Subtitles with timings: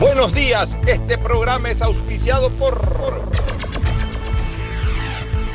[0.00, 2.80] Buenos días, este programa es auspiciado por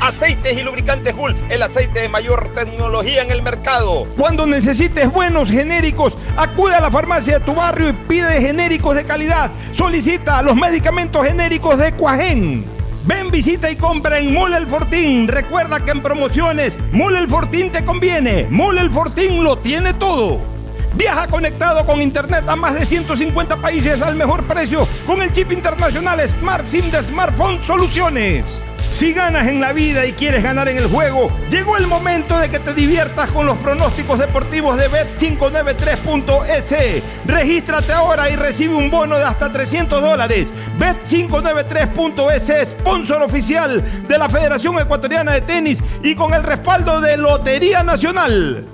[0.02, 4.06] Aceites y lubricantes Gulf, el aceite de mayor tecnología en el mercado.
[4.18, 9.04] Cuando necesites buenos genéricos, acude a la farmacia de tu barrio y pide genéricos de
[9.04, 9.50] calidad.
[9.72, 12.66] Solicita los medicamentos genéricos de Cuajén.
[13.04, 15.26] Ven, visita y compra en Mole El Fortín.
[15.26, 18.46] Recuerda que en promociones, Mole El Fortín te conviene.
[18.50, 20.53] Mole El Fortín lo tiene todo.
[20.96, 25.50] Viaja conectado con internet a más de 150 países al mejor precio con el chip
[25.50, 28.60] internacional Smart SIM de Smartphone Soluciones.
[28.94, 32.48] Si ganas en la vida y quieres ganar en el juego, llegó el momento de
[32.48, 37.02] que te diviertas con los pronósticos deportivos de Bet593.es.
[37.26, 40.46] Regístrate ahora y recibe un bono de hasta 300 dólares.
[40.78, 47.82] Bet593.es, sponsor oficial de la Federación Ecuatoriana de Tenis y con el respaldo de Lotería
[47.82, 48.73] Nacional.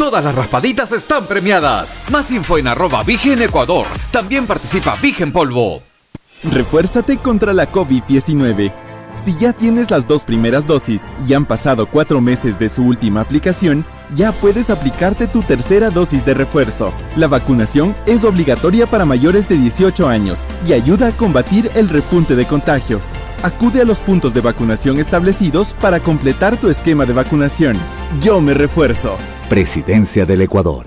[0.00, 2.00] Todas las raspaditas están premiadas.
[2.10, 3.86] Más info en arroba Vigen Ecuador.
[4.10, 5.82] También participa Vigen Polvo.
[6.42, 8.72] Refuérzate contra la COVID-19.
[9.16, 13.20] Si ya tienes las dos primeras dosis y han pasado cuatro meses de su última
[13.20, 13.84] aplicación,
[14.14, 16.94] ya puedes aplicarte tu tercera dosis de refuerzo.
[17.14, 22.36] La vacunación es obligatoria para mayores de 18 años y ayuda a combatir el repunte
[22.36, 23.04] de contagios.
[23.42, 27.76] Acude a los puntos de vacunación establecidos para completar tu esquema de vacunación.
[28.22, 29.18] Yo me refuerzo.
[29.50, 30.86] Presidencia del Ecuador.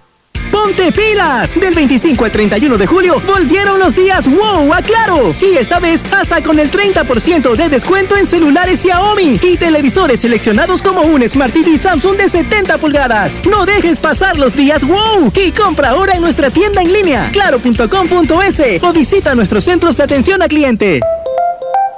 [0.50, 1.54] ¡Ponte pilas!
[1.60, 5.36] Del 25 al 31 de julio volvieron los días wow a Claro.
[5.42, 10.82] Y esta vez hasta con el 30% de descuento en celulares Xiaomi y televisores seleccionados
[10.82, 13.42] como un Smart TV Samsung de 70 pulgadas.
[13.46, 18.82] No dejes pasar los días wow y compra ahora en nuestra tienda en línea claro.com.es
[18.82, 21.02] o visita nuestros centros de atención a cliente.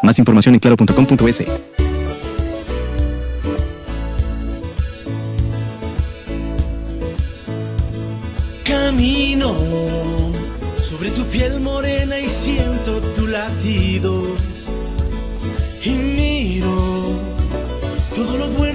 [0.01, 1.84] Más información en claro.com.es.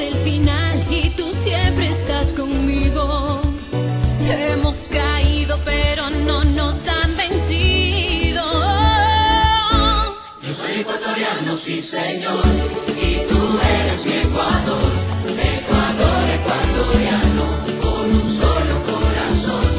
[0.00, 3.40] el final y tú siempre estás conmigo.
[4.28, 8.42] Hemos caído pero no nos han vencido.
[10.42, 12.42] Yo soy ecuatoriano, sí señor,
[12.96, 13.40] y tú
[13.80, 14.90] eres mi Ecuador.
[15.56, 17.44] Ecuador ecuatoriano,
[17.82, 19.70] con un solo corazón.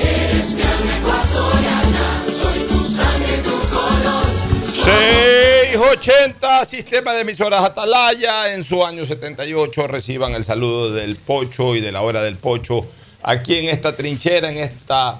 [0.00, 4.24] Eres mi alma ecuatoriana, soy tu sangre, tu color.
[4.70, 5.49] Sí.
[5.90, 8.54] 680, sistema de emisoras Atalaya.
[8.54, 12.86] En su año 78 reciban el saludo del Pocho y de la hora del Pocho
[13.24, 15.18] aquí en esta trinchera, en esta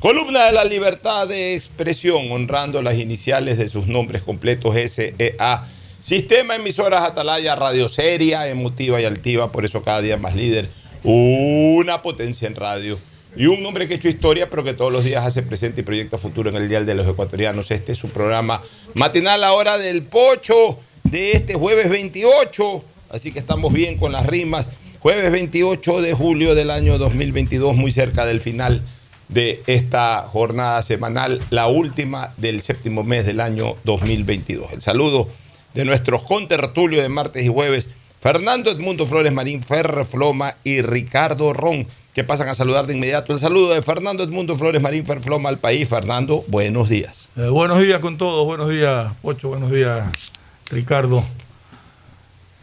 [0.00, 5.68] columna de la libertad de expresión, honrando las iniciales de sus nombres completos SEA.
[6.00, 10.68] Sistema de emisoras Atalaya, radio seria, emotiva y altiva, por eso cada día más líder.
[11.04, 12.98] Una potencia en radio.
[13.36, 15.84] Y un hombre que ha hecho historia, pero que todos los días hace presente y
[15.84, 17.70] proyecta futuro en el Dial de los Ecuatorianos.
[17.70, 18.62] Este es su programa
[18.94, 22.84] matinal, la hora del pocho, de este jueves 28.
[23.10, 24.70] Así que estamos bien con las rimas.
[25.00, 28.82] Jueves 28 de julio del año 2022, muy cerca del final
[29.28, 34.72] de esta jornada semanal, la última del séptimo mes del año 2022.
[34.72, 35.28] El saludo
[35.74, 37.88] de nuestros contertulios de martes y jueves,
[38.18, 41.86] Fernando Edmundo Flores Marín, Ferre Floma y Ricardo Ron
[42.18, 43.32] que pasan a saludar de inmediato.
[43.32, 45.88] El saludo de Fernando Edmundo Flores Marín Ferfloma al país.
[45.88, 47.28] Fernando, buenos días.
[47.36, 50.04] Eh, buenos días con todos, buenos días, Pocho, buenos días,
[50.68, 51.22] Ricardo.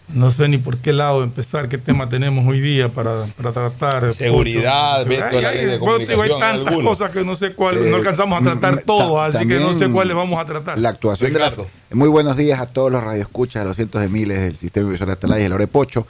[0.10, 4.14] No sé ni por qué lado empezar, qué tema tenemos hoy día para, para tratar.
[4.14, 5.10] Seguridad, Pocho.
[5.10, 6.84] Beto, Ay, la ley de hay tantas algunos.
[6.98, 9.90] cosas que no sé cuál, no Eh, alcanzamos a tratar todas, así que no sé
[9.90, 10.78] cuáles vamos a tratar.
[10.80, 11.70] La actuación de la, Ricardo.
[11.92, 15.14] Muy buenos días a todos los radioescuchas, a los cientos de miles del sistema emisora
[15.14, 16.06] Atalaya y el Ore Pocho.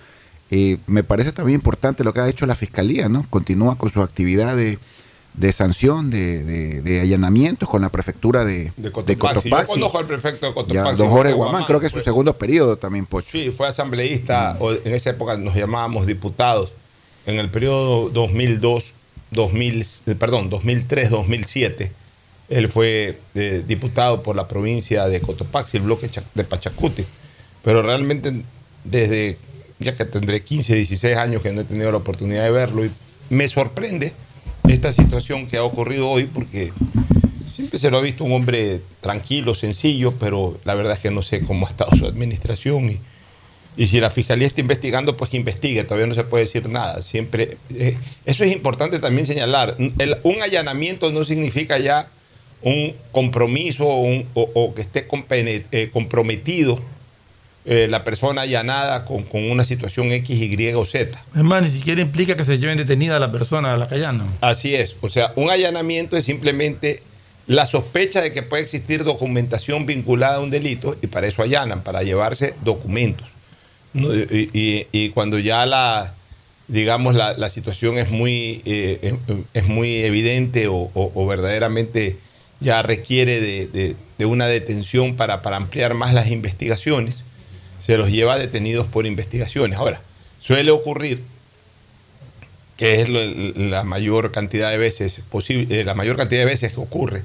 [0.51, 3.25] Eh, me parece también importante lo que ha hecho la Fiscalía, ¿no?
[3.30, 4.77] Continúa con su actividad de,
[5.33, 9.50] de sanción, de, de- de allanamientos con la prefectura de, De de Cotopaxi.
[9.50, 10.97] Yo conozco al prefecto de Cotopaxi.
[10.97, 13.30] don Jorge Guamán, Guamán, creo que es su fue- segundo periodo también, Pocho.
[13.31, 16.74] Sí, fue asambleísta, o en esa época nos llamábamos diputados.
[17.25, 18.94] En el periodo 2002,
[19.31, 21.91] 2000, eh, perdón, 2003, 2007,
[22.50, 27.03] él fue eh, diputado por la provincia de Cotopaxi, el bloque de Pachacuti.
[27.63, 28.44] Pero realmente
[28.83, 29.39] desde,
[29.80, 32.92] ya que tendré 15, 16 años que no he tenido la oportunidad de verlo, y
[33.30, 34.13] me sorprende
[34.68, 36.72] esta situación que ha ocurrido hoy porque
[37.56, 41.22] Siempre se lo ha visto un hombre tranquilo, sencillo, pero la verdad es que no
[41.22, 42.89] sé cómo ha estado su administración.
[42.89, 43.00] Y,
[43.77, 45.86] y si la fiscalía está investigando, pues que investigue.
[45.86, 47.01] Todavía no se puede decir nada.
[47.01, 49.77] Siempre, eh, eso es importante también señalar.
[49.77, 52.10] Un allanamiento no significa ya
[52.62, 56.81] un compromiso o, que esté eh, comprometido
[57.65, 61.19] eh, la persona allanada con, con una situación X, Y o Z.
[61.35, 64.25] Es más, ni siquiera implica que se lleven detenida a la persona a la callana.
[64.41, 64.95] Así es.
[65.01, 67.01] O sea, un allanamiento es simplemente
[67.47, 71.81] la sospecha de que puede existir documentación vinculada a un delito y para eso allanan,
[71.83, 73.27] para llevarse documentos.
[73.94, 76.13] Y, y- y cuando ya la,
[76.67, 79.13] digamos, la, la situación es muy, eh, es,
[79.53, 82.17] es muy evidente o, o- o verdaderamente
[82.59, 87.23] ya requiere de, de- de una detención para, para ampliar más las investigaciones,
[87.86, 89.78] se los lleva detenidos por investigaciones.
[89.78, 90.02] Ahora,
[90.40, 91.22] suele ocurrir
[92.78, 97.24] que es la mayor cantidad de veces posible, la mayor cantidad de veces que ocurre,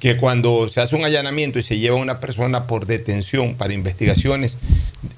[0.00, 3.72] que cuando se hace un allanamiento y se lleva a una persona por detención para
[3.74, 4.56] investigaciones,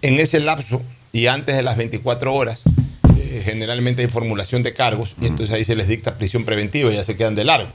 [0.02, 0.82] en ese lapso
[1.12, 2.60] y antes de las 24 horas,
[3.18, 6.96] eh, generalmente hay formulación de cargos y entonces ahí se les dicta prisión preventiva y
[6.96, 7.68] ya se quedan de largo.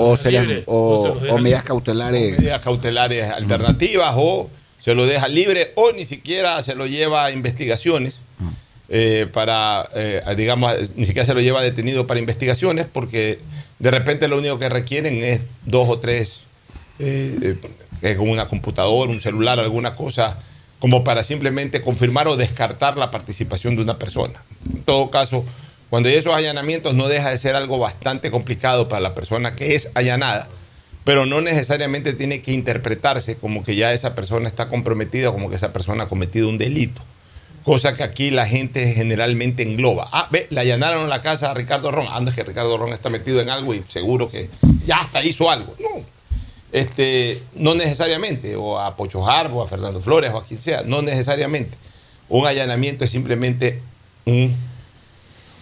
[0.00, 1.02] O, se les- o-
[1.34, 2.38] o medidas cautelares.
[2.38, 4.50] medidas cautelares alternativas o
[4.86, 8.20] se lo deja libre o ni siquiera se lo lleva a investigaciones
[8.88, 13.40] eh, para, eh, digamos, ni siquiera se lo lleva detenido para investigaciones porque
[13.80, 16.42] de repente lo único que requieren es dos o tres,
[17.00, 17.56] eh,
[18.00, 20.38] eh, con una computadora, un celular, alguna cosa,
[20.78, 24.40] como para simplemente confirmar o descartar la participación de una persona.
[24.72, 25.44] En todo caso,
[25.90, 29.74] cuando hay esos allanamientos no deja de ser algo bastante complicado para la persona que
[29.74, 30.46] es allanada,
[31.06, 35.56] pero no necesariamente tiene que interpretarse como que ya esa persona está comprometida, como que
[35.56, 37.00] esa persona ha cometido un delito.
[37.62, 40.08] Cosa que aquí la gente generalmente engloba.
[40.12, 42.06] Ah, ve, le allanaron la casa a Ricardo Ron.
[42.08, 44.50] Anda, que Ricardo Ron está metido en algo y seguro que
[44.84, 45.74] ya hasta hizo algo.
[45.80, 46.04] No,
[46.72, 51.02] este, no necesariamente, o a Pocho Jarbo, a Fernando Flores, o a quien sea, no
[51.02, 51.76] necesariamente.
[52.28, 53.80] Un allanamiento es simplemente
[54.24, 54.54] un-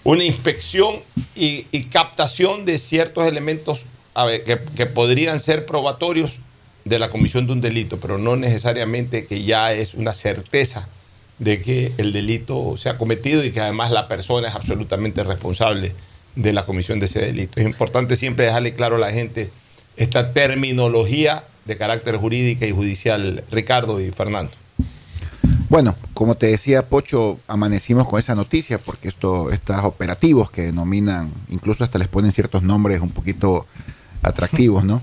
[0.05, 0.97] una inspección
[1.35, 6.39] y, y captación de ciertos elementos a ver, que, podrían ser probatorios
[6.85, 10.89] de la comisión de un delito, pero no necesariamente que ya es una certeza
[11.39, 15.93] de que el delito se ha cometido y que además la persona es absolutamente responsable
[16.37, 17.61] de la comisión de ese delito.
[17.61, 19.51] Es importante siempre dejarle claro a la gente
[19.97, 24.53] esta terminología de carácter jurídica y judicial, Ricardo y Fernando.
[25.69, 31.33] Bueno, como te decía Pocho, amanecimos con esa noticia porque esto, estos operativos que denominan,
[31.49, 33.67] incluso hasta les ponen ciertos nombres un poquito
[34.25, 35.03] atractivos, ¿no?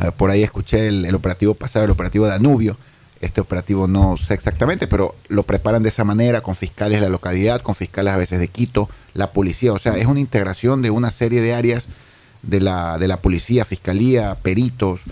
[0.00, 2.76] Eh, por ahí escuché el, el operativo pasado, el operativo Danubio.
[3.20, 7.10] Este operativo no sé exactamente, pero lo preparan de esa manera, con fiscales de la
[7.10, 9.72] localidad, con fiscales a veces de Quito, la policía.
[9.72, 11.86] O sea, es una integración de una serie de áreas
[12.42, 15.02] de la, de la policía, fiscalía, peritos,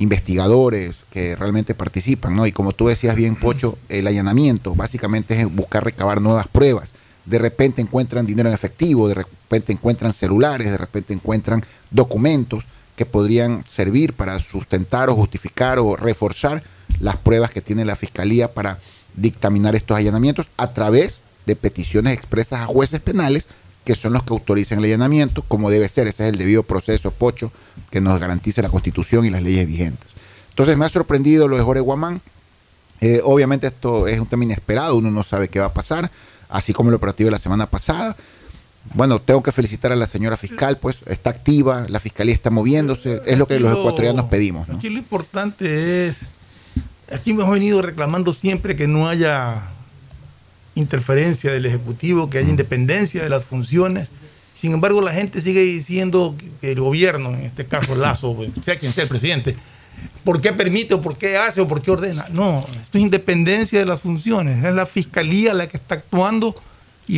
[0.00, 2.46] investigadores que realmente participan, ¿no?
[2.46, 6.90] Y como tú decías bien, Pocho, el allanamiento básicamente es buscar recabar nuevas pruebas.
[7.26, 12.66] De repente encuentran dinero en efectivo, de repente encuentran celulares, de repente encuentran documentos
[13.00, 16.62] que podrían servir para sustentar o justificar o reforzar
[17.00, 18.78] las pruebas que tiene la fiscalía para
[19.16, 23.48] dictaminar estos allanamientos a través de peticiones expresas a jueces penales
[23.86, 27.10] que son los que autorizan el allanamiento, como debe ser, ese es el debido proceso,
[27.10, 27.50] Pocho,
[27.90, 30.10] que nos garantice la Constitución y las leyes vigentes.
[30.50, 32.20] Entonces me ha sorprendido lo de Jorge Guamán.
[33.00, 36.10] Eh, obviamente esto es un tema inesperado, uno no sabe qué va a pasar,
[36.50, 38.14] así como el operativo de la semana pasada.
[38.94, 43.20] Bueno, tengo que felicitar a la señora fiscal, pues está activa, la fiscalía está moviéndose,
[43.24, 44.66] es lo que los ecuatorianos pedimos.
[44.68, 44.76] ¿no?
[44.76, 46.22] Aquí lo importante es,
[47.12, 49.62] aquí hemos venido reclamando siempre que no haya
[50.74, 54.08] interferencia del Ejecutivo, que haya independencia de las funciones.
[54.56, 58.76] Sin embargo, la gente sigue diciendo que el gobierno, en este caso Lazo, pues, sea
[58.76, 59.56] quien sea el presidente,
[60.24, 62.26] ¿por qué permite o por qué hace o por qué ordena?
[62.30, 64.64] No, esto es independencia de las funciones.
[64.64, 66.56] Es la fiscalía la que está actuando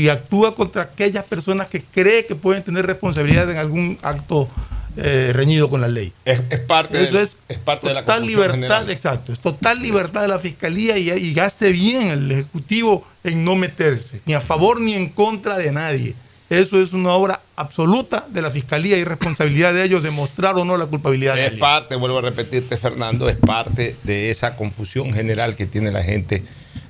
[0.00, 4.48] y actúa contra aquellas personas que cree que pueden tener responsabilidad en algún acto
[4.96, 6.12] eh, reñido con la ley.
[6.24, 8.90] Es, es parte, Eso del- es es parte de la total libertad, General.
[8.90, 13.54] exacto, es total libertad de la fiscalía y, y hace bien el ejecutivo en no
[13.56, 16.14] meterse, ni a favor ni en contra de nadie.
[16.50, 20.76] Eso es una obra absoluta de la fiscalía y responsabilidad de ellos demostrar o no
[20.76, 25.56] la culpabilidad de Es parte, vuelvo a repetirte, Fernando, es parte de esa confusión general
[25.56, 26.42] que tiene la gente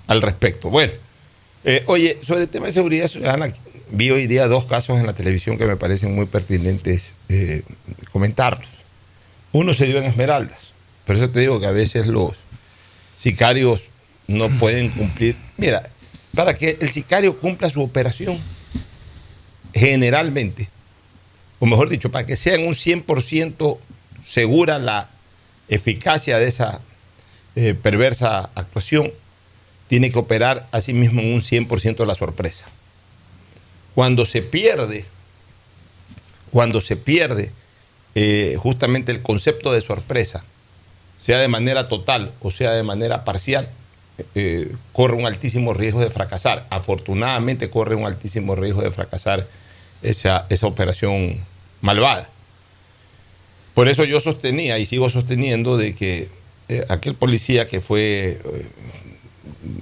[0.09, 0.69] al respecto.
[0.71, 0.93] Bueno,
[1.65, 3.53] eh, oye, sobre el tema de seguridad ciudadana,
[3.91, 7.63] vi hoy día dos casos en la televisión que me parecen muy pertinentes eh,
[8.11, 8.69] comentarlos.
[9.53, 10.73] Uno se dio en Esmeraldas,
[11.07, 12.37] por eso te digo que a veces los
[13.19, 13.85] sicarios
[14.27, 15.37] no pueden cumplir.
[15.57, 15.89] Mira,
[16.35, 18.39] para que el sicario cumpla su operación,
[19.75, 20.69] generalmente,
[21.59, 23.79] o mejor dicho, para que sea en un 100%
[24.27, 25.11] segura la
[25.69, 26.81] eficacia de esa
[27.55, 29.13] eh, perversa actuación,
[29.93, 32.65] tiene que operar a sí mismo en un 100% de la sorpresa.
[33.95, 35.05] Cuando se pierde,
[36.51, 37.53] cuando se pierde
[38.15, 40.45] eh, justamente el concepto de sorpresa,
[41.19, 43.69] sea de manera total o sea de manera parcial,
[44.35, 46.67] eh, corre un altísimo riesgo de fracasar.
[46.71, 49.47] Afortunadamente corre un altísimo riesgo de fracasar
[50.01, 51.37] esa, esa operación
[51.83, 52.31] malvada.
[53.75, 56.31] Por eso yo sostenía y sigo sosteniendo de que
[56.71, 58.41] eh, aquel policía que fue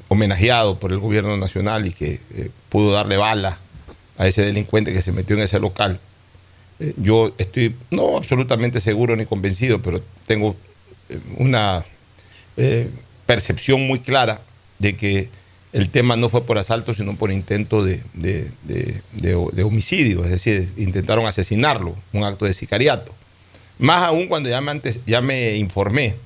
[0.08, 3.58] homenajeado por el gobierno nacional y que eh, pudo darle bala
[4.18, 5.98] a ese delincuente que se metió en ese local,
[6.78, 10.56] eh, yo estoy no absolutamente seguro ni convencido, pero tengo
[11.08, 11.84] eh, una
[13.26, 14.40] percepción muy clara
[14.78, 15.28] de que
[15.72, 18.50] el tema no fue por asalto, sino por intento de- de-
[19.14, 23.14] de homicidio, es decir, intentaron asesinarlo, un acto de sicariato.
[23.78, 26.16] Más aún cuando ya me, antes, ya me informé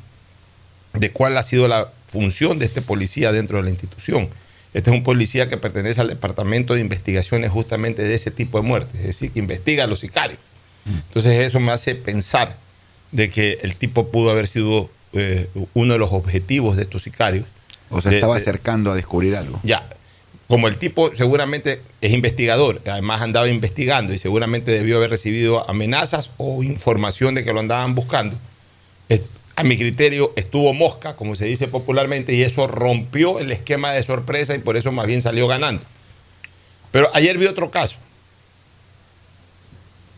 [0.95, 4.29] de cuál ha sido la función de este policía dentro de la institución.
[4.73, 8.67] Este es un policía que pertenece al departamento de investigaciones justamente de ese tipo de
[8.67, 10.39] muertes, es decir, que investiga a los sicarios.
[10.87, 12.57] Entonces eso me hace pensar
[13.13, 17.47] de que el tipo pudo haber sido eh, uno de los objetivos de estos sicarios.
[17.91, 19.61] O se estaba de- acercando a descubrir algo.
[19.63, 19.89] ya,
[20.49, 26.31] como el tipo seguramente es investigador, además andaba investigando y seguramente debió haber recibido amenazas
[26.37, 28.37] o información de que lo andaban buscando,
[29.57, 34.03] a mi criterio estuvo mosca, como se dice popularmente, y eso rompió el esquema de
[34.03, 35.83] sorpresa y por eso más bien salió ganando.
[36.91, 37.97] Pero ayer vi otro caso.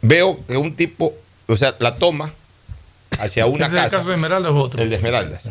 [0.03, 1.15] Veo que un tipo,
[1.47, 2.33] o sea, la toma
[3.19, 3.97] hacia una es el casa.
[3.99, 4.83] caso de Esmeralda es otro.
[4.83, 5.45] El de Esmeraldas.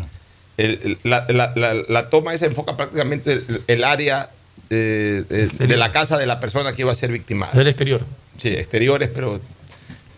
[0.57, 4.29] El- la, la- la- la toma esa enfoca prácticamente el, el área
[4.69, 7.51] eh, eh, de la casa de la persona que iba a ser victimada.
[7.53, 8.05] Del exterior.
[8.37, 9.41] Sí, exteriores, pero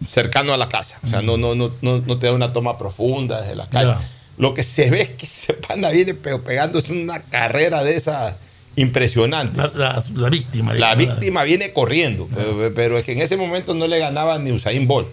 [0.05, 0.99] cercano a la casa.
[1.03, 3.95] O sea, no, no, no, no, no te da una toma profunda desde la calle.
[4.37, 8.37] Lo que se ve es que ese pana viene pero pegándose una carrera de esa
[8.75, 9.57] impresionante.
[9.57, 10.73] La, la- la víctima.
[10.75, 14.37] La digamos, víctima viene corriendo, pero, pero es que en ese momento no le ganaba
[14.37, 15.07] ni Usain Bolt.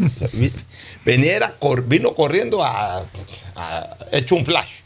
[1.05, 3.05] Venía cor- vino corriendo a,
[3.57, 4.81] a- hecho un flash.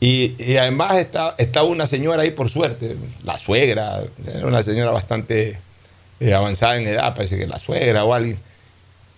[0.00, 4.90] Y, y además está- estaba una señora ahí por suerte, la suegra, era una señora
[4.92, 5.58] bastante
[6.20, 8.38] eh, avanzada en edad, parece que la suegra o alguien.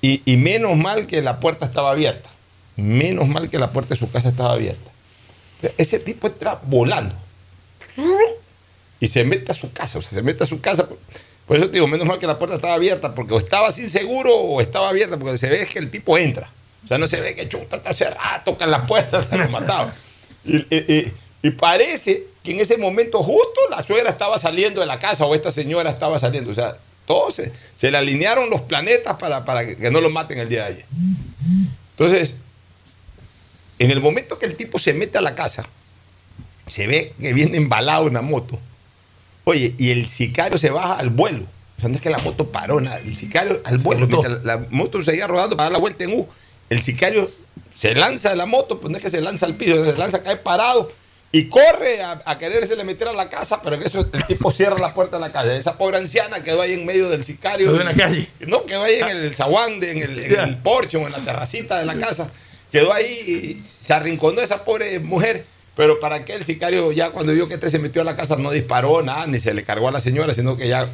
[0.05, 2.29] Y, menos mal que la puerta estaba abierta.
[2.77, 4.91] Menos mal que la puerta de su casa estaba abierta.
[5.79, 7.15] Ese tipo entra volando
[8.99, 10.89] y se mete a su casa, o sea, se mete a su casa.
[11.47, 13.89] Por eso te digo, menos mal que la puerta estaba abierta, porque o estaba sin
[13.91, 16.51] seguro o estaba abierta, porque se ve que el tipo entra.
[16.85, 19.95] O sea, no se ve que chuta está cerrada, tocan la puerta, lo mataba.
[20.45, 21.13] Y-
[21.45, 25.35] y parece que en ese momento justo la suegra estaba saliendo de la casa o
[25.35, 26.51] esta señora estaba saliendo.
[26.51, 30.11] O sea, todos se, se le alinearon los planetas para, para que, que no lo
[30.11, 30.85] maten el día de ayer.
[31.93, 32.35] Entonces,
[33.79, 35.67] en el momento que el tipo se mete a la casa,
[36.69, 38.59] se ve que viene embalado una moto.
[39.45, 41.45] Oye, y el sicario se baja al vuelo.
[41.77, 42.99] O sea, no es que la moto paró, nada.
[42.99, 44.07] el sicario al vuelo.
[44.07, 46.29] Mientras la, la moto seguía rodando para dar la vuelta en U,
[46.71, 47.29] el sicario
[47.75, 50.23] se lanza de la moto, pues no es que se lanza al piso, se lanza,
[50.23, 50.93] cae parado
[51.35, 54.51] y corre a, a quererse le meter a la casa, pero en eso el tipo
[54.51, 55.57] cierra la puerta de la casa.
[55.57, 57.69] Esa pobre anciana quedó ahí en medio del sicario.
[57.73, 58.29] Quedó en la calle.
[58.41, 61.19] No, quedó ahí en el zaguán, de- en el, en el porche o en la
[61.21, 62.31] terracita de la casa.
[62.71, 65.45] Quedó ahí, y se arrinconó esa pobre mujer.
[65.75, 68.37] Pero para qué el sicario ya cuando vio que este se metió a la casa
[68.37, 70.87] no disparó nada, ni se le cargó a la señora, sino que ya,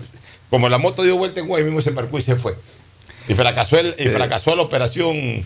[0.50, 2.54] como la moto dio vuelta en U, ahí mismo se embarcó y se fue.
[3.26, 5.44] Y fracasó, el, y fracasó la operación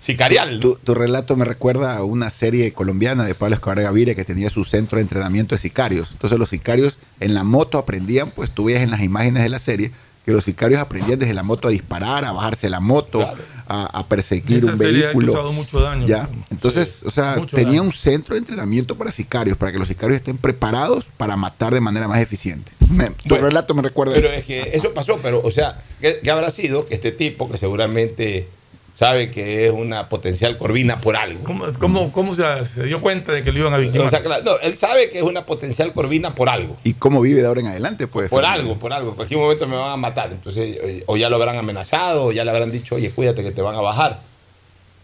[0.00, 0.60] sicarial.
[0.60, 4.50] Tu, tu relato me recuerda a una serie colombiana de Pablo Escobar Gaviria que tenía
[4.50, 6.10] su centro de entrenamiento de sicarios.
[6.12, 9.58] Entonces los sicarios en la moto aprendían, pues tú veías en las imágenes de la
[9.58, 9.90] serie
[10.24, 13.22] que los sicarios aprendían desde la moto a disparar, a bajarse la moto,
[13.68, 15.32] a, a perseguir Esa un serie ha vehículo.
[15.32, 16.04] causado mucho daño.
[16.04, 16.28] Ya.
[16.50, 17.82] Entonces, o sea, tenía daño.
[17.84, 21.80] un centro de entrenamiento para sicarios, para que los sicarios estén preparados para matar de
[21.80, 22.72] manera más eficiente.
[22.90, 24.36] Me- tu Bueno, relato me recuerda Pero eso.
[24.36, 26.86] es que eso pasó, pero, o sea, ¿qué, qué habrá sido?
[26.86, 28.48] Que este tipo, que seguramente
[28.96, 31.44] sabe que es una potencial corvina por algo.
[31.44, 34.06] ¿Cómo, cómo, cómo se, se dio cuenta de que lo iban a victimar?
[34.06, 36.74] O sea, claro, no, él sabe que es una potencial corvina por algo.
[36.82, 38.06] ¿Y cómo vive de ahora en adelante?
[38.06, 38.62] Pues, Por Fernando?
[38.62, 39.10] algo, por algo.
[39.10, 40.32] En cualquier momento me van a matar.
[40.32, 43.52] Entonces, eh, o ya lo habrán amenazado, o ya le habrán dicho, oye, cuídate que
[43.52, 44.18] te van a bajar.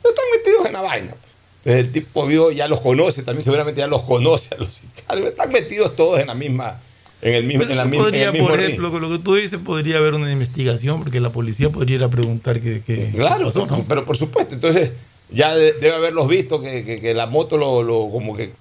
[0.02, 1.10] No están metidos en la vaina.
[1.10, 1.32] pues.
[1.64, 5.28] Entonces, el tipo vio, ya los conoce, también seguramente ya los conoce a los sicarios.
[5.28, 6.80] Están metidos todos en la misma,
[7.22, 8.66] en el mismo, en la misma, en podría, el mismo por ring.
[8.66, 12.04] ejemplo, con lo que tú dices, podría haber una investigación porque la policía podría ir
[12.04, 12.82] a preguntar qué,
[13.14, 13.84] Claro, qué pasó, ¿no?
[13.88, 14.54] pero por supuesto.
[14.54, 14.92] Entonces,
[15.30, 18.52] ya de- debe haberlos visto que, que- que la moto lo, lo- como que.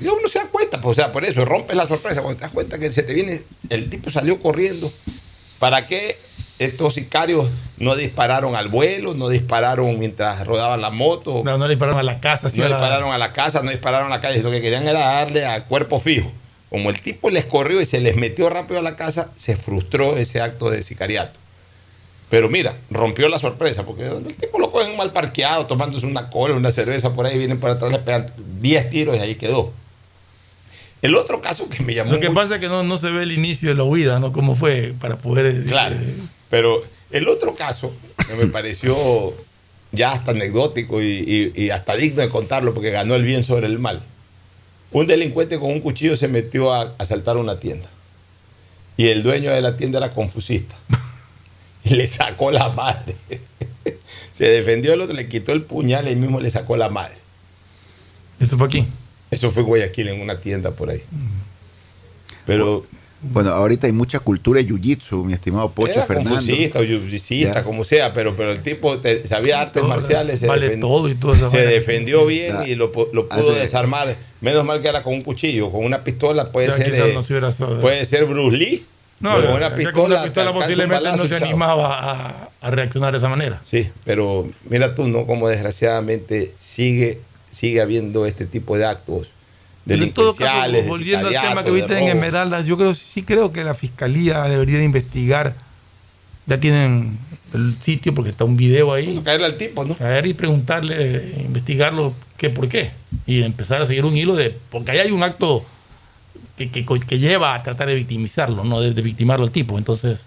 [0.00, 2.22] y uno se da cuenta, pues, o sea, por eso rompes la sorpresa.
[2.22, 4.90] Cuando te das cuenta que se te viene, el tipo salió corriendo.
[5.58, 6.16] ¿Para qué
[6.58, 7.46] estos sicarios
[7.78, 11.42] no dispararon al vuelo, no dispararon mientras rodaban la moto?
[11.44, 14.06] No, no dispararon a la casa, sí no la- dispararon a la casa, no dispararon
[14.10, 14.42] a la calle.
[14.42, 16.32] Lo que querían era darle a cuerpo fijo.
[16.70, 20.16] Como el tipo les corrió y se les metió rápido a la casa, se frustró
[20.16, 21.38] ese acto de sicariato.
[22.30, 26.54] Pero mira, rompió la sorpresa, porque el tipo lo cogen mal parqueado, tomándose una cola,
[26.56, 28.26] una cerveza por ahí, vienen por atrás, le pegan
[28.60, 29.72] 10 tiros y ahí quedó.
[31.00, 33.10] El otro caso que me llamó Lo que mucho- pasa es que no, no se
[33.10, 34.32] ve el inicio de la huida, ¿no?
[34.32, 35.94] Cómo fue para poder decir, Claro.
[35.94, 36.14] eh,
[36.50, 37.94] Pero el otro caso
[38.26, 39.32] que me pareció
[39.92, 41.06] ya hasta anecdótico y,
[41.56, 44.02] y- y hasta digno de contarlo porque ganó el bien sobre el mal.
[44.90, 47.88] Un delincuente con un cuchillo se metió a asaltar una tienda.
[48.96, 50.76] Y el dueño de la tienda era confusista.
[51.84, 53.16] Y le sacó la madre.
[54.32, 57.16] Se defendió el otro, le quitó el puñal y mismo le sacó la madre.
[58.38, 58.86] Eso fue aquí.
[59.30, 61.02] Eso fue en Guayaquil, en una tienda por ahí.
[62.46, 62.86] Pero
[63.20, 66.30] Bueno, ahorita hay mucha cultura de jiu-jitsu, mi estimado Pocho Era Fernando.
[66.36, 67.62] confusista o jiu-jitsista, Ya.
[67.64, 71.08] como sea, pero, pero el tipo te- sabía artes Todo, marciales, se, vale defen- todo
[71.08, 72.68] y esa se defendió bien Ya.
[72.68, 74.14] y lo, pu- lo pudo Hace- desarmar.
[74.40, 77.80] Menos mal que era con un cuchillo, con una pistola puede Ya ser eh, no
[77.80, 78.84] puede ser Bruce Lee.
[79.20, 81.34] No, pero ya- con una pistola, con una te pistola alcanza un posiblemente no se
[81.44, 83.60] animaba a, a reaccionar de esa manera.
[83.64, 85.26] Sí, pero mira tú, ¿no?
[85.26, 87.18] Como desgraciadamente sigue,
[87.50, 89.32] sigue habiendo este tipo de actos
[89.88, 92.04] Pero en todo caso, volviendo al tema que viste en.
[92.16, 95.54] Esmeraldas, yo creo, sí creo que la fiscalía debería de investigar.
[96.46, 97.18] Ya tienen
[97.54, 99.20] el sitio porque está un video ahí.
[99.24, 99.94] Caerle al tipo, ¿no?
[99.96, 102.90] Caer y preguntarle, investigarlo, qué por qué.
[103.26, 104.56] Y empezar a seguir un hilo de.
[104.70, 105.64] Porque ahí hay un acto
[106.56, 109.76] que, que- que lleva a tratar de victimizarlo, no de, de victimarlo al tipo.
[109.78, 110.22] Entonces,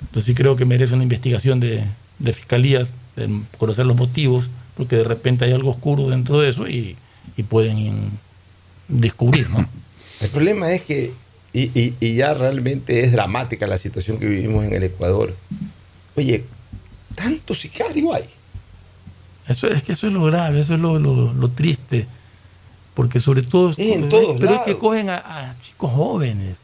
[0.00, 1.84] entonces sí creo que merece una investigación de,
[2.18, 6.68] de fiscalías, de conocer los motivos, porque de repente hay algo oscuro dentro de eso
[6.68, 6.96] y,
[7.36, 8.10] y pueden
[8.90, 9.68] descubrir, ¿no?
[10.20, 11.12] El problema es que,
[11.52, 15.34] y, y- y ya realmente es dramática la situación que vivimos en el Ecuador.
[16.16, 16.44] Oye,
[17.14, 18.24] tanto sicario hay.
[19.48, 22.06] Eso es que eso es lo grave, eso es lo, lo- lo triste.
[22.94, 23.72] Porque sobre todo.
[23.78, 25.16] en pero todos es que cogen a,
[25.50, 26.56] a chicos jóvenes,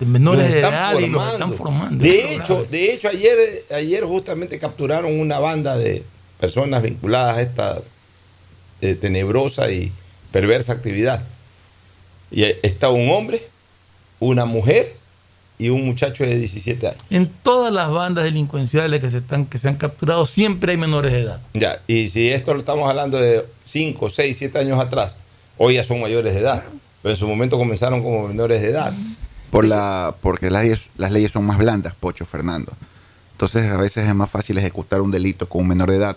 [0.00, 2.04] de menores de edad, y los están formando.
[2.04, 6.02] Es De hecho, de hecho ayer, ayer justamente capturaron una banda de
[6.40, 7.80] personas vinculadas a esta
[8.80, 9.92] eh, tenebrosa y
[10.32, 11.22] perversa actividad.
[12.30, 13.46] Y está un hombre,
[14.20, 14.96] una mujer
[15.58, 17.00] y un muchacho de 17 años.
[17.10, 21.12] En todas las bandas delincuenciales que se, están, que se han capturado, siempre hay menores
[21.12, 21.40] de edad.
[21.52, 25.14] Ya, y si esto lo estamos hablando de 5, 6, 7 años atrás,
[25.56, 26.64] hoy ya son mayores de edad.
[27.02, 28.92] pero en su momento comenzaron como menores de edad.
[29.50, 32.72] Por la, porque las leyes, las leyes son más blandas, Pocho Fernando.
[33.32, 36.16] Entonces a veces es más fácil ejecutar un delito con un menor de edad,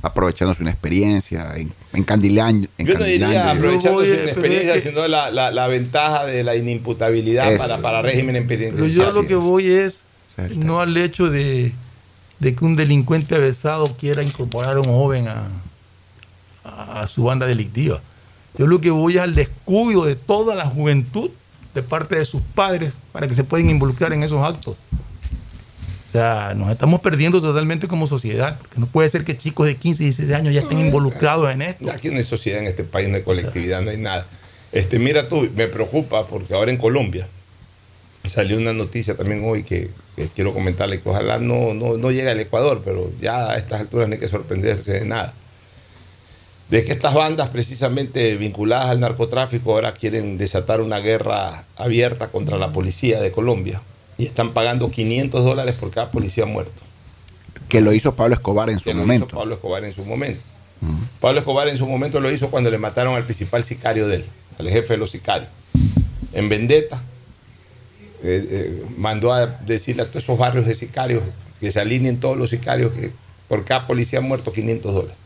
[0.00, 2.68] aprovechándose una experiencia, en, encandilando.
[2.78, 7.78] Yo no diría su voy, experiencia, sino la, la- la ventaja de la inimputabilidad para,
[7.78, 9.12] para régimen Pero penitenciario.
[9.12, 10.04] yo lo que voy es
[10.56, 11.72] no al hecho de,
[12.38, 15.48] de que un delincuente avesado quiera incorporar a un joven a,
[16.64, 18.00] a- a su banda delictiva.
[18.58, 21.30] Yo lo que voy es al descuido de toda la juventud
[21.74, 24.76] de parte de sus padres para que se puedan involucrar en esos actos.
[26.12, 28.58] O sea, nos estamos perdiendo totalmente como sociedad.
[28.58, 31.62] porque no puede ser que chicos de 15 y 16 años ya estén involucrados en
[31.62, 31.90] esto.
[31.90, 34.26] Aquí no hay sociedad en este país, no hay colectividad, no hay nada.
[34.72, 37.26] Este, mira tú, me preocupa porque ahora en Colombia
[38.26, 42.28] salió una noticia también hoy que, que quiero comentarle que ojalá no, no, no llegue
[42.28, 45.32] al Ecuador, pero ya a estas alturas no hay que sorprenderse de nada.
[46.68, 52.58] De que estas bandas precisamente vinculadas al narcotráfico ahora quieren desatar una guerra abierta contra
[52.58, 53.80] la policía de Colombia
[54.22, 56.80] y están pagando 500 dólares por cada policía muerto.
[57.68, 59.26] Que lo hizo Pablo Escobar en su que lo momento.
[59.26, 60.40] hizo Pablo Escobar en su momento.
[61.20, 64.24] Pablo Escobar en su momento lo hizo cuando le mataron al principal sicario de él,
[64.60, 65.50] al jefe de los sicarios.
[66.32, 67.02] En Vendetta,
[68.22, 71.24] eh, eh, mandó a decirle a todos esos barrios de sicarios
[71.58, 73.10] que se alineen todos los sicarios que
[73.48, 75.16] por cada policía muerto 500 dólares.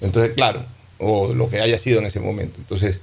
[0.00, 0.64] Entonces, claro,
[0.96, 2.54] o lo que haya sido en ese momento.
[2.56, 3.00] Entonces,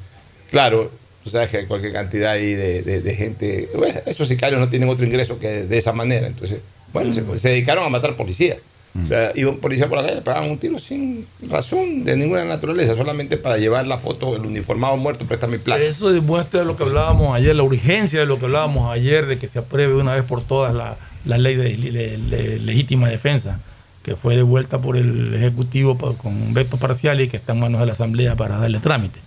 [0.49, 0.89] claro,
[1.23, 4.69] tú sabes que hay cualquier cantidad ahí de, de- de gente, bueno, esos sicarios no
[4.69, 6.27] tienen otro ingreso que de esa manera.
[6.27, 6.61] Entonces,
[6.93, 8.57] bueno, se, se dedicaron a matar policías.
[9.01, 12.17] O sea, iba un policía por la calle, le pegaban un tiro sin razón de
[12.17, 15.81] ninguna naturaleza, solamente para llevar la foto del uniformado muerto, presta mi plata.
[15.81, 19.47] Eso demuestra lo que hablábamos ayer, la urgencia de lo que hablábamos ayer, de que
[19.47, 23.61] se apruebe una vez por todas la, la ley de, de- de legítima defensa,
[24.03, 27.85] que fue devuelta por el Ejecutivo con veto parcial y que está en manos de
[27.87, 29.19] la Asamblea para darle trámite.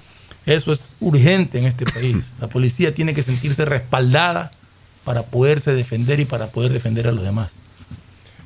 [0.47, 2.17] Eso es urgente en este país.
[2.41, 4.53] La policía tiene que sentirse respaldada
[5.05, 7.51] para poderse defender y para poder defender a los demás.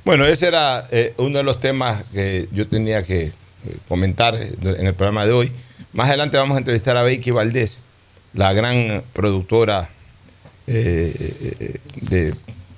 [0.05, 3.33] Bueno, ese era eh, uno de los temas que yo tenía que
[3.67, 5.53] eh, comentar eh, en el programa de hoy.
[5.93, 7.79] Más adelante vamos a entrevistar a Becky Valdés,
[8.33, 9.91] la gran productora
[10.69, 12.35] eh, de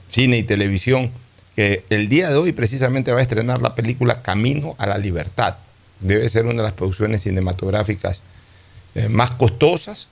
[0.08, 1.10] cine y televisión,
[1.54, 5.56] que el día de hoy precisamente va a estrenar la película Camino a la Libertad.
[6.00, 8.22] Debe ser una de las producciones cinematográficas
[8.94, 10.08] eh, más costosas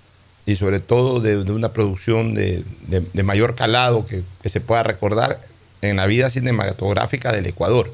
[0.46, 4.82] y sobre todo de, una producción de, de- de mayor calado que, que se pueda
[4.82, 5.40] recordar
[5.82, 7.92] en la vida cinematográfica del Ecuador.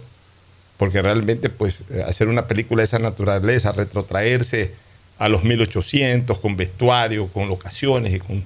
[0.77, 4.73] Porque realmente, pues, eh, hacer una película de esa naturaleza, retrotraerse
[5.19, 8.45] a los 1800 con vestuario, con locaciones y con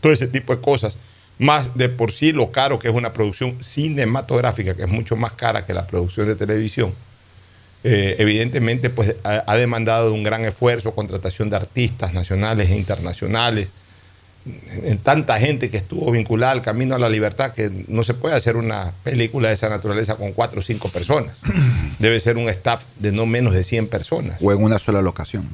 [0.00, 0.96] todo ese tipo de cosas,
[1.38, 5.32] más de por sí lo caro que es una producción cinematográfica, que es mucho más
[5.32, 6.94] cara que la producción de televisión,
[7.84, 12.76] eh, evidentemente pues ha, ha demandado de un gran esfuerzo, contratación de artistas nacionales e
[12.76, 13.68] internacionales,
[14.44, 18.34] en tanta gente que estuvo vinculada al camino a la libertad que no se puede
[18.34, 21.34] hacer una película de esa naturaleza con cuatro o cinco personas.
[22.00, 24.38] Debe ser un staff de no menos de 100 personas.
[24.40, 25.48] O en una sola locación.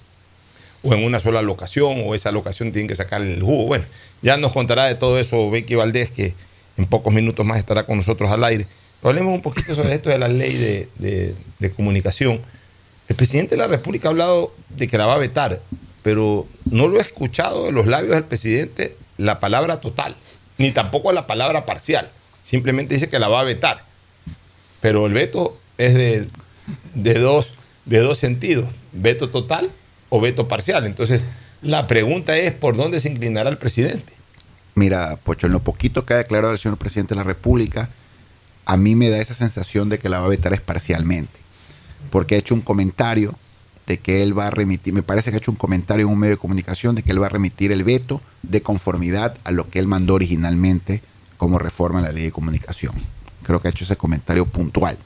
[0.82, 3.66] O en una sola locación, o esa locación tiene que sacar el jugo.
[3.66, 3.84] Bueno,
[4.22, 6.34] ya nos contará de todo eso Becky Valdés, que
[6.78, 8.66] en pocos minutos más estará con nosotros al aire.
[9.02, 12.40] Hablemos un poquito sobre esto de la ley de comunicación.
[13.08, 15.62] El presidente de la República ha hablado de que la va a vetar,
[16.02, 20.14] pero no lo he escuchado de los labios del presidente la palabra total,
[20.58, 22.10] ni tampoco la palabra parcial.
[22.44, 23.84] Simplemente dice que la va a vetar.
[24.80, 26.26] Pero el veto es de,
[26.94, 27.54] de dos,
[27.86, 29.70] de dos sentidos, veto total
[30.08, 30.86] o veto parcial.
[30.86, 31.22] Entonces,
[31.62, 34.12] la pregunta es por dónde se inclinará el presidente.
[34.74, 37.90] Mira, Pocho, en lo poquito que ha declarado el señor presidente de la República,
[38.68, 41.40] a mí me da esa sensación de que la va a vetar es parcialmente.
[42.10, 43.34] Porque ha hecho un comentario
[43.86, 46.18] de que él va a remitir, me parece que ha hecho un comentario en un
[46.18, 49.64] medio de comunicación de que él va a remitir el veto de conformidad a lo
[49.64, 51.00] que él mandó originalmente
[51.38, 52.92] como reforma en la ley de comunicación.
[53.42, 54.98] Creo que ha hecho ese comentario puntual.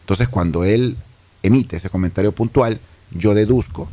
[0.00, 0.96] Entonces, cuando él
[1.42, 2.80] emite ese comentario puntual,
[3.10, 3.90] yo deduzco,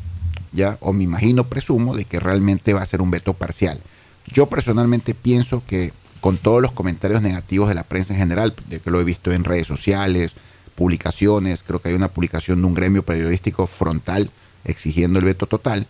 [0.53, 3.81] ya, o me imagino, presumo, de que realmente va a ser un veto parcial.
[4.25, 8.79] Yo personalmente pienso que con todos los comentarios negativos de la prensa en general, de
[8.79, 10.33] que lo he visto en redes sociales,
[10.75, 14.29] publicaciones, creo que hay una publicación de un gremio periodístico frontal
[14.63, 15.87] exigiendo el veto total,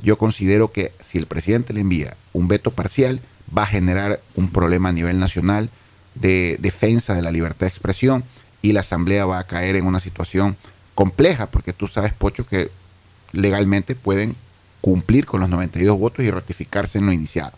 [0.00, 3.20] yo considero que si el presidente le envía un veto parcial,
[3.56, 5.70] va a generar un problema a nivel nacional
[6.14, 8.24] de defensa de la libertad de expresión
[8.62, 10.56] y la Asamblea va a caer en una situación
[10.94, 12.70] compleja, porque tú sabes, Pocho, que
[13.32, 14.36] legalmente pueden
[14.80, 17.52] cumplir con los 92 votos y ratificarse en lo iniciado.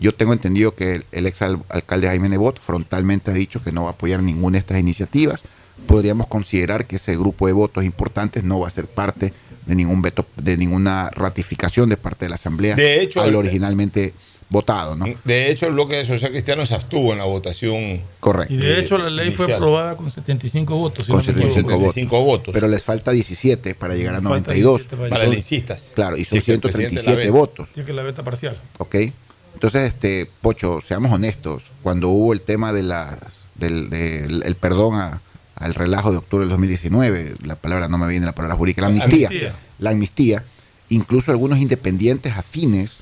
[0.00, 3.72] Yo tengo entendido que el, el ex al- alcalde Jaime Nebot frontalmente ha dicho que
[3.72, 5.42] no va a apoyar ninguna de estas iniciativas.
[5.86, 9.32] Podríamos considerar que ese grupo de votos importantes no va a ser parte
[9.66, 14.12] de ningún veto, de ninguna ratificación de parte de la Asamblea De hecho, al originalmente
[14.50, 15.04] votado, ¿no?
[15.24, 18.00] De hecho, el bloque social cristiano se abstuvo en la votación.
[18.18, 18.54] Correcto.
[18.54, 21.04] Y de hecho la ley fue aprobada con 75 votos.
[21.06, 21.48] si Con no me equivoco.
[21.48, 21.94] 75 votos.
[21.94, 22.54] 75 votos.
[22.54, 24.76] Pero les falta 17 para llegar a Falta 92.
[24.88, 25.94] 17 para Para Son-.
[25.94, 27.30] Claro, y son la 137 ve.
[27.30, 27.68] votos.
[27.74, 28.58] Tiene que la beta parcial.
[28.78, 28.96] ¿ok?
[29.58, 33.18] Entonces, este, Pocho, seamos honestos, cuando hubo el tema de las,
[33.56, 35.20] del, del- el perdón a-
[35.56, 38.86] al relajo de octubre del 2019, la palabra no me viene la palabra jurídica, la
[38.88, 39.54] amnistía, Amnistía.
[39.80, 40.44] la amnistía,
[40.90, 42.92] incluso algunos independientes afines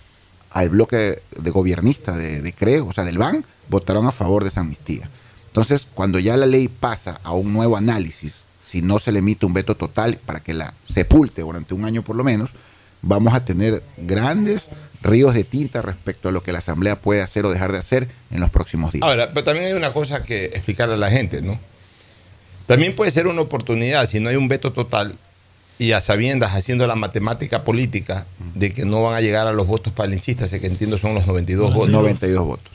[0.51, 4.49] al bloque de gobernista de, de Creo, o sea, del BAN, votaron a favor de
[4.49, 5.11] esa amnistía.
[5.49, 9.45] Entonces, cuando ya la ley pasa a un nuevo análisis, si no se le emite
[9.45, 12.53] un veto total para que la sepulte durante un año por lo menos,
[13.03, 14.63] vamos a tener grandes
[15.07, 18.09] ríos de tinta respecto a lo que la Asamblea puede hacer o dejar de hacer
[18.31, 19.03] en los próximos días.
[19.03, 21.59] Ahora, pero también hay una cosa que explicarle a la gente, ¿no?
[22.67, 25.17] También puede ser una oportunidad, si no hay un veto total,
[25.79, 29.67] y a sabiendas haciendo la matemática política de que no van a llegar a los
[29.67, 31.91] votos palencistas, que entiendo son los 92 votos.
[31.93, 32.73] 92 votos.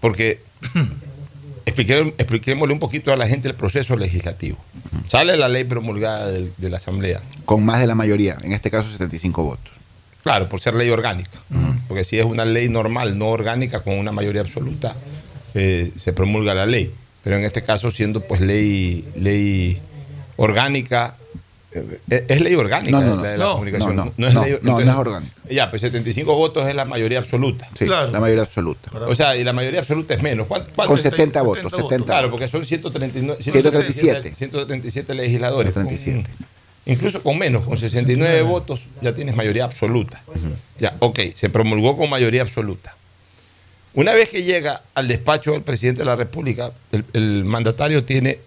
[0.00, 0.40] Porque
[1.66, 4.56] expliqué- expliquémosle un poquito a la gente el proceso legislativo.
[5.08, 7.20] Sale la ley promulgada de la Asamblea.
[7.44, 9.72] Con más de la mayoría, en este caso 75 votos.
[10.26, 11.30] Claro, por ser ley orgánica.
[11.86, 14.96] Porque si es una ley normal, no orgánica, con una mayoría absoluta,
[15.54, 16.92] eh, se promulga la ley.
[17.22, 19.80] Pero en este caso, siendo pues ley, ley
[20.34, 21.16] orgánica,
[21.72, 23.22] eh, es ley orgánica No, no, no.
[23.22, 23.94] la de la No, comunicación.
[23.96, 24.26] no, no.
[24.26, 25.34] es No, ley- no, no entonces- es orgánica.
[25.48, 27.68] Ya, pues 75 votos es la mayoría absoluta.
[27.74, 28.90] Sí, la mayoría absoluta.
[29.06, 30.48] O sea, y la mayoría absoluta es menos.
[30.48, 31.02] ¿Cuánto- cuánto Con es?
[31.04, 32.30] 70 votos, 70 Claro, votos.
[32.32, 34.34] porque son 139, 137.
[34.34, 35.72] 137 legisladores.
[35.72, 36.28] 137.
[36.36, 36.55] Con-
[36.86, 40.22] incluso con menos, con 69 votos, ya tienes mayoría absoluta.
[40.78, 42.94] Ya, ok, se promulgó con mayoría absoluta.
[43.94, 48.38] Una vez que llega al despacho del presidente de la República, el, el mandatario tiene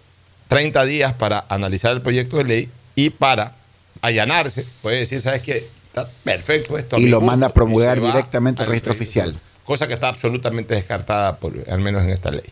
[0.48, 3.54] 30 días para analizar el proyecto de ley y para
[4.00, 4.64] allanarse.
[4.82, 5.68] Puede decir, ¿sabes qué?
[5.86, 6.96] Está perfecto esto.
[6.98, 9.36] Y lo gusto", manda a promulgar directamente al registro oficial.
[9.64, 12.44] Cosa que está absolutamente descartada, por, al menos en esta ley.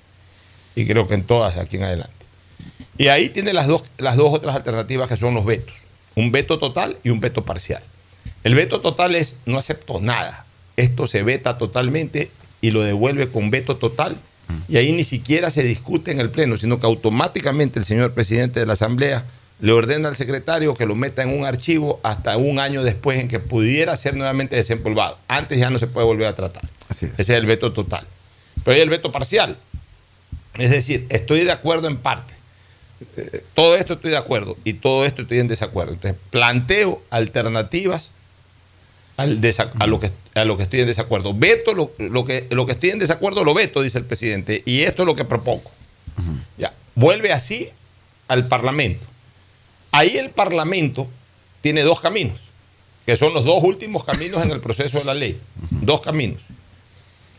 [0.75, 2.18] Y creo que en todas aquí en adelante.
[2.99, 5.75] Y ahí tiene las dos, las dos otras alternativas que son los vetos.
[6.17, 7.83] Un veto total y un veto parcial.
[8.43, 10.45] El veto total es no acepto nada.
[10.77, 12.31] Esto se veta totalmente
[12.61, 14.17] y lo devuelve con veto total.
[14.69, 18.61] Y ahí ni siquiera se discute en el Pleno, sino que automáticamente el señor presidente
[18.61, 19.25] de la Asamblea
[19.61, 23.29] le ordena al secretario que lo meta en un archivo hasta un año después en
[23.29, 25.19] que pudiera ser nuevamente desempolvado.
[25.29, 26.63] Antes ya no se puede volver a tratar.
[26.91, 28.07] Ese es el veto total.
[28.65, 29.57] Pero hay el veto parcial.
[30.57, 32.38] Es decir, estoy de acuerdo en parte.
[33.17, 35.93] Eh, todo esto estoy de acuerdo y todo esto estoy en desacuerdo.
[35.95, 38.11] Entonces, planteo alternativas
[39.17, 39.41] al
[39.81, 41.35] a, lo que, a lo que estoy en desacuerdo.
[41.35, 44.83] Veto lo, lo que, lo que estoy en desacuerdo, lo veto, dice el presidente, y
[44.83, 45.71] esto es lo que propongo.
[46.57, 46.73] Ya.
[46.95, 47.69] Vuelve así
[48.29, 49.05] al Parlamento.
[49.91, 51.09] Ahí el Parlamento
[51.61, 52.39] tiene dos caminos,
[53.07, 55.41] que son los dos últimos caminos en el proceso de la ley.
[55.71, 56.43] Dos caminos.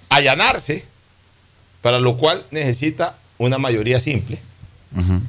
[0.10, 0.84] Allanarse,
[1.82, 4.40] para lo cual necesita una mayoría simple.
[4.92, 5.24] Pero- pero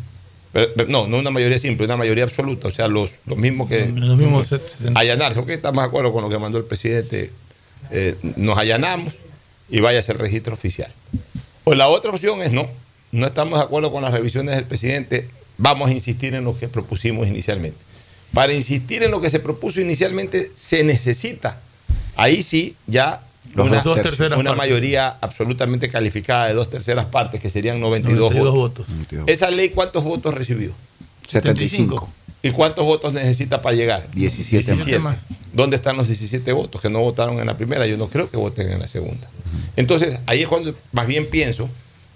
[0.88, 2.68] no, no una mayoría simple, una mayoría absoluta.
[2.68, 3.86] O sea, los, los mismos que.
[3.86, 4.54] Los mismos
[4.94, 7.30] Allanarse, ok, estamos de acuerdo con lo que mandó el presidente.
[7.90, 9.16] Eh, nos allanamos
[9.68, 10.92] y vaya a ser registro oficial.
[11.64, 12.68] O la otra opción es no.
[13.12, 15.28] No estamos de acuerdo con las revisiones del presidente.
[15.58, 17.78] Vamos a insistir en lo que propusimos inicialmente.
[18.32, 21.60] Para insistir en lo que se propuso inicialmente se necesita,
[22.16, 23.22] ahí sí, ya
[23.54, 24.56] Los una, dos terceras una partes.
[24.56, 28.86] mayoría absolutamente calificada de dos terceras partes, que serían 92, 92 votos.
[28.86, 29.26] votos.
[29.26, 30.72] ¿Esa ley cuántos votos recibió?
[31.28, 32.08] 75.
[32.42, 34.10] ¿Y cuántos votos necesita para llegar?
[34.12, 35.18] 17 más.
[35.52, 37.86] ¿Dónde están los 17 votos que no votaron en la primera?
[37.86, 39.28] Yo no creo que voten en la segunda.
[39.76, 41.68] Entonces, ahí es cuando más bien pienso,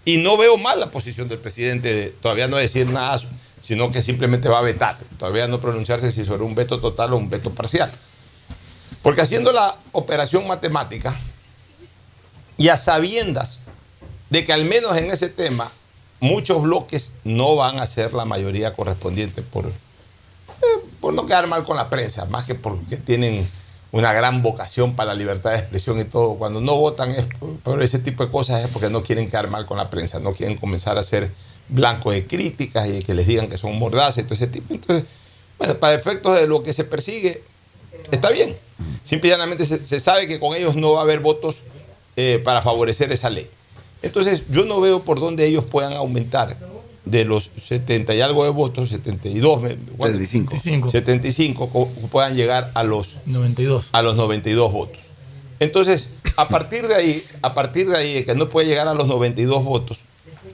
[0.05, 3.19] y no veo mal la posición del presidente de todavía no decir nada,
[3.61, 7.17] sino que simplemente va a vetar, todavía no pronunciarse si sobre un veto total o
[7.17, 7.91] un veto parcial.
[9.05, 11.15] Porque haciendo la operación matemática
[12.57, 13.59] y a sabiendas
[14.31, 15.71] de que al menos en ese tema
[16.21, 19.73] muchos bloques no van a ser la mayoría correspondiente por, eh,
[21.03, 23.47] por no quedar mal con la prensa, más que porque tienen
[23.93, 26.37] una gran vocación para la libertad de expresión y todo.
[26.37, 27.15] Cuando no votan
[27.63, 30.33] por, ese tipo de cosas es porque no quieren quedar mal con la prensa, no
[30.33, 31.31] quieren comenzar a ser
[31.69, 34.73] blanco de críticas y que les digan que son mordaces y todo ese tipo.
[34.73, 35.05] Entonces,
[35.59, 37.45] bueno, para efectos de lo que se persigue,
[38.11, 38.57] está bien.
[39.05, 41.57] Simple y llanamente se, se sabe que con ellos no va a haber votos
[42.17, 43.49] eh, para favorecer esa ley.
[44.03, 46.57] Entonces, yo no veo por dónde ellos puedan aumentar
[47.05, 50.19] de los 70 y algo de votos, 72, me- ¿cuánto?
[50.19, 50.91] 75.
[50.91, 53.89] 75, co- puedan llegar a los 92.
[53.93, 54.99] a los 92 votos.
[55.61, 58.95] Entonces, a partir de ahí, a partir de ahí, de que no puede llegar a
[58.95, 59.99] los 92 votos,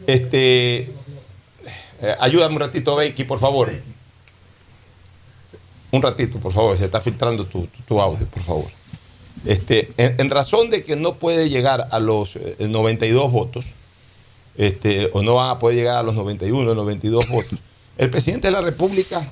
[0.07, 0.91] este,
[2.03, 3.73] eh, ayúdame un ratito, Becky, por favor.
[5.93, 8.67] Un ratito, por favor, se está filtrando tu, tu- audio, por favor.
[9.45, 13.65] Este, en, razón de que no puede llegar a los eh, 92 votos,
[14.57, 17.59] este, o no van a poder llegar a los 91, 92 votos,
[17.97, 19.31] el presidente de la República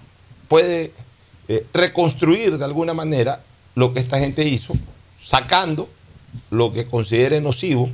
[0.49, 0.93] puede
[1.49, 3.43] eh, reconstruir de alguna manera
[3.75, 4.75] lo que esta gente hizo,
[5.19, 5.89] sacando
[6.51, 7.89] lo que considere nocivo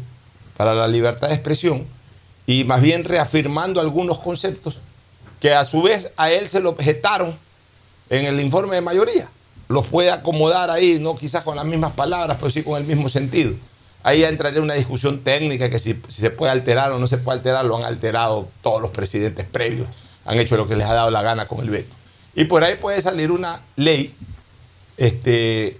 [0.56, 1.84] para la libertad de expresión
[2.46, 4.78] y más bien reafirmando algunos conceptos
[5.40, 7.36] que a su vez a él se lo objetaron
[8.10, 9.28] en el informe de mayoría.
[9.68, 13.08] Los puede acomodar ahí, no quizás con las mismas palabras, pero sí con el mismo
[13.08, 13.54] sentido.
[14.02, 17.16] Ahí ya entraría una discusión técnica que si, si se puede alterar o no se
[17.16, 19.88] puede alterar, lo han alterado todos los presidentes previos,
[20.26, 21.94] han hecho lo que les ha dado la gana con el veto.
[22.34, 24.14] Y por ahí puede salir una ley
[24.96, 25.78] este,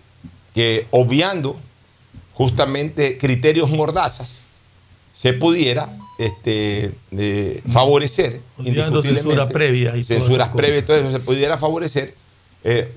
[0.55, 1.59] que obviando
[2.33, 4.33] justamente criterios mordazas,
[5.15, 11.57] se pudiera este, eh, favorecer Obviando censura indiscutiblemente, previa y censuras previas eso, se pudiera
[11.57, 12.15] favorecer
[12.65, 12.93] eh,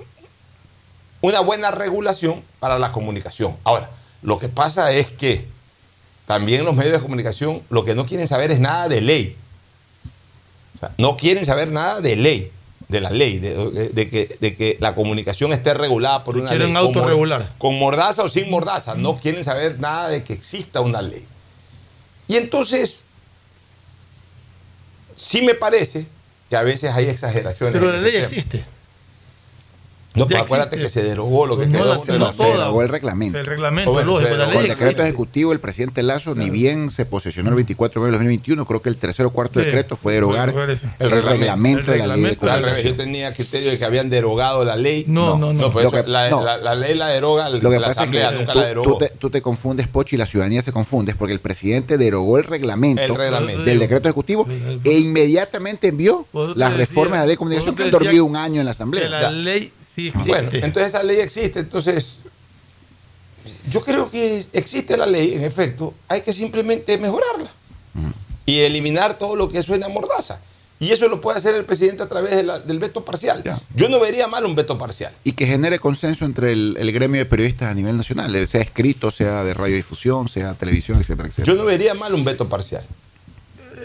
[1.22, 3.56] una buena regulación para la comunicación.
[3.64, 3.90] Ahora,
[4.22, 5.46] lo que pasa es que
[6.26, 9.36] también los medios de comunicación lo que no quieren saber es nada de ley.
[10.76, 12.52] O sea, no quieren saber nada de ley,
[12.88, 16.50] de la ley, de, de- de que, de que la comunicación esté regulada por una
[16.50, 16.74] quieren ley.
[16.74, 17.50] mor- autorregular.
[17.58, 18.96] Con mordaza o sin mordaza.
[18.96, 21.26] No quieren saber nada de que exista una ley.
[22.28, 23.04] Y entonces,
[25.16, 26.06] sí me parece
[26.50, 27.80] que a veces hay exageraciones.
[27.80, 28.64] Pero la ley existe.
[30.18, 31.00] No, pero acuérdate existe.
[31.00, 33.38] que se derogó lo que No, quedó la- de no se derogó el reglamento.
[33.38, 36.50] El reglamento, Bueno, lógico, se la derogó Con ley decreto ejecutivo, el presidente Lazo, ni
[36.50, 39.60] bien se posesionó el 24 de mayo de 2021, creo que el tercer o cuarto
[39.60, 40.88] Sí, decreto fue derogar ese.
[41.00, 44.66] el, reglamento de la ley de Al revés, yo tenía criterio de que habían derogado
[44.66, 45.06] la ley.
[45.08, 45.72] No, no, no.
[45.72, 46.44] pues Lo que- eso, la, no.
[46.44, 48.92] la- la ley la deroga Lo que la pasa es que nunca tú, la derogó.
[48.92, 52.38] tú te, tú te confundes, Pocho, y la ciudadanía se confunde, porque el presidente derogó
[52.38, 53.64] el reglamento, El reglamento.
[53.64, 54.48] del decreto ejecutivo
[54.84, 56.26] e inmediatamente envió
[56.56, 59.10] las reformas de la ley de comunicación que han dormido un año en la Asamblea.
[59.10, 60.30] la ley sí existe.
[60.30, 62.20] Bueno, entonces esa ley existe, entonces
[63.70, 67.50] yo creo que existe la ley, en efecto, hay que simplemente mejorarla
[68.46, 70.40] y eliminar todo lo que suena a mordaza.
[70.80, 73.44] Y eso lo puede hacer el presidente a través de la- del veto parcial.
[73.76, 75.12] Yo no vería mal un veto parcial.
[75.24, 78.62] y que genere consenso entre el, el gremio de periodistas a nivel nacional, eh, sea
[78.62, 81.52] escrito, sea de radiodifusión, sea televisión, etcétera, etcétera.
[81.52, 82.86] Yo no vería mal un veto parcial.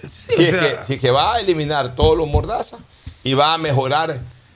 [0.08, 2.80] si, o es sea- que, si es que va a eliminar todos los mordazas
[3.24, 4.14] y va a mejorar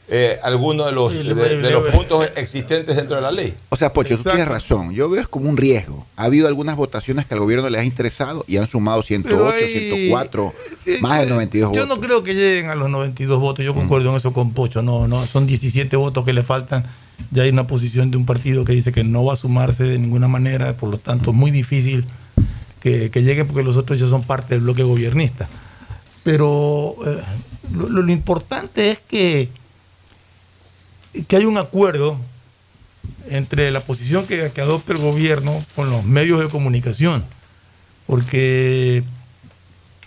[0.08, 3.52] eh, algunos de los, Sí, de, los puntos existentes dentro de la ley.
[3.70, 4.92] O sea, Pocho, tú tienes razón.
[4.94, 6.06] Yo veo es como un riesgo.
[6.16, 9.50] Ha habido algunas votaciones que al gobierno le ha interesado y han sumado 108, Pero
[9.52, 11.96] hay- 104, Sí, más de 92 Yo votos.
[11.96, 13.64] no creo que lleguen a los 92 votos.
[13.64, 14.80] Yo concuerdo en eso con Pocho.
[14.82, 16.84] No, no, son 17 votos que le faltan.
[17.32, 19.98] Ya hay una posición de un partido que dice que no va a sumarse de
[19.98, 20.76] ninguna manera.
[20.76, 22.04] Por lo tanto, es muy difícil
[22.80, 25.48] que, que lleguen porque los otros ya son parte del bloque gobernista.
[26.22, 27.22] Pero eh,
[27.72, 29.48] lo, lo- lo importante es que,
[31.24, 32.18] que hay un acuerdo
[33.28, 37.24] entre la posición que, que adopta el gobierno con los medios de comunicación.
[38.06, 39.02] Porque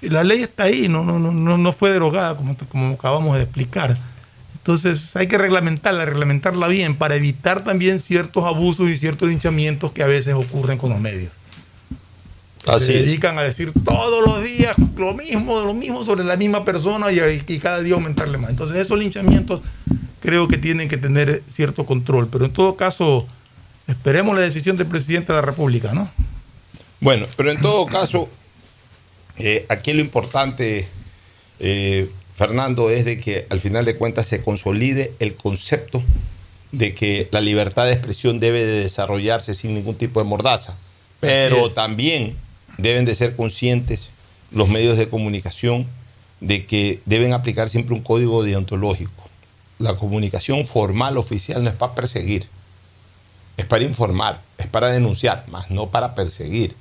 [0.02, 3.98] la ley está ahí, no, no, no, no, fue derogada como, como acabamos de explicar.
[4.56, 10.04] Entonces hay que reglamentarla, reglamentarla bien para evitar también ciertos abusos y ciertos hinchamientos que
[10.04, 11.32] a veces ocurren con los medios.
[12.68, 13.06] Así Se es.
[13.06, 17.44] dedican a decir todos los días lo mismo, lo mismo sobre la misma persona y,
[17.48, 18.50] y cada día aumentarle más.
[18.50, 19.62] Entonces esos linchamientos
[20.20, 22.28] creo que tienen que tener cierto control.
[22.30, 23.28] Pero en todo caso,
[23.88, 26.10] esperemos la decisión del presidente de la República, ¿no?
[27.00, 28.30] Bueno, pero en todo caso,
[29.38, 30.88] eh, aquí lo importante,
[31.60, 36.04] eh, Fernando, es de que al final de cuentas se consolide el concepto
[36.72, 40.78] de que la libertad de expresión debe de desarrollarse sin ningún tipo de mordaza.
[41.20, 42.36] Pero también
[42.78, 44.10] deben de ser conscientes
[44.52, 45.88] los medios de comunicación
[46.40, 49.19] de que deben aplicar siempre un código deontológico.
[49.80, 52.48] La comunicación formal oficial no es para perseguir,
[53.58, 56.76] es para informar, es para denunciar, más no para perseguir.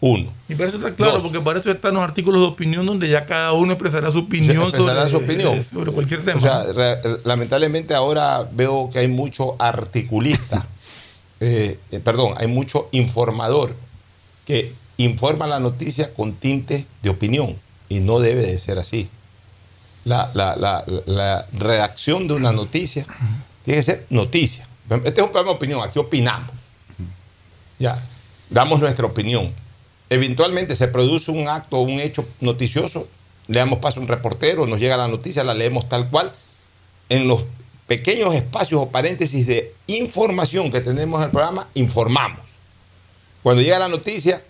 [0.00, 0.30] Uno.
[0.48, 1.24] Y para eso está claro, Dos.
[1.24, 4.62] porque para eso están los artículos de opinión donde ya cada uno expresará su opinión,
[4.62, 5.62] expresará sobre, su opinión.
[5.64, 6.38] sobre cualquier tema.
[6.38, 10.64] O sea, re- lamentablemente ahora veo que hay mucho articulista,
[11.40, 13.74] eh, eh, perdón, hay mucho informador
[14.46, 17.56] que informa la noticia con tinte de opinión
[17.88, 19.08] y no debe de ser así.
[20.06, 20.54] La, la-
[21.06, 23.04] la- redacción de una noticia
[23.64, 24.66] tiene que ser noticia.
[24.88, 26.52] Este es un programa de opinión, aquí opinamos.
[27.78, 28.02] Ya,
[28.48, 29.52] damos nuestra opinión.
[30.08, 33.08] Eventualmente se produce un acto o un hecho noticioso,
[33.48, 36.32] le damos paso a un reportero, nos llega la noticia, la leemos tal cual.
[37.08, 37.44] En los
[37.88, 42.40] pequeños espacios o paréntesis de información que tenemos en el programa, informamos.
[43.42, 44.40] Cuando llega la noticia,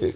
[0.00, 0.14] eh,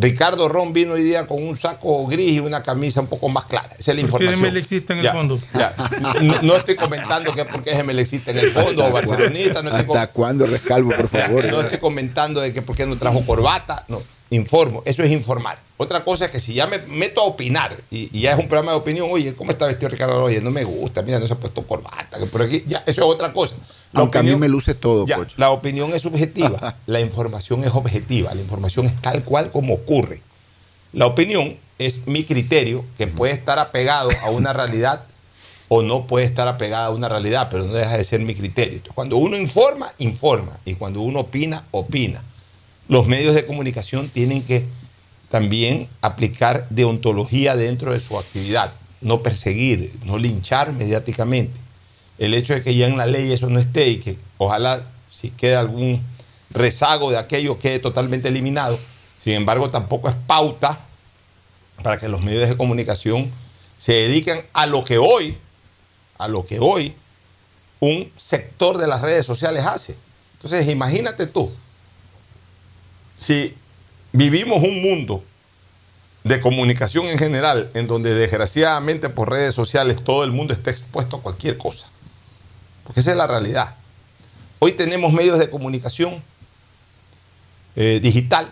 [0.00, 3.44] Ricardo Ron vino hoy día con un saco gris y una camisa un poco más
[3.46, 3.70] clara.
[3.76, 4.52] Esa es la ¿Por qué información.
[4.54, 5.38] ML existe en el Ya, fondo?
[5.54, 5.74] ya.
[6.22, 9.60] No, no estoy comentando que porque Gemel existe en el fondo o barcelonista.
[9.60, 11.44] No estoy, ¿Hasta cuándo rescalvo, por favor?
[11.50, 13.84] no estoy comentando de que por qué no trajo corbata.
[13.88, 14.82] No, informo.
[14.84, 15.58] Eso es informar.
[15.78, 18.46] Otra cosa es que si ya me meto a opinar y, y ya es un
[18.46, 20.22] programa de opinión, oye, ¿cómo está vestido Ricardo?
[20.22, 22.18] Oye, no me gusta, mira, no se ha puesto corbata.
[22.20, 23.56] Que por aquí, ya, eso es otra cosa.
[23.92, 25.34] La Aunque a mí opinión- me luce todo, ya, Pocho.
[25.38, 30.20] la opinión es subjetiva, la información es objetiva, la información es tal cual como ocurre.
[30.92, 35.04] La opinión es mi criterio que puede estar apegado a una realidad
[35.68, 38.74] o no puede estar apegada a una realidad, pero no deja de ser mi criterio.
[38.74, 40.58] Entonces, cuando uno informa, informa.
[40.64, 42.22] Y cuando uno opina, opina.
[42.88, 44.64] Los medios de comunicación tienen que
[45.30, 48.72] también aplicar deontología dentro de su actividad.
[49.02, 51.52] No perseguir, no linchar mediáticamente.
[52.18, 55.30] El hecho de que ya en la ley eso no esté y que ojalá si
[55.30, 56.02] queda algún
[56.50, 58.78] rezago de aquello quede totalmente eliminado.
[59.18, 60.78] Sin embargo, tampoco es pauta
[61.82, 63.30] para que los medios de comunicación
[63.78, 65.36] se dediquen a lo que hoy,
[66.18, 66.94] a lo que hoy
[67.80, 69.96] un sector de las redes sociales hace.
[70.34, 71.50] Entonces, imagínate tú,
[73.18, 73.54] si
[74.12, 75.22] vivimos un mundo
[76.24, 81.16] de comunicación en general, en donde desgraciadamente por redes sociales todo el mundo está expuesto
[81.16, 81.86] a cualquier cosa.
[82.88, 83.74] Porque esa es la realidad.
[84.60, 86.22] Hoy tenemos medios de comunicación
[87.76, 88.50] eh, digital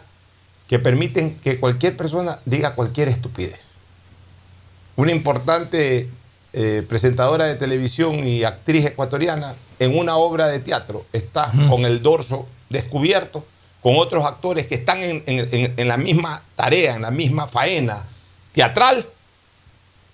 [0.68, 3.60] que permiten que cualquier persona diga cualquier estupidez.
[4.96, 6.10] Una importante
[6.52, 12.02] eh, presentadora de televisión y actriz ecuatoriana en una obra de teatro está con el
[12.02, 13.46] dorso descubierto,
[13.80, 17.48] con otros actores que están en, en- en- en la misma tarea, en la misma
[17.48, 18.04] faena
[18.52, 19.06] teatral,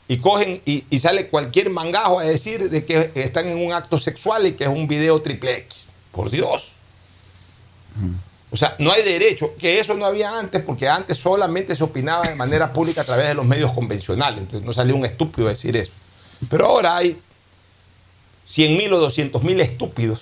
[0.08, 3.98] y cogen y, y sale cualquier mangajo a decir de que están en un acto
[3.98, 5.82] sexual y que es un video triple X.
[6.12, 6.72] Por Dios.
[8.50, 12.28] O sea, no hay derecho, que eso no había antes, porque antes solamente se opinaba
[12.28, 14.40] de manera pública a través de los medios convencionales.
[14.40, 15.92] Entonces no salía un estúpido a decir eso.
[16.50, 17.16] Pero ahora hay
[18.46, 20.20] 100 mil o 200 mil estúpidos.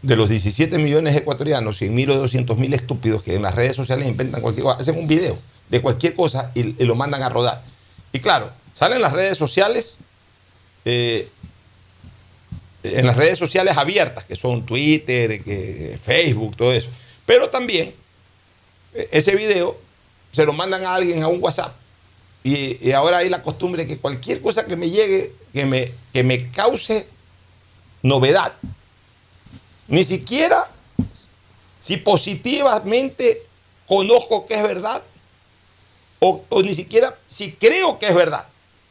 [0.00, 3.54] De los 17 millones de ecuatorianos, 100 mil o 200 mil estúpidos que en las
[3.54, 5.36] redes sociales inventan cualquier cosa, hacen un video
[5.68, 7.62] de cualquier cosa y lo mandan a rodar.
[8.10, 8.50] Y claro,
[8.80, 9.92] salen las redes sociales,
[10.86, 11.28] eh,
[12.82, 16.88] en las redes sociales abiertas, que son Twitter, que, Facebook, todo eso.
[17.26, 17.94] Pero también
[18.94, 19.78] eh, ese video
[20.32, 21.74] se lo mandan a alguien a un WhatsApp.
[22.42, 26.50] Y, ahora hay la costumbre que cualquier cosa que me llegue, que me, que me
[26.50, 27.06] cause
[28.00, 28.54] novedad,
[29.88, 30.70] ni siquiera
[31.80, 33.42] si positivamente
[33.86, 35.02] conozco que es verdad,
[36.18, 38.46] o ni siquiera si creo que es verdad,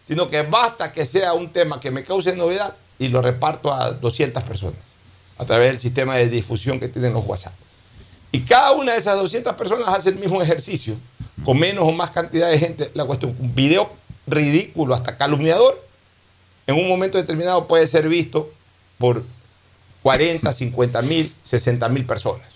[0.09, 3.91] sino que basta que sea un tema que me cause novedad y lo reparto a
[3.91, 4.79] 200 personas
[5.37, 7.53] a través del sistema de difusión que tienen los WhatsApp.
[8.31, 10.95] Y cada una de esas 200 personas hace el mismo ejercicio,
[11.45, 12.89] con menos o más cantidad de gente.
[12.95, 13.87] La cuestión, un video
[14.25, 15.79] ridículo, hasta calumniador,
[16.65, 18.51] en un momento determinado puede ser visto
[18.97, 19.23] por
[20.01, 22.47] 40, 50 mil, 60 mil personas,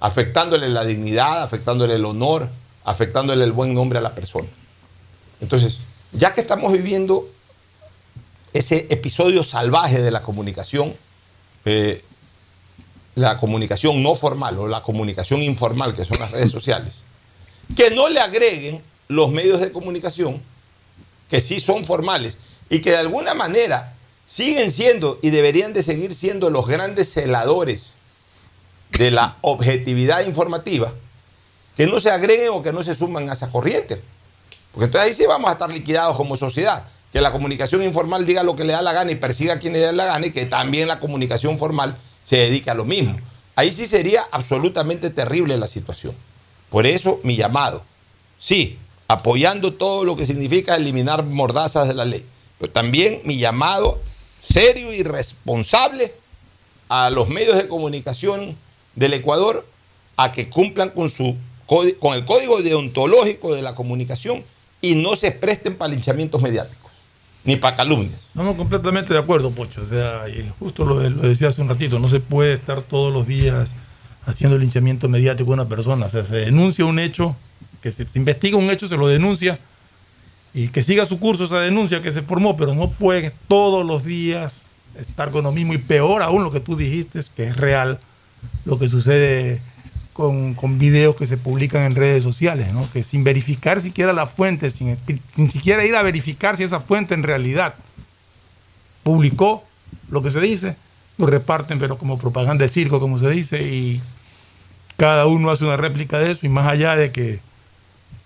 [0.00, 2.48] afectándole la dignidad, afectándole el honor,
[2.82, 4.48] afectándole el buen nombre a la persona.
[5.40, 5.78] Entonces,
[6.12, 7.28] ya que estamos viviendo
[8.52, 10.94] ese episodio salvaje de la comunicación,
[11.64, 12.04] eh,
[13.14, 16.94] la comunicación no formal o la comunicación informal, que son las redes sociales,
[17.76, 20.42] que no le agreguen los medios de comunicación
[21.32, 22.36] que sí son formales
[22.68, 23.94] y que de alguna manera
[24.26, 27.86] siguen siendo y deberían de seguir siendo los grandes celadores
[28.90, 30.92] de la objetividad informativa,
[31.74, 33.98] que no se agreguen o que no se suman a esa corriente.
[34.72, 36.84] Porque entonces ahí sí vamos a estar liquidados como sociedad.
[37.12, 39.74] Que la comunicación informal diga lo que le da la gana y persiga a quien
[39.74, 43.18] le da la gana y que también la comunicación formal se dedique a lo mismo.
[43.54, 46.14] Ahí sí sería absolutamente terrible la situación.
[46.70, 47.84] Por eso mi llamado,
[48.38, 52.24] sí, apoyando todo lo que significa eliminar mordazas de la ley,
[52.58, 54.00] pero también mi llamado
[54.40, 56.14] serio y responsable
[56.88, 58.56] a los medios de comunicación
[58.94, 59.66] del Ecuador
[60.16, 64.44] a que cumplan con, su, con el código deontológico de la comunicación
[64.82, 66.92] y no se presten para linchamientos mediáticos,
[67.44, 68.20] ni para calumnias.
[68.28, 69.80] Estamos completamente de acuerdo, Pocho.
[69.82, 70.24] O sea,
[70.58, 73.72] justo lo, lo decía hace un ratito, no se puede estar todos los días
[74.26, 76.06] haciendo linchamiento mediático a una persona.
[76.06, 77.36] O sea, se denuncia un hecho,
[77.80, 79.58] que se investiga un hecho, se lo denuncia
[80.54, 84.04] y que siga su curso esa denuncia que se formó, pero no puede todos los
[84.04, 84.52] días
[84.98, 87.98] estar con lo mismo y peor aún lo que tú dijiste, que es real,
[88.64, 89.62] lo que sucede
[90.12, 92.88] con, con videos que se publican en redes sociales, ¿no?
[92.92, 94.96] que sin verificar siquiera la fuente, sin,
[95.34, 97.74] sin siquiera ir a verificar si esa fuente en realidad
[99.02, 99.64] publicó
[100.10, 100.76] lo que se dice,
[101.18, 104.00] lo reparten, pero como propaganda de circo, como se dice, y
[104.96, 107.40] cada uno hace una réplica de eso, y más allá de que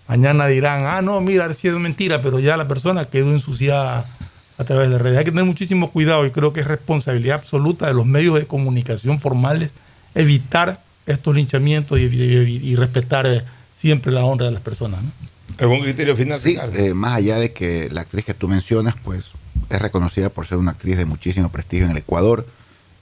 [0.07, 4.05] Mañana dirán, ah, no, mira, ha sido mentira, pero ya la persona quedó ensuciada
[4.57, 5.17] a través de redes.
[5.17, 8.47] Hay que tener muchísimo cuidado y creo que es responsabilidad absoluta de los medios de
[8.47, 9.71] comunicación formales
[10.15, 13.43] evitar estos linchamientos y, y- y respetar eh,
[13.73, 15.01] siempre la honra de las personas.
[15.01, 15.09] ¿no?
[15.59, 16.37] ¿Algún criterio final?
[16.39, 19.31] Sí, eh, más allá de que la actriz que tú mencionas, pues
[19.69, 22.45] es reconocida por ser una actriz de muchísimo prestigio en el Ecuador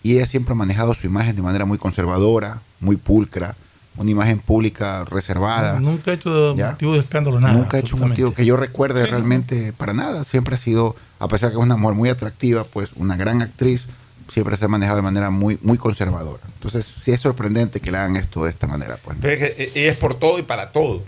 [0.03, 3.55] y ella siempre ha manejado su imagen de manera muy conservadora, muy pulcra,
[3.97, 5.79] una imagen pública reservada.
[5.79, 7.53] Nunca ha hecho motivo de escándalo nada.
[7.53, 10.23] Nunca ha hecho un motivo que yo recuerde realmente para nada.
[10.23, 13.87] Siempre ha sido, a pesar que es una mujer muy atractiva, pues una gran actriz,
[14.27, 16.41] siempre se ha manejado de manera muy, muy conservadora.
[16.55, 18.97] Entonces, sí es sorprendente que le hagan esto de esta manera.
[19.03, 19.17] Pues.
[19.23, 21.03] Eh, es por todo y para todo.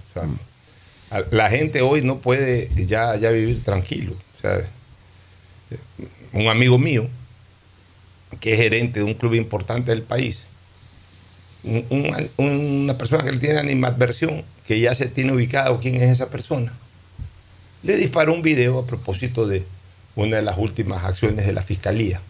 [1.32, 4.14] la gente hoy no puede ya, ya vivir tranquilo.
[4.38, 4.58] O sea,
[6.34, 7.08] un amigo mío,
[8.40, 10.44] que es gerente de un club importante del país,
[11.64, 16.30] un- un- una persona que tiene animadversión, que ya se tiene ubicado quién es esa
[16.30, 16.74] persona,
[17.84, 19.66] le disparó un video a propósito de
[20.16, 22.22] una de las últimas acciones de la fiscalía.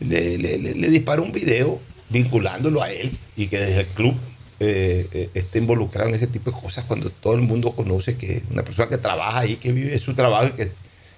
[0.00, 4.14] Le, le- le- disparó un video vinculándolo a él y que desde el club
[4.60, 8.42] eh, eh, esté involucrado en ese tipo de cosas cuando todo el mundo conoce que
[8.50, 10.70] una persona que trabaja ahí, que vive su trabajo y que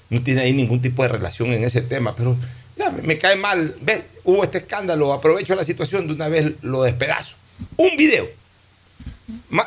[0.08, 2.14] no tiene ahí ningún tipo de relación en ese tema.
[2.16, 2.36] Pero
[3.02, 4.02] me, cae mal, ¿ves?
[4.24, 7.36] Hubo este escándalo, aprovecho la situación, de una vez lo despedazo.
[7.76, 8.28] Un video.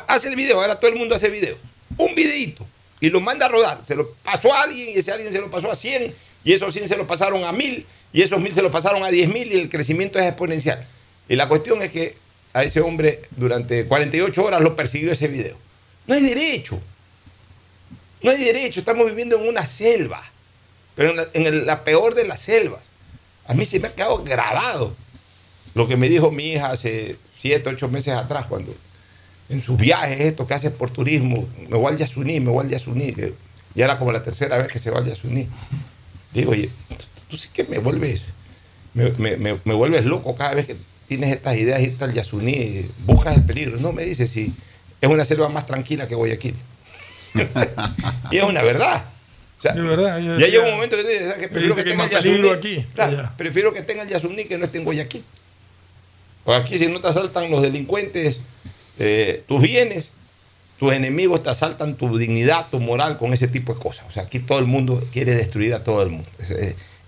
[0.08, 1.56] Hace el video, ahora todo el mundo hace video.
[1.96, 2.66] Un videito.
[3.00, 3.80] Y lo manda a rodar.
[3.84, 6.72] Se lo pasó a alguien y ese alguien se lo pasó a 100 y esos
[6.72, 9.54] 100 se lo pasaron a 1000 y esos 1000 se lo pasaron a 10.000 y
[9.54, 10.86] el crecimiento es exponencial.
[11.28, 12.16] Y la cuestión es que
[12.52, 15.58] a ese hombre durante 48 horas lo persiguió ese video.
[16.06, 16.80] No hay derecho.
[18.22, 18.78] No hay derecho.
[18.78, 20.22] Estamos viviendo en una selva.
[20.94, 22.82] Pero en la peor de las selvas.
[23.46, 24.94] A mí se me ha quedado grabado
[25.74, 28.76] lo que me dijo mi hija hace 7, 8 meses atrás cuando
[29.48, 32.70] en sus viajes, esto que hace por turismo, me voy al Yasuní, me voy al
[32.70, 33.34] Yasuní, que
[33.74, 35.48] ya era como la tercera vez que se va al Yasuní.
[36.32, 36.70] Digo, oye,
[37.34, 38.22] tú, tú sí que me vuelves,
[38.94, 40.76] me, me- me- me vuelves loco cada vez que
[41.08, 43.76] tienes estas ideas, irte al Yasuní, buscas el peligro.
[43.78, 44.52] No, me dice, si
[45.00, 46.54] es una selva más tranquila que Guayaquil.
[48.30, 49.04] y es una verdad.
[49.58, 51.54] O sea, verdad, ya decía- llega un momento que dices, ¿sabes qué?
[51.54, 54.64] me prefiero que que tenga el aquí, Claro, prefiero que tenga el Yasuní que no
[54.64, 55.24] esté en Guayaquil.
[56.44, 58.38] Porque aquí si no te asaltan los delincuentes
[58.98, 60.10] eh, tus bienes,
[60.78, 64.04] tus enemigos te asaltan tu dignidad, tu moral con ese tipo de cosas.
[64.08, 66.28] O sea, aquí todo el mundo quiere destruir a todo el mundo.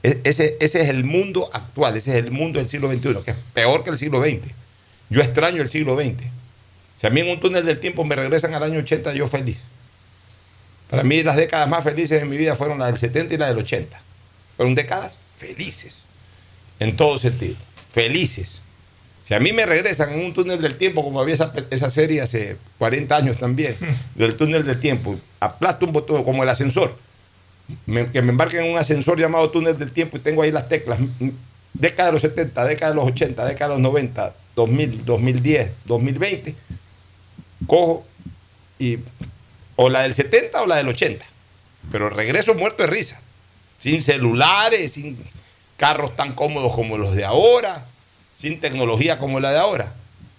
[0.02, 3.36] Ese- ese es el mundo actual, ese es el mundo del siglo XXI, que es
[3.54, 4.52] peor que el siglo XX.
[5.10, 6.24] Yo extraño el siglo XX.
[7.00, 9.62] Si a mí en un túnel del tiempo me regresan al año 80, yo feliz.
[10.88, 13.48] Para mí las décadas más felices de mi vida fueron las del 70 y las
[13.48, 14.00] del 80.
[14.56, 15.98] Fueron décadas felices,
[16.78, 17.56] en todo sentido,
[17.92, 18.60] felices.
[19.24, 22.20] Si a mí me regresan en un túnel del tiempo, como había esa, esa serie
[22.22, 23.76] hace 40 años también,
[24.14, 26.96] del túnel del tiempo, aplasto un botón como el ascensor,
[27.86, 30.68] me- que me embarquen en un ascensor llamado túnel del tiempo y tengo ahí las
[30.68, 30.98] teclas,
[31.74, 36.54] década de los 70, década de los 80, década de los 90, 2000, 2010, 2020,
[37.66, 38.04] cojo
[38.78, 38.98] y
[39.76, 41.24] o la del 70 o la del 80,
[41.90, 43.20] pero regreso muerto de risa,
[43.78, 45.18] sin celulares, sin
[45.76, 47.84] carros tan cómodos como los de ahora,
[48.34, 49.92] sin tecnología como la de ahora,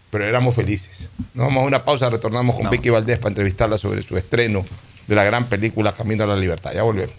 [0.09, 0.97] pero éramos felices.
[1.35, 4.65] Nos vamos a una pausa, retornamos con Vicky Valdés para entrevistarla sobre su estreno
[5.07, 6.71] de la gran película Camino a la Libertad.
[6.73, 7.15] Ya volvemos.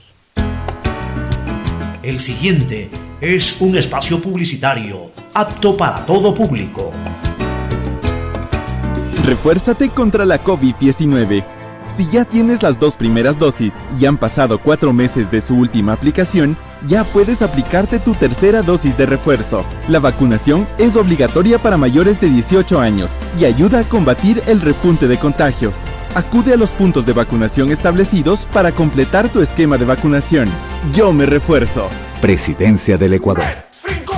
[2.03, 6.93] El siguiente es un espacio publicitario apto para todo público.
[9.25, 11.45] Refuérzate contra la COVID-19.
[11.89, 15.95] Si ya tienes las dos primeras dosis y han pasado cuatro meses de su última
[15.95, 19.65] aplicación, ya puedes aplicarte tu tercera dosis de refuerzo.
[19.89, 25.09] La vacunación es obligatoria para mayores de 18 años y ayuda a combatir el repunte
[25.09, 25.79] de contagios.
[26.19, 30.49] Acude a los puntos de vacunación establecidos para completar tu esquema de vacunación.
[30.93, 31.89] Yo me refuerzo.
[32.21, 33.45] Presidencia del Ecuador.
[33.71, 34.18] 593.es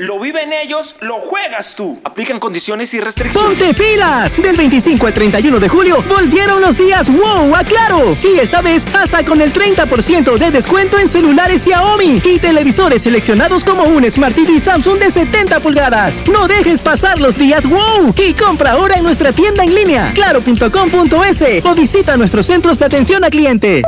[0.00, 2.00] Lo viven ellos, lo juegas tú.
[2.04, 3.58] Aplican condiciones y restricciones.
[3.58, 4.34] ¡Ponte pilas!
[4.34, 8.16] Del 25 al 31 de julio volvieron los días wow a Claro.
[8.24, 13.62] Y esta vez hasta con el 30% de descuento en celulares Xiaomi y televisores seleccionados
[13.62, 16.26] como un Smart TV Samsung de 70 pulgadas.
[16.28, 21.62] No dejes pasar los días wow y compra ahora en nuestra tienda en línea claro.com.es
[21.62, 23.82] o visita nuestros centros de atención a cliente.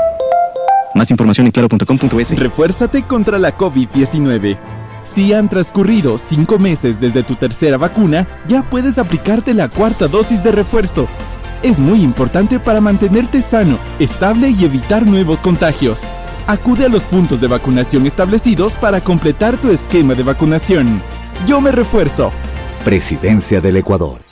[0.94, 2.38] Más información en claro.com.es.
[2.38, 4.81] Refuérzate contra la COVID-19.
[5.04, 10.42] Si han transcurrido cinco meses desde tu tercera vacuna, ya puedes aplicarte la cuarta dosis
[10.42, 11.08] de refuerzo.
[11.62, 16.02] Es muy importante para mantenerte sano, estable y evitar nuevos contagios.
[16.46, 21.00] Acude a los puntos de vacunación establecidos para completar tu esquema de vacunación.
[21.46, 22.32] Yo me refuerzo.
[22.84, 24.31] Presidencia del Ecuador.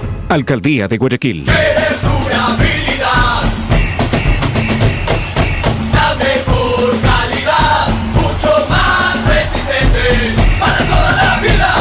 [0.29, 1.45] Alcaldía de Guayaquil.
[1.49, 3.43] habilidad,
[5.93, 11.75] la mejor calidad, mucho más resistentes para toda la vida.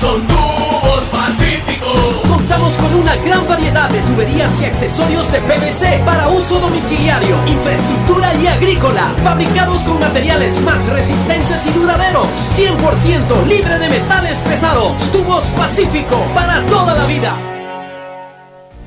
[0.00, 2.22] Son tubos pacíficos.
[2.28, 8.34] Contamos con una gran variedad de tuberías y accesorios de PVC para uso domiciliario, infraestructura
[8.34, 14.96] y agrícola, fabricados con materiales más resistentes y duraderos, 100% libre de metales pesados.
[15.12, 17.49] Tubos Pacífico para toda la vida.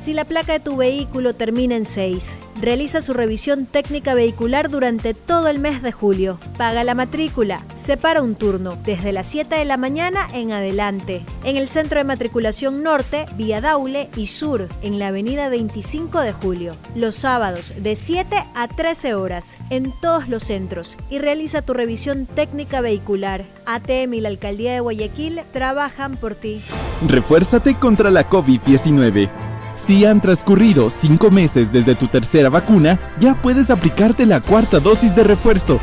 [0.04, 5.14] Si la placa de tu vehículo termina en 6, realiza su revisión técnica vehicular durante
[5.14, 6.38] todo el mes de julio.
[6.58, 11.24] Paga la matrícula, separa un turno, desde las 7 de la mañana en adelante.
[11.42, 16.34] En el centro de matriculación norte, vía Daule y sur, en la avenida 25 de
[16.34, 16.76] julio.
[16.94, 20.98] Los sábados, de 7 a 13 horas, en todos los centros.
[21.08, 23.46] Y realiza tu revisión técnica vehicular.
[23.64, 26.60] ATM y la Alcaldía de Guayaquil trabajan por ti.
[27.08, 29.53] Refuérzate contra la COVID-19.
[29.84, 35.14] Si han transcurrido cinco meses desde tu tercera vacuna, ya puedes aplicarte la cuarta dosis
[35.14, 35.78] de refuerzo.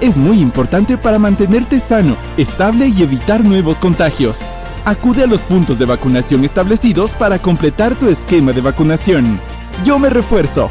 [0.00, 4.42] Es muy importante para mantenerte sano, estable y evitar nuevos contagios.
[4.84, 9.40] Acude a los puntos de vacunación establecidos para completar tu esquema de vacunación.
[9.84, 10.70] Yo me refuerzo.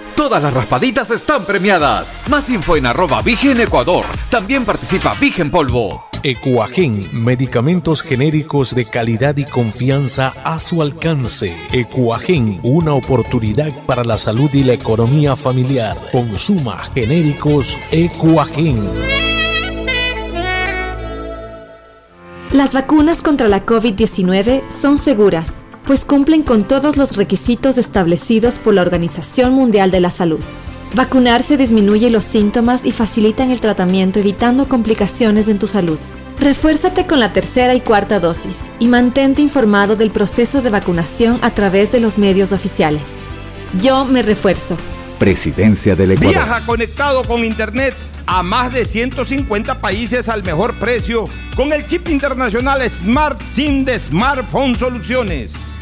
[0.21, 2.19] Todas las raspaditas están premiadas.
[2.29, 4.05] Más info en arroba Vigen Ecuador.
[4.29, 6.05] También participa Vigen Polvo.
[6.21, 11.57] Ecuagen, medicamentos genéricos de calidad y confianza a su alcance.
[11.71, 15.97] Ecuagen, una oportunidad para la salud y la economía familiar.
[16.11, 18.91] Consuma genéricos Ecuagen.
[22.51, 25.55] Las vacunas contra la COVID-19 son seguras,
[25.91, 30.39] pues cumplen con todos los requisitos establecidos por la Organización Mundial de la Salud.
[30.95, 35.99] Vacunarse disminuye los síntomas y facilitan el tratamiento evitando complicaciones en tu salud.
[36.39, 41.51] Refuérzate con la tercera y cuarta dosis y mantente informado del proceso de vacunación a
[41.51, 43.01] través de los medios oficiales.
[43.81, 44.77] Yo me refuerzo.
[45.19, 46.35] Presidencia del Ecuador.
[46.35, 47.95] Viaja conectado con internet
[48.27, 53.99] a más de 150 países al mejor precio con el chip internacional Smart SIM de
[53.99, 55.51] Smartphone Soluciones.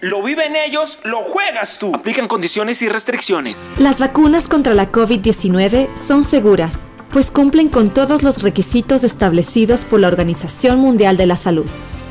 [0.00, 1.94] Lo viven ellos, lo juegas tú.
[1.94, 3.72] Aplican condiciones y restricciones.
[3.78, 6.80] Las vacunas contra la COVID-19 son seguras,
[7.12, 11.66] pues cumplen con todos los requisitos establecidos por la Organización Mundial de la Salud.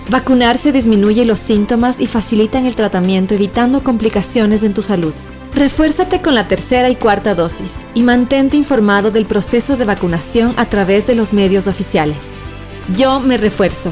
[0.10, 5.14] Vacunarse disminuye los síntomas y facilitan el tratamiento evitando complicaciones en tu salud.
[5.56, 10.66] Refuérzate con la tercera y cuarta dosis y mantente informado del proceso de vacunación a
[10.66, 12.18] través de los medios oficiales.
[12.98, 13.92] Yo me refuerzo.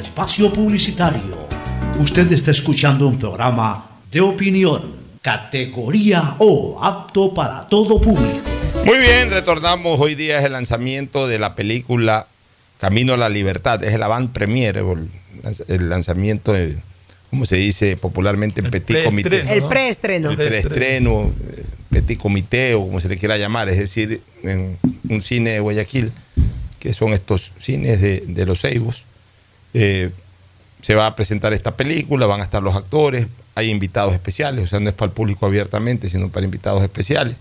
[0.00, 1.48] espacio publicitario.
[1.98, 8.40] Usted está escuchando un programa de opinión, categoría O, apto para todo público.
[8.84, 10.00] Muy bien, retornamos.
[10.00, 12.26] Hoy día es el lanzamiento de la película
[12.78, 13.84] Camino a la Libertad.
[13.84, 15.08] Es el avant premiere, o el
[15.68, 16.76] el lanzamiento, de,
[17.30, 19.44] como se dice popularmente, en petit comité.
[19.48, 20.30] El preestreno.
[20.30, 21.30] El preestreno,
[21.90, 24.76] petit comité o como se le quiera llamar, es decir, en
[25.08, 26.12] un cine de Guayaquil,
[26.78, 29.04] que son estos cines de, de los Ceibos.
[29.74, 30.10] Eh,
[30.80, 34.66] se va a presentar esta película, van a estar los actores, hay invitados especiales, o
[34.66, 37.36] sea, no es para el público abiertamente, sino para invitados especiales.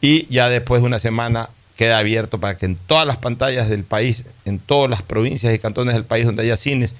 [0.00, 3.84] Y ya después de una semana queda abierto para que en todas las pantallas del
[3.84, 6.92] país, en todas las provincias y cantones del país donde haya cines,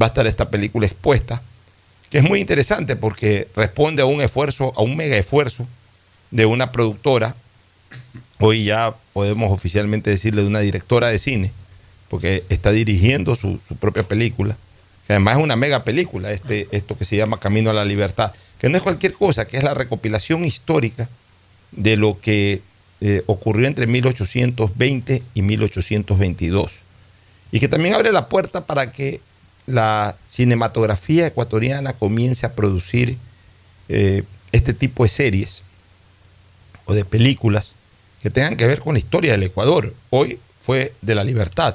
[0.00, 1.42] va a estar esta película expuesta,
[2.10, 5.66] que es muy interesante porque responde a un esfuerzo, a un mega esfuerzo
[6.30, 7.36] de una productora,
[8.40, 11.52] hoy ya podemos oficialmente decirle de una directora de cine,
[12.14, 14.56] porque está dirigiendo su, propia película,
[15.04, 18.32] que además es una mega película, este, esto que se llama Camino a la Libertad,
[18.60, 21.08] que no es cualquier cosa, que es la recopilación histórica
[21.72, 22.62] de lo que
[23.00, 26.78] eh, ocurrió entre 1820 y 1822.
[27.50, 29.20] Y que también abre la puerta para que
[29.66, 33.18] la cinematografía ecuatoriana comience a producir
[33.88, 35.64] eh, este tipo de series
[36.84, 37.74] o de películas
[38.22, 39.92] que tengan que ver con la historia del Ecuador.
[40.10, 41.74] Hoy fue de la libertad,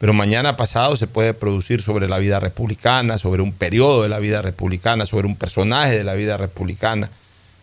[0.00, 4.18] pero mañana pasado se puede producir sobre la vida republicana, sobre un periodo de la
[4.18, 7.10] vida republicana, sobre un personaje de la vida republicana,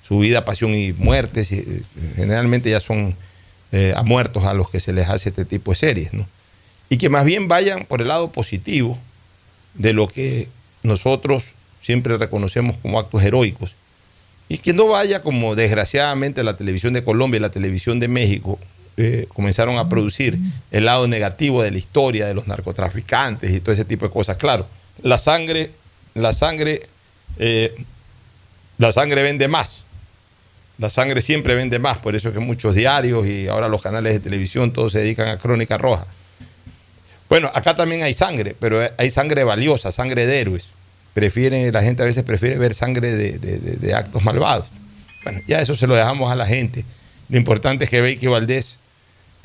[0.03, 1.51] su vida, pasión y muertes.
[1.51, 1.81] eh,
[2.15, 3.15] generalmente ya son
[3.71, 6.27] eh, a muertos a los que se les hace este tipo de series, ¿no?
[6.89, 8.99] Y que más bien vayan por el lado positivo
[9.73, 10.47] de lo que
[10.83, 13.75] nosotros siempre reconocemos como actos heroicos.
[14.47, 18.59] Y que no vaya como desgraciadamente la televisión de Colombia y la televisión de México
[18.97, 20.37] eh, comenzaron a producir
[20.71, 24.37] el lado negativo de la historia de los narcotraficantes y todo ese tipo de cosas.
[24.37, 24.67] Claro,
[25.03, 25.71] la sangre,
[26.15, 26.81] la sangre,
[27.39, 27.75] eh,
[28.77, 29.83] la sangre vende más.
[30.79, 34.13] La sangre siempre vende más, por eso es que muchos diarios y ahora los canales
[34.13, 36.05] de televisión todos se dedican a crónica roja.
[37.29, 40.67] Bueno, acá también hay sangre, pero hay sangre valiosa, sangre de héroes.
[41.13, 44.65] Prefieren, la gente a veces prefiere ver sangre de, de- actos malvados.
[45.23, 46.85] Bueno, ya eso se lo dejamos a la gente.
[47.27, 48.76] Lo importante es que Becky Valdés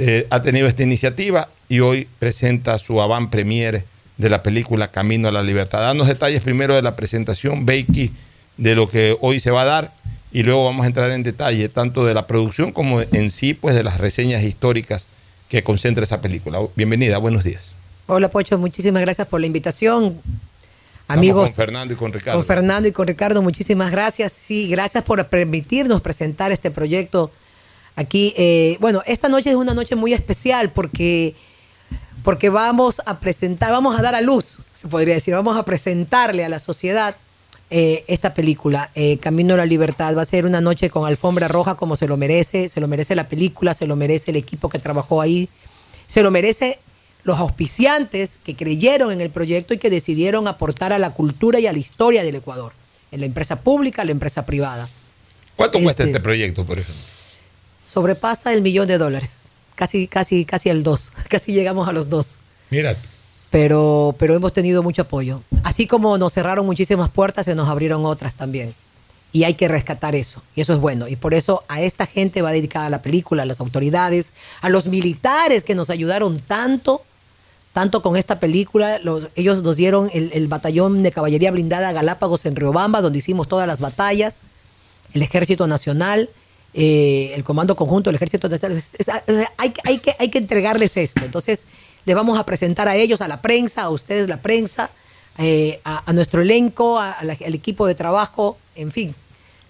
[0.05, 3.85] eh, ha tenido esta iniciativa y hoy presenta su avant premier
[4.17, 5.79] de la película Camino a la Libertad.
[5.79, 8.11] Danos detalles primero de la presentación, Becky,
[8.57, 9.93] de lo que hoy se va a dar
[10.33, 13.77] y luego vamos a entrar en detalle tanto de la producción como en sí, pues
[13.77, 15.07] de las reseñas históricas
[15.49, 16.59] que concentra esa película.
[16.75, 17.69] Bienvenida, buenos días.
[18.09, 20.19] Hola Pocho, muchísimas gracias por la invitación.
[21.03, 22.41] Estamos Amigos, con Fernando y con Ricardo.
[22.41, 24.33] con Fernando y con Ricardo, muchísimas gracias.
[24.33, 27.31] Sí, gracias por permitirnos presentar este proyecto
[27.97, 28.33] aquí.
[28.37, 31.35] Eh, bueno, esta noche es una noche muy especial porque,
[32.23, 36.45] porque vamos a presentar, vamos a dar a luz, se podría decir, vamos a presentarle
[36.45, 37.17] a la sociedad
[37.71, 40.15] eh, esta película, eh, Camino a la Libertad.
[40.17, 43.15] Va a ser una noche con alfombra roja como se lo merece, se lo merece
[43.15, 45.49] la película, se lo merece el equipo que trabajó ahí,
[46.07, 46.79] se lo merece
[47.25, 51.67] los auspiciantes que creyeron en el proyecto y que decidieron aportar a la cultura y
[51.67, 52.73] a la historia del Ecuador,
[53.11, 54.89] en la empresa pública, la empresa privada.
[55.57, 57.03] ¿Cuánto cuesta Este- este proyecto, por ejemplo?
[57.83, 62.39] Sobrepasa el millón de dólares, casi, casi, casi el dos, casi llegamos a los dos.
[62.71, 62.97] Mira,
[63.51, 65.43] Pero, pero hemos tenido mucho apoyo.
[65.63, 68.75] Así como nos cerraron muchísimas puertas, se nos abrieron otras también.
[69.35, 70.43] Y hay que rescatar eso.
[70.55, 71.09] Y eso es bueno.
[71.09, 74.87] Y por eso a esta gente va dedicada la película, a las autoridades, a los
[74.87, 77.03] militares que nos ayudaron tanto,
[77.73, 78.99] tanto con esta película.
[79.01, 83.49] Los- ellos nos dieron el, el batallón de caballería blindada Galápagos en Riobamba, donde hicimos
[83.49, 84.43] todas las batallas.
[85.15, 86.29] El Ejército Nacional,
[86.75, 88.79] eh, el Comando Conjunto del Ejército Nacional.
[88.79, 88.97] Es-
[89.59, 91.25] hay, que- hay, que, hay que entregarles esto.
[91.25, 91.67] Entonces,
[92.05, 94.91] le vamos a presentar a ellos, a la prensa, a ustedes la prensa,
[95.39, 99.15] eh, a, a nuestro elenco, a- a la- al equipo de trabajo, en fin.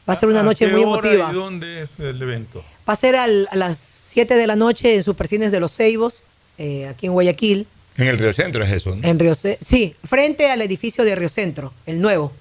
[0.08, 1.30] Va a ser una ¿A noche qué muy hora emotiva.
[1.30, 2.64] ¿Y dónde es el evento?
[2.88, 6.24] Va a ser al- a las 7 de la noche en Supercines de los Ceibos,
[6.58, 7.66] eh, aquí en Guayaquil,
[7.98, 9.06] en el Río Centro es eso, ¿no?
[9.06, 12.32] en Río Ce- Sí, frente al edificio de Río Centro, el nuevo.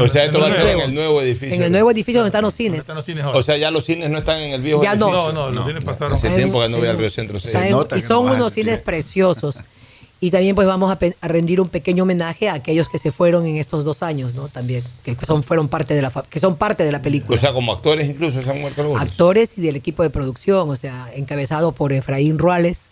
[0.00, 1.54] O sea, esto va a ser en el nuevo edificio.
[1.54, 2.86] En el nuevo edificio donde están los cines.
[3.34, 5.06] O sea, ya los cines no están en el viejo Ya no.
[5.08, 5.32] edificio.
[5.32, 6.14] No, no, los cines pasaron.
[6.14, 7.36] Hace En- tiempo que no voy en- al Río Centro.
[7.36, 9.58] O sea, en- y son unos cines preciosos.
[10.20, 10.98] Y también pues vamos a,
[11.28, 14.48] rendir un pequeño homenaje a aquellos que se fueron en estos dos años, ¿no?
[14.48, 17.36] También, que son, fueron parte de la, que son parte de la película.
[17.36, 19.00] O sea, como actores incluso se han muerto algunos.
[19.00, 22.88] Actores y del equipo de producción, o sea, encabezado por Efraín Ruales,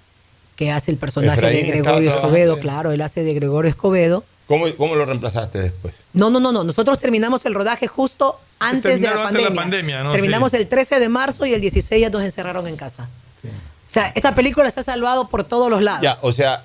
[0.57, 4.25] que hace el personaje Efraín de Gregorio Escobedo, en- claro, él hace de Gregorio Escobedo.
[4.47, 5.93] ¿Cómo, ¿Cómo lo reemplazaste después?
[6.13, 6.65] No, no, no, no.
[6.65, 9.55] Nosotros terminamos el rodaje justo antes de la terminaron antes de pandemia.
[9.55, 10.11] la pandemia, ¿no?
[10.13, 10.57] Terminamos Sí.
[10.59, 13.09] el 13 de marzo y el 16 ya nos encerraron en casa.
[13.45, 13.49] O
[13.89, 16.03] sea, esta película está salvado por todos los lados.
[16.03, 16.65] Ya, o sea,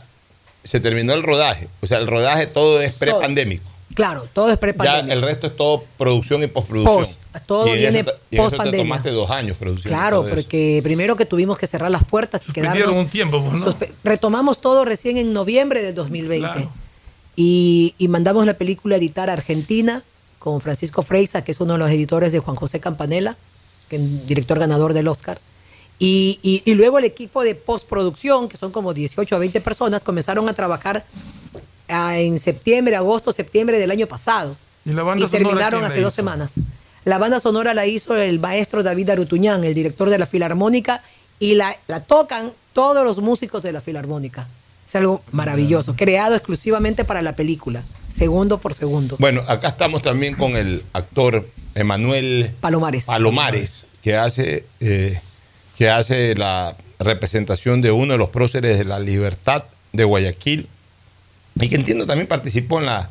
[0.64, 1.68] se terminó el rodaje.
[1.82, 3.64] O sea, el rodaje todo es prepandémico.
[4.02, 5.14] Claro, todo es Ya prepandemia.
[5.14, 6.98] el resto es todo producción y postproducción.
[7.32, 8.84] Post, todo y viene eso, y te post-pandemia.
[8.86, 9.96] tomaste dos años produciendo.
[9.98, 10.34] Claro, eso.
[10.36, 12.96] porque primero que tuvimos que cerrar las puertas y quedarnos.
[12.98, 13.76] un tiempo, pues, ¿no?
[14.04, 16.68] Retomamos todo recién en noviembre del 2020.
[17.36, 20.04] Y, y mandamos la película a editar a Argentina
[20.40, 23.38] con Francisco Freisa, que es uno de los editores de Juan José Campanella,
[23.90, 25.40] que es director ganador del Oscar.
[26.00, 30.04] Y, y- y luego el equipo de postproducción, que son como 18 a 20 personas,
[30.04, 31.06] comenzaron a trabajar
[31.92, 34.56] en septiembre, agosto, septiembre del año pasado.
[34.86, 36.54] ¿Y la banda y sonora terminaron hace dos semanas.
[37.04, 41.04] La banda sonora la hizo el maestro David Arutuñán, el director de la Filarmónica,
[41.40, 44.48] y la, la tocan todos los músicos de la Filarmónica.
[44.88, 49.16] Es algo maravilloso, creado exclusivamente para la película, segundo por segundo.
[49.20, 53.06] Bueno, acá estamos también con el actor Emanuel Palomares.
[53.06, 55.20] Palomares, que hace, eh,
[55.78, 59.64] que hace la representación de uno de los próceres de la libertad
[59.94, 60.68] de Guayaquil
[61.56, 63.10] y que entiendo también participó en la,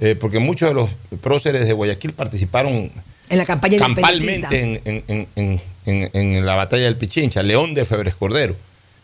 [0.00, 2.90] eh, porque muchos de los próceres de Guayaquil participaron
[3.28, 7.84] En la campaña campalmente en, en- en- en- en la batalla del Pichincha, León de
[7.84, 8.56] Febres Cordero.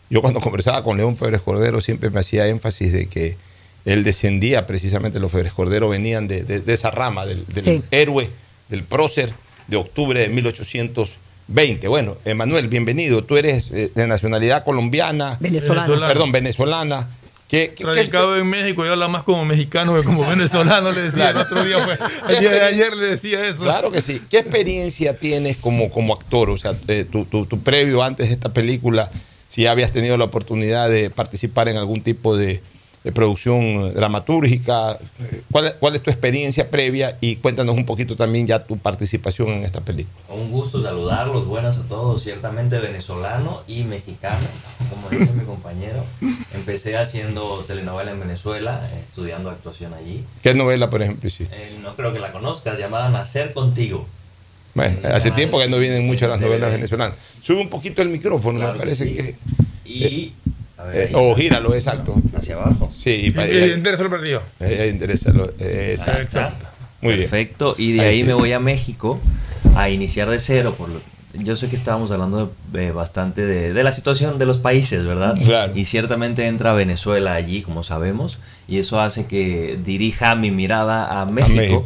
[0.09, 3.37] Yo cuando conversaba con León Febres Cordero siempre me hacía énfasis de que
[3.85, 7.83] él descendía precisamente, los Febres Cordero venían de, de- de esa rama, del, del Sí.
[7.91, 8.29] héroe,
[8.69, 9.33] del prócer
[9.67, 11.87] de octubre de 1820.
[11.87, 13.23] Bueno, Emanuel, bienvenido.
[13.23, 15.37] Tú eres eh, de nacionalidad colombiana.
[15.39, 16.07] Venezolana.
[16.07, 17.07] Perdón, venezolana.
[17.53, 21.01] ¿Qué, qué- qué- Radicado en México y habla más como mexicano que como venezolano, le
[21.01, 21.77] decía el otro día.
[21.79, 21.99] Fue,
[22.33, 23.61] el día de ayer le decía eso.
[23.61, 24.19] Claro que sí.
[24.29, 26.49] ¿Qué experiencia tienes como, como actor?
[26.49, 29.11] O sea, eh, tu, tu- tu previo antes de esta película,
[29.49, 32.63] si habías tenido la oportunidad de participar en algún tipo de,
[33.03, 34.97] de producción dramatúrgica.
[35.51, 37.17] ¿Cuál, es- ¿Cuál es tu experiencia previa?
[37.19, 40.15] Y cuéntanos un poquito también ya tu participación en esta película.
[40.29, 44.45] Un gusto saludarlos, buenas a todos, ciertamente venezolano y mexicano,
[44.89, 46.05] como dice mi compañero.
[46.53, 50.23] Empecé haciendo telenovela en Venezuela, eh, estudiando actuación allí.
[50.41, 51.53] ¿Qué novela, por ejemplo, hiciste?
[51.55, 54.07] Eh, no creo que la conozcas, llamada Nacer Contigo.
[54.75, 57.15] Bueno, en hace tiempo que no vienen muchas las novelas venezolanas.
[57.41, 59.13] Sube un poquito el micrófono, Claro me que parece sí.
[59.15, 59.35] que...
[59.85, 60.33] Y...
[60.83, 62.15] a ver, eh, o gíralo, exacto.
[62.37, 62.91] Hacia abajo.
[62.97, 64.43] Sí, para Eh, Enderezalo para arriba.
[64.59, 66.39] Eh, enderezalo, eh, exacto.
[67.01, 67.29] Muy bien.
[67.29, 67.75] Perfecto.
[67.77, 68.23] Y de Ahí ahí, sí.
[68.25, 69.19] me voy a México
[69.75, 70.75] a iniciar de cero.
[70.77, 71.01] Por lo-
[71.35, 75.03] yo sé que estábamos hablando de- eh, bastante de, de la situación de los países,
[75.03, 75.35] ¿verdad?
[75.43, 75.73] Claro.
[75.75, 81.25] Y ciertamente entra Venezuela allí, como sabemos, y eso hace que dirija mi mirada a
[81.25, 81.85] México, México.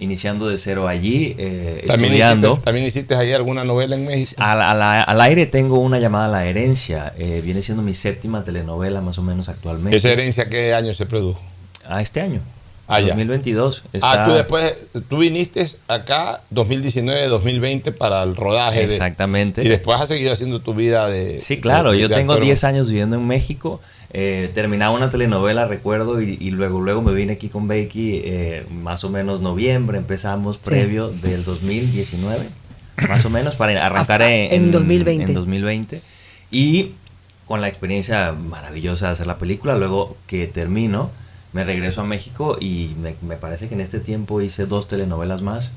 [0.00, 2.48] Iniciando de cero allí, eh, ¿También estudiando.
[2.48, 4.40] hiciste, ¿También hiciste ahí alguna novela en México?
[4.42, 7.12] Al, al- al aire tengo una llamada La Herencia.
[7.18, 9.96] eh, viene siendo mi séptima telenovela más o menos actualmente.
[9.96, 11.40] ¿Esa herencia qué año se produjo?
[11.88, 12.40] A este año.
[12.90, 13.08] Ah, ya.
[13.08, 13.82] 2022.
[13.86, 14.74] Ah, Está- tú después,
[15.10, 18.78] tú viniste acá 2019-2020 para el rodaje.
[18.78, 19.62] de- Exactamente.
[19.62, 21.40] y después has seguido haciendo tu vida de...
[21.40, 22.44] Sí, claro, de- yo tengo actor.
[22.46, 23.80] 10 años viviendo en México.
[24.10, 28.64] Eh, terminaba una telenovela, recuerdo, y, y luego luego me vine aquí con Becky, eh,
[28.70, 30.70] más o menos noviembre, empezamos Sí.
[30.70, 32.48] previo del 2019,
[33.08, 35.24] más o menos, para arrancar Hasta en, en 2020.
[35.24, 36.00] en 2020.
[36.50, 36.92] Y
[37.46, 41.10] con la experiencia maravillosa de hacer la película, luego que termino,
[41.52, 45.42] me regreso a México y me, me parece que en este tiempo hice dos telenovelas
[45.42, 45.70] más.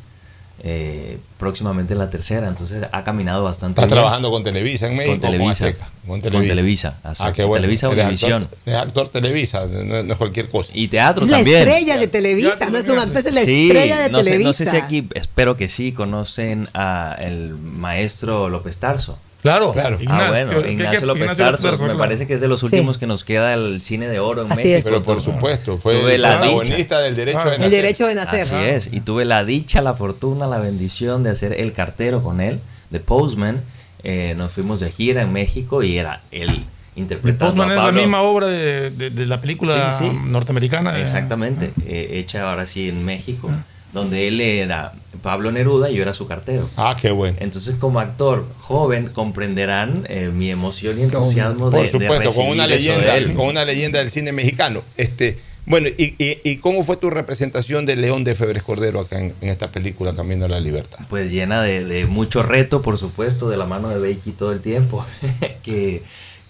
[0.63, 3.95] Eh, próximamente la tercera, entonces ha caminado bastante ¿Estás bien.
[3.97, 5.13] trabajando con Televisa en México?
[5.13, 5.65] Con Televisa.
[5.65, 5.89] Azteca?
[6.07, 7.61] Con Televisa, Ah, qué bueno.
[7.63, 8.43] Televisa Univisión.
[8.43, 10.71] actor- Es actor Televisa, no, no es cualquier cosa.
[10.75, 11.57] Y teatro Es la también.
[11.59, 14.47] estrella de Televisa, no es un actor, es la Sí, estrella de no sé, Televisa.
[14.49, 19.17] no sé si aquí, espero que sí, conocen a el maestro López Tarso.
[19.41, 19.97] Claro, Claro.
[19.99, 22.59] ah, Ignacio, bueno, ¿qué- Ignacio López Ignacio Tarso, Tarso, me parece que es de los
[22.59, 22.67] Sí.
[22.67, 24.77] últimos que nos queda el cine de oro en Así México.
[24.79, 24.85] es.
[24.85, 27.73] Pero por supuesto, fue Tuve el la protagonista del derecho Ah, de el nacer.
[27.73, 28.41] El derecho de nacer.
[28.41, 32.39] Así es, y tuve la dicha, la fortuna, la bendición de hacer el cartero con
[32.39, 32.59] él,
[32.91, 33.61] de Postman.
[34.03, 36.47] Eh, nos fuimos de gira en México y era él
[36.95, 38.01] The interpretando Postman a es la Pablo.
[38.01, 40.17] misma obra de, de- de la película Sí, sí.
[40.25, 40.97] norteamericana.
[40.99, 41.03] eh.
[41.03, 43.49] Exactamente, eh, hecha ahora sí en México,
[43.93, 46.69] donde él era Pablo Neruda y yo era su cartero.
[46.77, 47.37] Ah, qué bueno.
[47.41, 52.25] Entonces, como actor joven, comprenderán eh, mi emoción y entusiasmo de, Por de supuesto, con
[52.25, 54.81] recibir una de leyenda, con una leyenda del cine mexicano.
[54.97, 59.19] Este, bueno, y, y- y cómo fue tu representación de León de Febres Cordero acá
[59.19, 60.99] en, en esta película Camino a la Libertad?
[61.09, 64.61] Pues llena de, de mucho reto, por supuesto, de la mano de Becky todo el
[64.61, 65.05] tiempo.
[65.63, 66.01] que,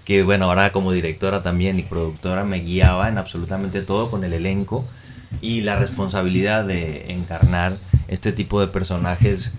[0.05, 4.31] que, bueno, ahora como directora también y productora me guiaba en absolutamente todo con el
[4.33, 4.85] elenco
[5.41, 7.77] y la responsabilidad de encarnar
[8.07, 9.51] este tipo de personajes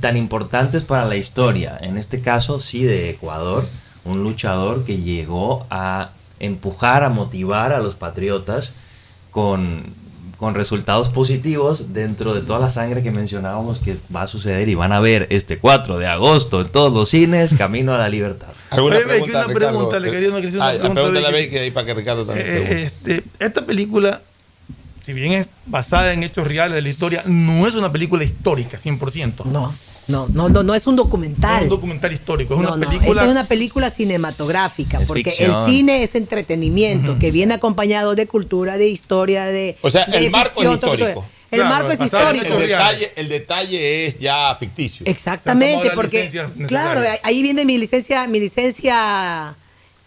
[0.00, 1.76] tan importantes para la historia.
[1.80, 3.66] En este caso, sí, de Ecuador,
[4.04, 8.72] un luchador que llegó a empujar, a motivar a los patriotas
[9.30, 9.82] con,
[10.38, 14.74] con resultados positivos dentro de toda la sangre que mencionábamos que va a suceder y
[14.74, 18.48] van a ver este 4 de agosto en todos los cines, Camino a la Libertad.
[18.70, 19.54] ¿Alguna pregunta, una Ricardo?
[19.54, 21.44] pregunta, le quería- le quería hacer una Ah, pregunta, pregúntale a Becky.
[21.46, 22.82] Becky ahí para que Ricardo también Eh, pregunte.
[22.84, 24.22] este, esta película,
[25.04, 28.78] si bien es basada en hechos reales de la historia, no es una película histórica,
[28.78, 29.44] 100%.
[29.46, 29.74] No,
[30.08, 31.62] no, no, no, no es un Es documental.
[31.64, 33.10] un documental histórico, es No, una no, película...
[33.12, 35.50] esa es una película cinematográfica, Es porque ficción.
[35.50, 39.76] el cine es entretenimiento, que viene acompañado de cultura, de historia, de.
[39.82, 41.26] O sea, de el marco es ficción, histórico.
[41.50, 42.44] El Claro, marco es histórico.
[42.58, 45.04] el, detalle, el detalle es ya ficticio.
[45.06, 46.30] Exactamente, porque
[46.68, 49.56] claro, ahí viene mi licencia, mi licencia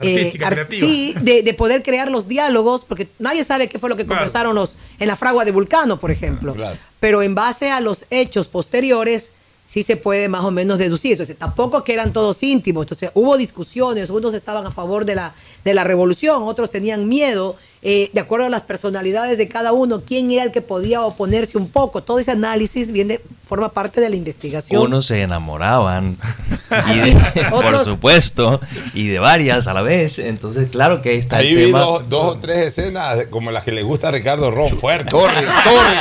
[0.09, 0.87] Artística, creativa.
[0.87, 4.19] sí, de, de poder crear los diálogos, porque nadie sabe qué fue lo que Claro.
[4.19, 6.53] conversaron los en la fragua de Vulcano, por ejemplo.
[6.53, 6.77] Claro.
[6.99, 9.31] Pero en base a los hechos posteriores
[9.65, 11.13] sí se puede más o menos deducir.
[11.13, 12.83] Entonces, tampoco que eran todos íntimos.
[12.83, 15.33] Entonces, hubo discusiones, unos estaban a favor de la,
[15.63, 20.03] de la revolución, otros tenían miedo, eh, de acuerdo a las personalidades de cada uno,
[20.05, 22.03] quién era el que podía oponerse un poco.
[22.03, 23.19] Todo ese análisis viene,
[23.53, 24.81] forma parte de la investigación.
[24.81, 26.17] Unos se enamoraban,
[26.91, 28.59] y de- por supuesto,
[28.95, 30.17] y de varias a la vez.
[30.17, 31.81] Entonces, claro que ahí está Ahí el vi tema.
[31.81, 35.11] dos, dos o tres escenas como las que le gusta a Ricardo Ron, fuerte.
[35.11, 35.97] Torre, torre.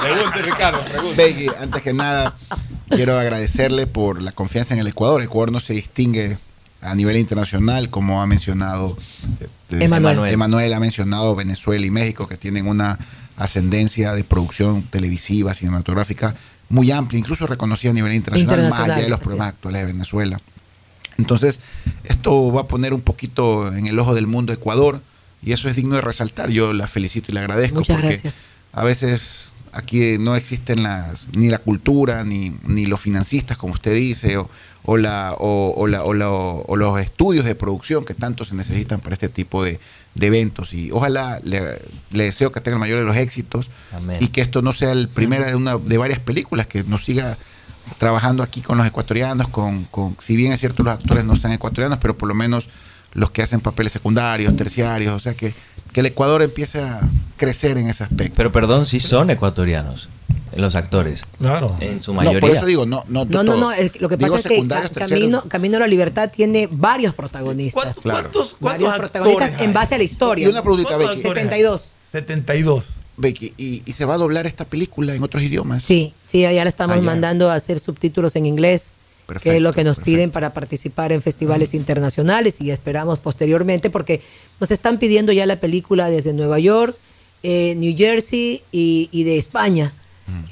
[0.02, 1.22] Pregunte, Ricardo, pregunte.
[1.22, 2.34] Becky, antes que nada,
[2.88, 5.22] quiero agradecerle por la confianza en el Ecuador.
[5.22, 6.38] Ecuador no se distingue
[6.80, 8.96] a nivel internacional, como ha mencionado
[9.70, 10.32] eh, Emanuel.
[10.32, 12.98] Emanuel ha mencionado Venezuela y México, que tienen una
[13.36, 16.34] ascendencia de producción televisiva, cinematográfica
[16.70, 19.86] muy amplia, incluso reconocida a nivel internacional, más Internacional, allá de los problemas actuales de
[19.92, 20.40] Venezuela.
[21.18, 21.60] Entonces,
[22.04, 25.02] esto va a poner un poquito en el ojo del mundo Ecuador
[25.42, 26.48] y eso es digno de resaltar.
[26.50, 28.34] Yo la felicito y la agradezco Muchas porque gracias.
[28.72, 33.94] a veces aquí no existen las, ni la cultura, ni, ni los financistas, como usted
[33.94, 34.48] dice, o,
[34.84, 38.54] o la, o, o la- o la- o los estudios de producción que tanto se
[38.54, 39.78] necesitan para este tipo de,
[40.14, 40.74] de eventos.
[40.74, 41.80] Y ojalá le,
[42.10, 44.18] le deseo que tenga el mayor de los éxitos Amén.
[44.20, 47.36] y que esto no sea el primero de una de varias películas, que nos siga
[47.98, 51.52] trabajando aquí con los ecuatorianos, con, con si bien es cierto los actores no sean
[51.52, 52.68] ecuatorianos, pero por lo menos
[53.12, 55.52] los que hacen papeles secundarios, terciarios, o sea que,
[55.92, 57.00] que el Ecuador empiece a
[57.36, 58.34] crecer en ese aspecto.
[58.36, 60.08] Pero perdón, sí son ecuatorianos
[60.56, 61.22] los actores.
[61.38, 61.76] Claro.
[61.80, 62.40] En su No, mayoría.
[62.40, 63.72] por eso digo, no, no, No, no, no.
[63.72, 64.98] el- lo que Digo pasa es que.
[64.98, 68.00] Camino, Camino a la Libertad tiene varios protagonistas.
[68.02, 68.30] Claro.
[68.60, 69.74] varios protagonistas actores en hay?
[69.74, 70.46] base a la historia.
[70.46, 71.20] Y una preguntita, ¿Cuántos Becky.
[71.28, 71.48] actores hay?
[71.60, 71.92] 72.
[72.12, 72.84] 72.
[73.16, 75.84] Becky, ¿y, y se va a doblar esta película en otros idiomas?
[75.84, 77.04] Sí, sí, ya le estamos Ah, ya.
[77.04, 78.92] mandando a hacer subtítulos en inglés,
[79.34, 83.90] que es Perfecto, lo que nos piden para participar en festivales internacionales y esperamos posteriormente,
[83.90, 84.20] porque
[84.58, 86.96] nos están pidiendo ya la película desde Nueva York,
[87.42, 89.92] eh, New Jersey y, y de España.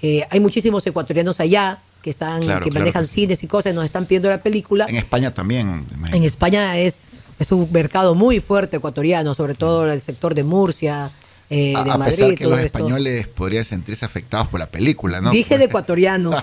[0.03, 4.07] Eh, hay muchísimos ecuatorianos allá que están Claro, que manejan cines y cosas, nos están
[4.07, 4.87] pidiendo la película.
[4.89, 5.87] En España también.
[6.13, 11.11] En España es, es un mercado muy fuerte ecuatoriano, sobre todo el sector de Murcia,
[11.51, 12.15] eh, a, de a Madrid.
[12.17, 12.79] pesar que los esto.
[12.79, 15.31] españoles podrían sentirse afectados por la película, ¿no?
[15.31, 16.37] Dije de ecuatorianos.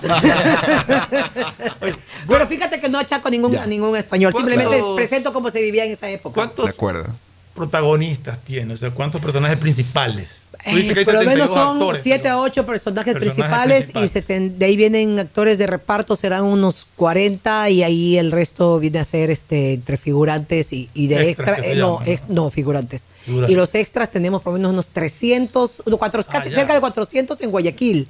[2.28, 5.84] Pero fíjate que no achaco ningún, a ningún español, simplemente ¿Cuántos- presento cómo se vivía
[5.84, 6.40] en esa época.
[6.40, 7.14] De ¿Cuántos acuerdo.
[7.56, 8.74] Protagonistas tiene?
[8.74, 10.42] O sea, ¿cuántos personajes principales?
[10.52, 13.12] Tú Eh, dices que hay por lo menos 72 son actores, 7 a 8 personajes,
[13.14, 14.54] Personajes principales, principales.
[14.54, 18.98] y de ahí vienen actores de reparto, serán unos 40 y ahí el resto viene
[18.98, 22.50] a ser este entre figurantes y, y de Extras extra, eh, no, llaman, ex- no,
[22.50, 23.08] figurantes.
[23.26, 26.56] Y los extras tenemos por lo menos unos 300, no, cuatro- casi Ah, ya.
[26.58, 28.08] cerca de 400 en Guayaquil.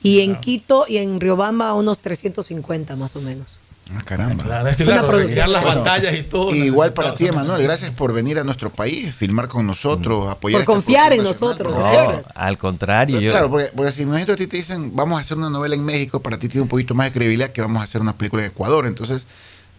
[0.00, 3.60] Y en Quito y en Riobamba unos 350 más o menos.
[3.96, 4.44] Ah, caramba.
[4.44, 5.50] Claro, es que claro, producción.
[5.52, 6.54] las Bueno, batallas y todo.
[6.54, 10.74] Igual para ti, Emanuel, gracias por venir a nuestro país, filmar con nosotros, apoyar Por
[10.74, 13.18] confiar en nosotros, No, al contrario.
[13.20, 15.74] Yo, Claro, porque, porque si imagínate a ti te dicen, vamos a hacer una novela
[15.74, 18.12] en México, para ti tiene un poquito más de credibilidad que vamos a hacer una
[18.12, 18.86] película en Ecuador.
[18.86, 19.26] Entonces,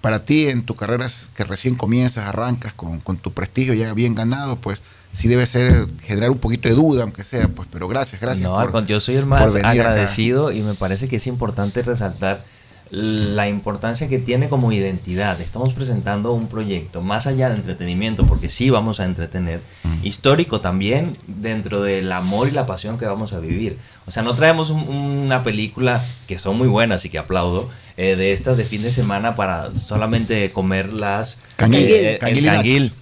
[0.02, 4.16] para ti en tu carrera que recién comienzas, arrancas con, con tu prestigio ya bien
[4.16, 4.82] ganado, pues
[5.14, 8.48] sí debe ser generar un poquito de duda, aunque sea, pues, pero gracias, gracias.
[8.50, 9.70] No, por- yo soy el más acá.
[9.70, 12.44] agradecido y me parece que es importante resaltar
[12.92, 15.40] la importancia que tiene como identidad.
[15.42, 19.62] Estamos presentando un proyecto más allá de entretenimiento, porque sí vamos a entretener,
[20.04, 23.78] histórico también dentro del amor y la pasión que vamos a vivir.
[24.08, 28.16] O sea, no traemos un- una película que son muy buenas y que aplaudo, eh,
[28.16, 31.38] de estas de fin de semana para solamente comer las...
[31.58, 32.94] Canguil, eh, canguil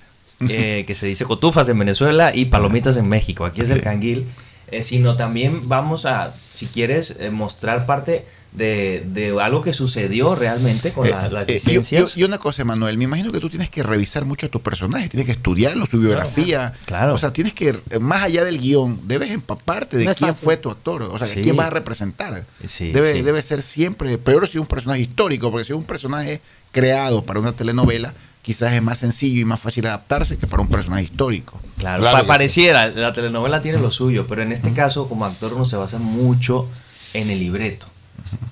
[0.50, 3.46] eh, que se dice cotufas en Venezuela y palomitas en México.
[3.46, 4.26] Aquí es el canguil.
[4.70, 10.92] eh, sino también vamos a, si quieres, mostrar parte de, de algo que sucedió realmente
[10.92, 12.18] con la- las Eh, y- licencias.
[12.18, 14.62] y, y una cosa, Manuel, me imagino que tú tienes que revisar mucho a tu
[14.62, 16.74] personaje, tienes que estudiarlo, su biografía.
[16.86, 17.14] Claro.
[17.14, 20.44] O sea, tienes que, eh, más allá del guion, debes empaparte de No quién fácil.
[20.46, 21.42] fue tu actor, o sea, Sí.
[21.42, 22.46] quién vas a representar.
[22.66, 23.22] Sí, debe, sí.
[23.22, 26.42] debe ser siempre, peor si es un personaje histórico, porque si es un personaje
[26.72, 30.70] creado para una telenovela, quizás es más sencillo y más fácil adaptarse que para un
[30.70, 31.60] personaje histórico.
[31.78, 35.66] Claro, pa- pareciera, la telenovela tiene lo suyo, pero en este caso como actor uno
[35.66, 36.68] se basa mucho
[37.14, 37.88] en el libreto.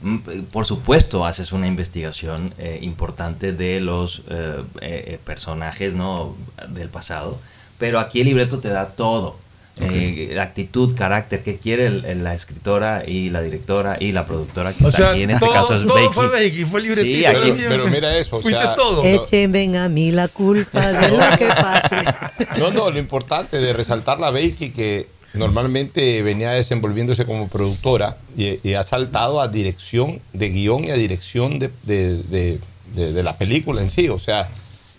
[0.02, 0.18] Mm,
[0.52, 6.36] Por supuesto, haces una investigación eh, importante de los eh, eh, eh, personajes ¿no?
[6.70, 7.40] del pasado,
[7.78, 9.44] pero aquí el libreto te da todo.
[9.82, 14.72] Eh, actitud, carácter, que quiere el- el- la escritora y la directora y la productora,
[14.72, 16.14] que O está sea, aquí en este todo- caso es todo Becky.
[16.14, 17.18] fue Becky, fue el libretito.
[17.18, 19.04] Sí, aquí- Pero- Pero mira eso, o sea, todo.
[19.04, 21.98] Échenme a mí la culpa de lo que pase.
[22.58, 28.74] No, no, lo importante de resaltar la Becky que normalmente venía desenvolviéndose como productora y,
[28.74, 32.22] ha saltado a dirección de guion y a dirección de- de-
[33.14, 34.08] de la película en sí.
[34.10, 34.50] O sea,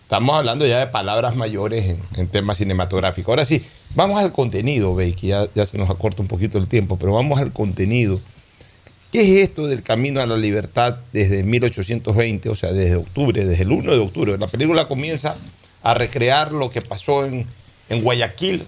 [0.03, 3.31] estamos hablando ya de palabras mayores en, en temas cinematográficos.
[3.31, 3.63] Ahora sí,
[3.95, 5.29] vamos al contenido, Becky.
[5.29, 8.21] Ya, ya se nos acorta un poquito el tiempo, pero vamos al contenido.
[9.13, 13.63] ¿Qué es esto del camino a la libertad desde 1820, o sea, desde octubre, desde
[13.63, 14.37] el 1 de octubre?
[14.37, 15.37] La película comienza
[15.83, 17.47] a recrear lo que pasó en,
[17.89, 18.65] en Guayaquil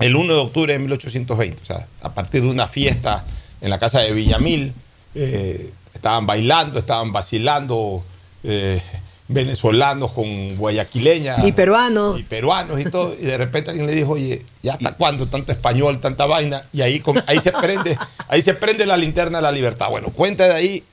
[0.00, 3.24] el 1 de octubre de 1820, o sea, a partir de una fiesta
[3.60, 4.72] en la casa de Villamil,
[5.14, 8.02] eh, estaban bailando, estaban vacilando
[8.42, 8.80] eh,
[9.28, 12.20] venezolanos con guayaquileñas Y peruanos.
[12.20, 15.52] y peruanos y todo, y de repente alguien le dijo, oye, ¿ya hasta cuándo tanto
[15.52, 16.62] español, tanta vaina?
[16.72, 17.96] Y ahí, ahí se prende,
[18.28, 19.88] ahí se prende la linterna de la libertad.
[19.90, 20.84] Bueno, cuenta de ahí,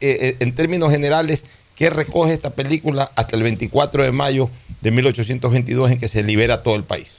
[0.00, 4.50] eh, eh, en términos generales, qué recoge esta película hasta el 24 de mayo
[4.82, 7.12] de 1822 en que se libera todo el país.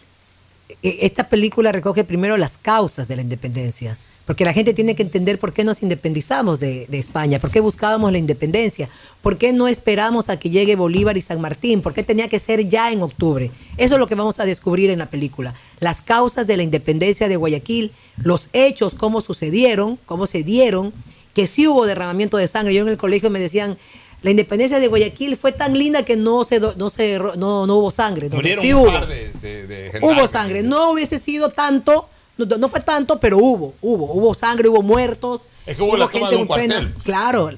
[0.83, 3.97] Eh, Esta película recoge primero las causas de la independencia.
[4.25, 7.59] Porque la gente tiene que entender por qué nos independizamos de, de España, por qué
[7.59, 8.87] buscábamos la independencia,
[9.21, 12.37] por qué no esperamos a que llegue Bolívar y San Martín, por qué tenía que
[12.37, 13.49] ser ya en octubre.
[13.77, 15.55] Eso es lo que vamos a descubrir en la película.
[15.79, 20.93] Las causas de la independencia de Guayaquil, los hechos, cómo sucedieron, cómo se dieron,
[21.33, 22.75] que sí hubo derramamiento de sangre.
[22.75, 23.77] Yo en el colegio me decían,
[24.23, 27.89] la independencia de Guayaquil fue tan linda que no se no se no, no hubo
[27.91, 28.29] sangre.
[28.29, 28.91] No, sí hubo.
[29.05, 30.61] de, de- de Hubo sangre.
[30.63, 32.07] No hubiese sido tanto,
[32.37, 35.47] no, no fue tanto, pero hubo, hubo, hubo sangre, hubo muertos.
[35.65, 36.93] Es que hubo la toma de un cuartel.
[37.03, 37.49] Claro,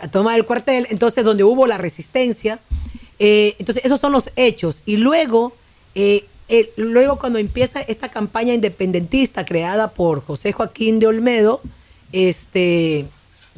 [0.00, 2.58] la toma del cuartel, entonces donde hubo la resistencia.
[3.18, 4.82] eh, entonces, esos son los hechos.
[4.86, 5.52] Y luego,
[5.94, 11.60] eh, eh, luego cuando empieza esta campaña independentista creada por José Joaquín de Olmedo,
[12.12, 13.06] este,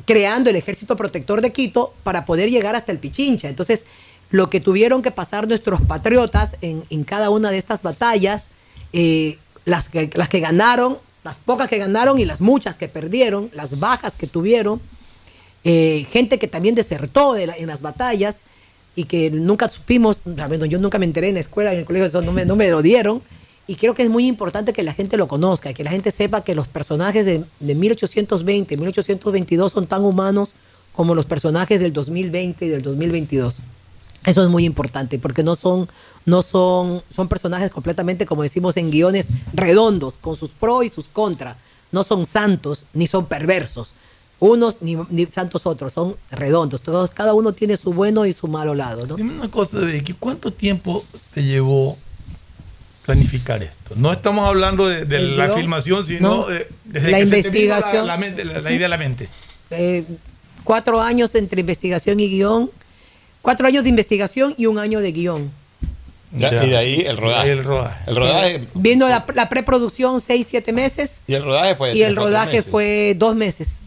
[0.05, 3.49] creando el Ejército Protector de Quito para poder llegar hasta el Pichincha.
[3.49, 3.87] Entonces,
[4.31, 8.49] lo que tuvieron que pasar nuestros patriotas en, en cada una de estas batallas,
[8.93, 13.51] eh, las, que, las que ganaron, las pocas que ganaron y las muchas que perdieron,
[13.53, 14.81] las bajas que tuvieron,
[15.65, 18.39] eh, gente que también desertó en las batallas
[18.97, 20.23] y que nunca supimos,
[20.69, 22.69] yo nunca me enteré en la escuela, en el colegio, eso no me, no me
[22.69, 23.23] lo dieron.
[23.67, 26.43] Y creo que es muy importante que la gente lo conozca, que la gente sepa
[26.43, 30.55] que los personajes de, de 1820, 1822 son tan humanos
[30.95, 33.61] como los personajes del 2020 y del 2022.
[34.25, 35.89] Eso es muy importante porque no son,
[36.27, 41.09] no son, son personajes completamente, como decimos en guiones, redondos, con sus pros y sus
[41.09, 41.57] contras.
[41.91, 43.95] No son santos ni son perversos.
[44.39, 46.83] Unos ni, ni santos otros, son redondos.
[46.83, 49.07] Todos, cada uno tiene su bueno y su malo lado.
[49.07, 49.17] ¿no?
[49.17, 51.97] Dime una cosa, Becky, ¿cuánto tiempo te llevó
[53.05, 53.95] planificar esto?
[53.97, 55.59] No estamos hablando de, de ¿El la guion?
[55.59, 56.47] filmación, sino No.
[56.47, 58.07] de, desde La que se investigación.
[58.07, 58.73] la, la mente- la- la Sí.
[58.75, 59.29] idea a la mente.
[59.71, 60.05] Eh,
[60.65, 62.71] cuatro años entre investigación y guion.
[63.41, 65.51] Cuatro años de investigación y un año de guion.
[66.35, 67.51] Ya, y de ahí el rodaje.
[67.53, 67.99] el rodaje.
[68.07, 68.65] El rodaje.
[68.75, 71.23] Viendo la, la preproducción, seis, siete meses.
[71.27, 71.95] Y el rodaje fue.
[71.95, 72.71] Y el rodaje meses.
[72.71, 73.81] fue dos meses.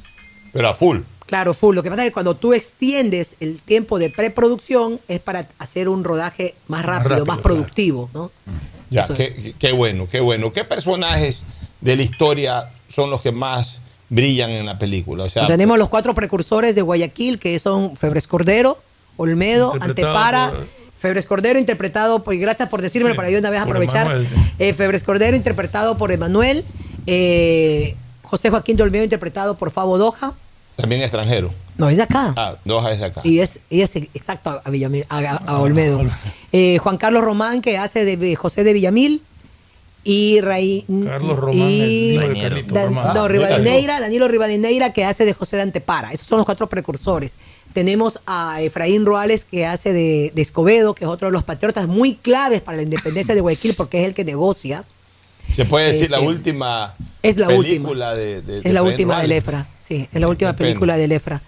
[0.54, 1.00] Pero a full.
[1.26, 1.74] Claro, full.
[1.76, 5.90] Lo que pasa es que cuando tú extiendes el tiempo de preproducción es para hacer
[5.90, 7.56] un rodaje más rápido, rápido, más claro.
[7.56, 8.32] productivo, ¿no?
[8.90, 10.52] Ya, qué, qué bueno, qué bueno.
[10.54, 11.42] ¿Qué personajes
[11.82, 13.80] de la historia son los que más
[14.10, 15.24] brillan en la película?
[15.26, 18.78] O sea, Tenemos los cuatro precursores de Guayaquil, que son Febres Cordero,
[19.18, 20.52] Olmedo, Antepara.
[20.52, 20.68] por-
[20.98, 24.18] Febres Cordero interpretado por, y gracias por decírmelo para yo una vez aprovechar.
[24.58, 26.66] Eh, Febres Cordero interpretado por Emanuel,
[27.06, 30.34] eh, José Joaquín de Olmedo interpretado por Fabo Doja.
[30.76, 31.52] también extranjero.
[31.78, 32.34] No, es de acá.
[32.38, 33.22] Ah, dos es de acá.
[33.24, 36.02] Y es, y es exacto a, Villamil- a- a- a Olmedo.
[36.52, 39.22] Eh, Juan Carlos Román, que hace de José de Villamil.
[40.08, 40.86] Y Raí.
[41.06, 43.14] Carlos Román, y el de Dan- Román.
[43.16, 46.12] no, Ah, Rivadeneira, Danilo Rivadeneira, que hace de José de Antepara.
[46.14, 47.40] Esos son los cuatro precursores.
[47.74, 51.88] Tenemos a Efraín Ruales, que hace de, de Escobedo, que es otro de los patriotas
[51.88, 54.84] muy claves para la independencia de Guayaquil, porque es el que negocia.
[55.56, 56.94] Se puede decir la Este, última
[57.24, 59.30] es la película de, de- de Es la Efraín última Ruales.
[59.30, 61.42] del EFRA, sí, es la última película del EFRA.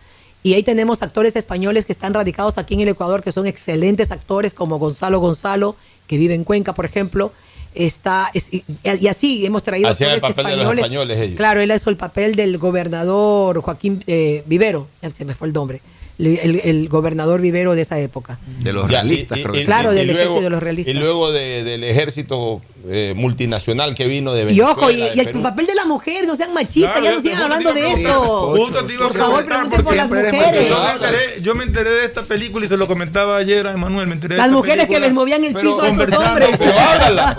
[0.47, 4.11] Y ahí tenemos actores españoles que están radicados aquí en el Ecuador, que son excelentes
[4.11, 5.75] actores, como Gonzalo Gonzalo,
[6.07, 7.33] que vive en Cuenca, por ejemplo.
[7.75, 8.63] Está, es- y,
[8.99, 10.85] y así hemos traído Hacían el actores papel de los españoles.
[10.85, 11.35] españoles ellos.
[11.35, 15.81] Claro, él hizo el papel del gobernador Joaquín eh, Vivero, se me fue el nombre,
[16.19, 18.39] el, gobernador Vivero de esa época.
[18.61, 20.95] De los Ya, realistas, y- creo y- que Claro, del ejército de los realistas.
[20.95, 24.71] Y luego de- del ejército eh, multinacional que vino de Y Venezuela.
[24.71, 25.41] ojo, y, de y el Perú.
[25.41, 28.53] papel de la mujer, no sean machistas, Claro, ya no sigan hablando de eso.
[28.55, 30.69] Por favor, pregunten por las mujeres.
[30.69, 33.73] Yo me, enteré, yo me enteré de esta película y se lo comentaba ayer a
[33.73, 34.07] Emanuel.
[34.07, 36.49] Me enteré de Las esta mujeres que les movían el piso a estos hombres.
[36.57, 37.35] Pero háblala,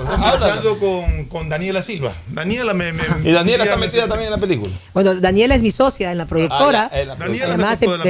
[0.62, 2.12] pues, con, con Daniela Silva.
[2.30, 2.92] Daniela me.
[2.92, 4.72] me Y Daniela está me- metida también en la película.
[4.92, 6.90] Bueno, Daniela es mi socia en la productora.
[6.92, 7.48] Ah, en la productora.
[7.54, 8.02] Además, contó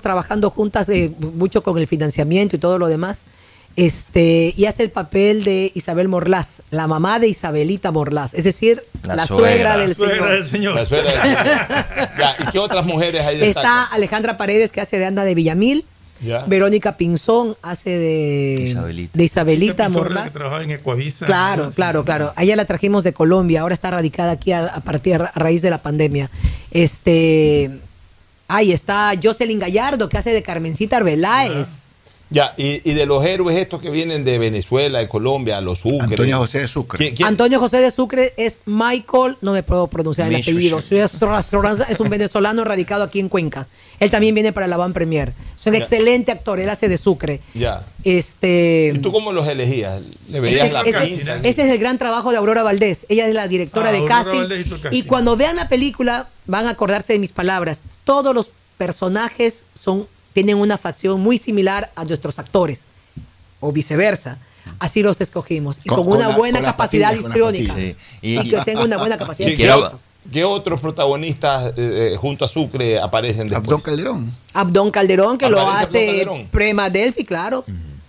[0.00, 3.26] trabajando juntas eh, mucho con el financiamiento y todo lo demás.
[3.76, 8.82] Este, y hace el papel de Isabel Morlás, la mamá de Isabelita Morlás, es decir,
[9.04, 9.76] la, La suegra, suegra.
[9.78, 10.30] del La suegra señor.
[10.32, 10.74] del señor.
[10.74, 11.66] La suegra del señor.
[12.18, 13.84] Ya, ¿Y qué otras mujeres hay Está?
[13.84, 15.84] Alejandra Paredes, que hace de Anda de Villamil.
[16.20, 16.44] Ya.
[16.46, 19.16] Verónica Pinzón hace de Isabelita.
[19.16, 21.24] de Isabelita que trabajaba en Ecuavisa.
[21.26, 21.70] Claro, ¿no?
[21.70, 22.32] claro, claro.
[22.34, 25.62] A ella la trajimos de Colombia, ahora está radicada aquí a, a partir a raíz
[25.62, 26.28] de la pandemia.
[26.72, 27.70] Este,
[28.48, 31.88] ahí está Jocelyn Gallardo que hace de Carmencita Arbeláez.
[32.30, 36.00] Ya, y, y de los héroes estos que vienen de Venezuela, de Colombia, los Sucre.
[36.02, 36.98] Antonio José de Sucre.
[36.98, 40.78] ¿Quién- quién- Antonio José de Sucre es Michael, no me puedo pronunciar el apellido.
[40.78, 43.66] Es un venezolano radicado aquí en Cuenca.
[43.98, 45.32] Él también viene para la Van Premier.
[45.58, 45.78] Es un Ya.
[45.78, 47.40] excelente actor, él hace de Sucre.
[47.54, 47.84] Ya.
[48.04, 50.00] Este ¿Y tú cómo los elegías?
[50.28, 51.36] ¿Le veías la ese- pinta?
[51.42, 53.06] ese es el gran trabajo de Aurora Valdés.
[53.08, 54.42] Ella es la directora Ah, de casting.
[54.90, 57.84] Y cuando vean la película, van a acordarse de mis palabras.
[58.04, 62.86] Todos los personajes son, tienen una facción muy similar a nuestros actores.
[63.60, 64.38] O viceversa.
[64.78, 65.80] Así los escogimos.
[65.82, 67.74] Y Con- con, con una la- buena con capacidad histriónica.
[67.74, 67.96] Sí.
[68.22, 70.04] Y, que tengan una buena capacidad ¿Qué- Quiero- histriónica.
[70.30, 73.56] ¿Qué otros protagonistas eh, eh, junto a Sucre aparecen después?
[73.64, 74.32] Abdón Calderón.
[74.52, 76.46] Abdón Calderón, que lo Aparece hace Calderón.
[76.48, 77.64] Prema Delphi, claro.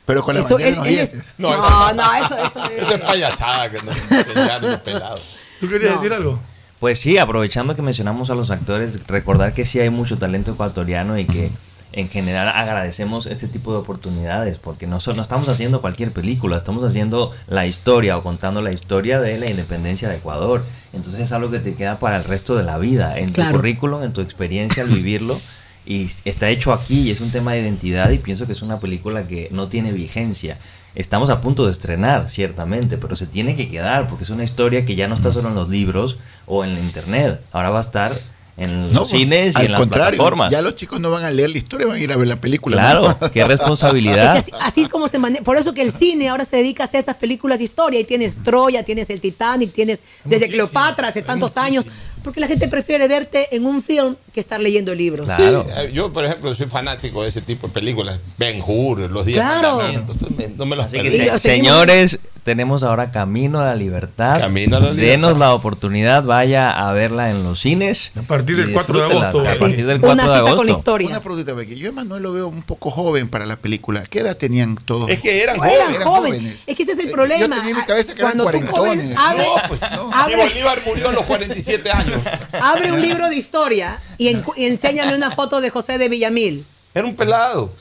[0.05, 1.13] Pero con la Eso bandera en es- los él dientes.
[1.19, 5.21] es- No, No, no, eso, eso es- Eso es payasada que nos enseñaron los pelados.
[5.61, 6.39] ¿Tú querías decir algo?
[6.81, 11.17] Pues sí, aprovechando que mencionamos a los actores, recordar que sí hay mucho talento ecuatoriano
[11.17, 11.51] y que
[11.91, 16.83] en general agradecemos este tipo de oportunidades, porque no, no estamos haciendo cualquier película, estamos
[16.83, 20.63] haciendo la historia o contando la historia de la independencia de Ecuador.
[20.93, 23.51] Entonces es algo que te queda para el resto de la vida, en Claro.
[23.51, 25.39] tu currículum, en tu experiencia al vivirlo.
[25.85, 28.79] Y está hecho aquí y es un tema de identidad y pienso que es una
[28.79, 30.57] película que no tiene vigencia.
[30.93, 34.85] Estamos a punto de estrenar, ciertamente, pero se tiene que quedar porque es una historia
[34.85, 37.41] que ya no está solo en los libros o en la internet.
[37.51, 38.19] Ahora va a estar
[38.59, 40.51] en No, los cines y al en las contrario, plataformas.
[40.51, 42.35] ya los chicos no van a leer la historia, van a ir a ver la
[42.35, 42.77] película.
[42.77, 43.31] Claro, ¿no?
[43.31, 44.37] qué responsabilidad.
[44.37, 45.43] Es que así, así es como se maneja.
[45.43, 47.99] Por eso que el cine ahora se dedica a hacer estas películas de historia.
[47.99, 51.85] Y tienes Troya, tienes el Titanic, tienes desde Cleopatra hace tantos años.
[52.23, 55.27] Porque la gente prefiere verte en un film que estar leyendo libros.
[55.35, 58.19] Sí, eh, yo, por ejemplo, soy fanático de ese tipo de películas.
[58.37, 59.77] Ben Hur, Los Días Claro.
[59.77, 60.17] Mandamientos.
[60.57, 64.39] No me los Así que, se- señores, tenemos ahora Camino a la Libertad.
[64.39, 65.11] Camino a la Libertad.
[65.11, 68.11] Denos la oportunidad, vaya a verla en los cines.
[68.17, 69.39] A partir del 4 de agosto.
[69.47, 69.59] A Sí.
[69.59, 70.95] partir del 4 de agosto.
[71.09, 71.75] Una pregunta, Becky.
[71.75, 74.03] Yo a Manuel lo veo un poco joven para la película.
[74.09, 75.09] ¿Qué edad tenían todos?
[75.09, 75.89] Es que eran No, jóvenes.
[75.95, 76.55] eran jóvenes.
[76.67, 77.55] Es que ese es el Eh, problema.
[77.55, 79.05] yo tenía en mi cabeza que eran Cuando tú cuarentones.
[79.05, 80.11] joven abre, No, pues, no.
[80.13, 82.08] abre- Sí, Bolívar murió a los 47 años.
[82.61, 86.65] abre un libro de historia y, en- y enséñame una foto de José de Villamil.
[86.93, 87.71] Era un pelado.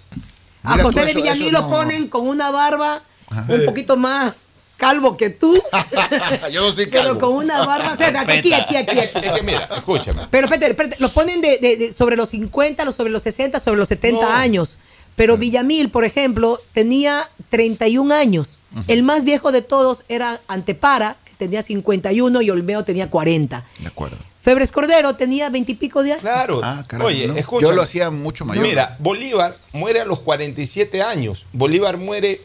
[0.62, 3.02] A Mira José tú, de eso- Villamil eso lo no- ponen con una barba
[3.48, 4.46] un poquito más
[4.76, 5.60] calvo que tú.
[6.52, 7.20] Yo no soy Pero calvo.
[7.20, 7.92] con una barba.
[7.92, 8.98] O sea, aquí, aquí, aquí, aquí.
[9.26, 10.22] Es que mira, escúchame.
[10.30, 13.58] Pero espérate, espérate, los ponen de, de- de- sobre los 50, los sobre los 60,
[13.60, 14.30] sobre los 70 No.
[14.32, 14.78] años.
[15.16, 18.58] Pero Villamil, por ejemplo, tenía 31 años.
[18.86, 23.64] El más viejo de todos era Antepara, tenía 51, y Olmeo tenía 40.
[23.78, 24.16] De acuerdo.
[24.42, 26.22] Febres Cordero tenía 20 y pico de años.
[26.22, 26.60] Claro.
[26.62, 27.36] Ah, caramba, Oye, ¿no?
[27.36, 27.70] escúchame.
[27.70, 28.64] Yo lo hacía mucho mayor.
[28.64, 31.46] Mira, Bolívar muere a los 47 años.
[31.52, 32.40] Bolívar muere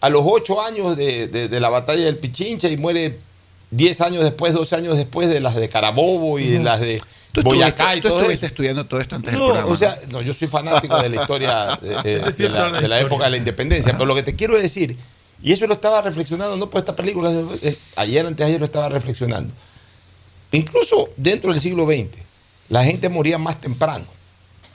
[0.00, 3.18] a los 8 años de, de- de la batalla del Pichincha y muere
[3.70, 7.00] 10 años después, 12 años después de las de Carabobo y de las de
[7.32, 8.52] Tú Boyacá y tú todo estuviste eso.
[8.52, 9.72] estudiando todo esto antes del No, programa.
[9.72, 13.00] o sea, no, yo soy fanático de la historia de, de- de la, de la
[13.00, 14.96] época de la independencia, pero lo que te quiero decir,
[15.44, 17.30] y eso lo estaba reflexionando, no por esta película,
[17.62, 19.52] eh, ayer, antes de ayer lo estaba reflexionando.
[20.52, 22.08] Incluso dentro del siglo XX,
[22.68, 24.04] la gente moría más temprano.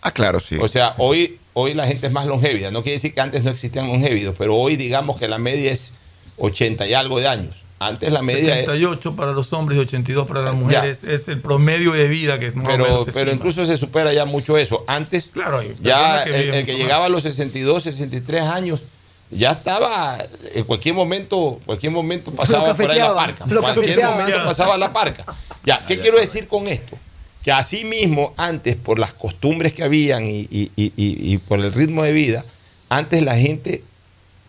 [0.01, 0.57] Ah, claro, sí.
[0.61, 2.71] O sea, hoy, hoy la gente es más longevida.
[2.71, 5.91] No quiere decir que antes no existían longevidos, pero hoy digamos que la media es
[6.37, 7.63] 80 y algo de años.
[7.81, 11.01] Antes la media es- 78 para los hombres y 82 para las mujeres.
[11.03, 13.31] Es el promedio de vida que es más o pero, menos pero estima.
[13.35, 14.83] incluso se supera ya mucho eso.
[14.85, 18.83] Antes, Claro, ya el, que llegaba a los 62, 63 años,
[19.31, 20.18] ya estaba,
[20.56, 23.45] en cualquier momento, cualquier momento pasaba por ahí la parca.
[23.76, 25.26] cualquier momento pasaba la parca.
[25.65, 26.97] Ya, ¿qué quiero decir con esto?
[27.43, 31.60] Que así mismo, antes, por las costumbres que habían y, y- y- y- y por
[31.60, 32.43] el ritmo de vida,
[32.89, 33.84] antes la gente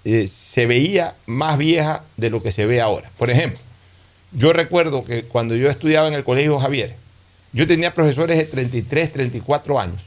[0.04, 3.10] eh, se veía más vieja de lo que se ve ahora.
[3.18, 3.60] Por ejemplo,
[4.32, 6.94] yo recuerdo que cuando yo estudiaba en el Colegio Javier,
[7.52, 10.02] yo tenía profesores de 33, 34 años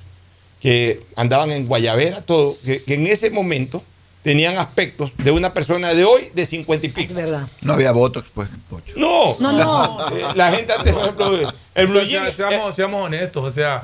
[0.62, 3.84] que andaban en Guayavera, todo, que, que en ese momento
[4.24, 7.12] tenían aspectos de una persona de hoy de 50 y pico.
[7.12, 7.48] Es verdad.
[7.62, 8.94] No había votos, pues, Pocho.
[8.98, 9.98] No, No, no.
[10.16, 13.52] Eh, La gente antes, por ejemplo, el blue O sea, jean, seamos, seamos honestos, o
[13.52, 13.84] sea,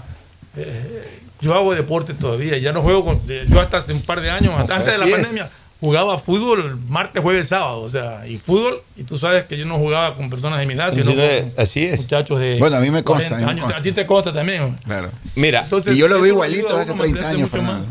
[0.56, 4.22] eh, yo hago deporte todavía, ya no juego con, eh, yo hasta hace un par
[4.22, 5.12] de años, antes de la es.
[5.12, 5.50] pandemia,
[5.80, 9.78] jugaba fútbol martes, jueves, sábado, o sea, y fútbol, y tú sabes que yo no
[9.78, 12.00] jugaba con personas de mi edad, sino Sí, con así es.
[12.02, 13.80] muchachos de Bueno, a mí me consta, 40 a mí me años, consta.
[13.80, 14.76] así te consta también.
[14.86, 15.10] Claro.
[15.36, 17.84] Mira, Entonces, y yo lo me igualito hace uno a 30 crecer años, más.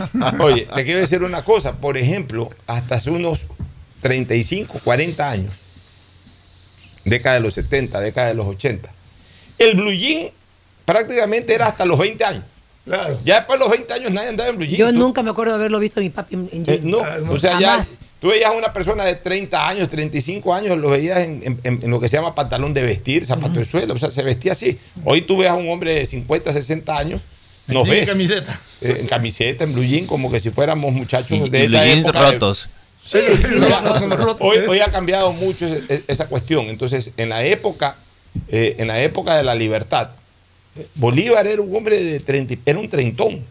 [0.40, 1.72] Oye, te quiero decir una cosa.
[1.72, 3.46] Por ejemplo, hasta hace unos
[4.00, 5.54] 35, 40 años,
[7.04, 8.90] década de los 70, década de los 80,
[9.58, 10.30] el blue jean
[10.84, 12.44] prácticamente era hasta los 20 años.
[12.84, 13.20] Claro.
[13.24, 14.78] Ya después de los 20 años nadie andaba en blue jean.
[14.78, 16.90] Yo Tú- nunca me acuerdo de haberlo visto a mi papi en, en eh, jean.
[16.90, 16.98] no,
[17.32, 18.00] o sea, ya Jamás.
[18.20, 21.80] tú veías a una persona de 30 años, 35 años, lo veías en, en- en-
[21.82, 24.52] en lo que se llama pantalón de vestir, zapato de suelo, o sea, se vestía
[24.52, 24.78] así.
[25.04, 27.22] Hoy tú ves a un hombre de 50, 60 años,
[27.72, 28.60] nos Sin ves camiseta.
[28.80, 31.78] eh, en camiseta, en blue jean, como que si fuéramos muchachos Y, de y esa
[31.78, 32.68] blue jeans época rotos.
[33.04, 33.18] Sí,
[34.38, 36.66] hoy, hoy ha cambiado mucho ese- esa cuestión.
[36.68, 37.96] Entonces, en la época,
[38.48, 40.10] eh, en la época de la libertad,
[40.76, 43.44] eh, Bolívar era un hombre de 30, y- era un treintón.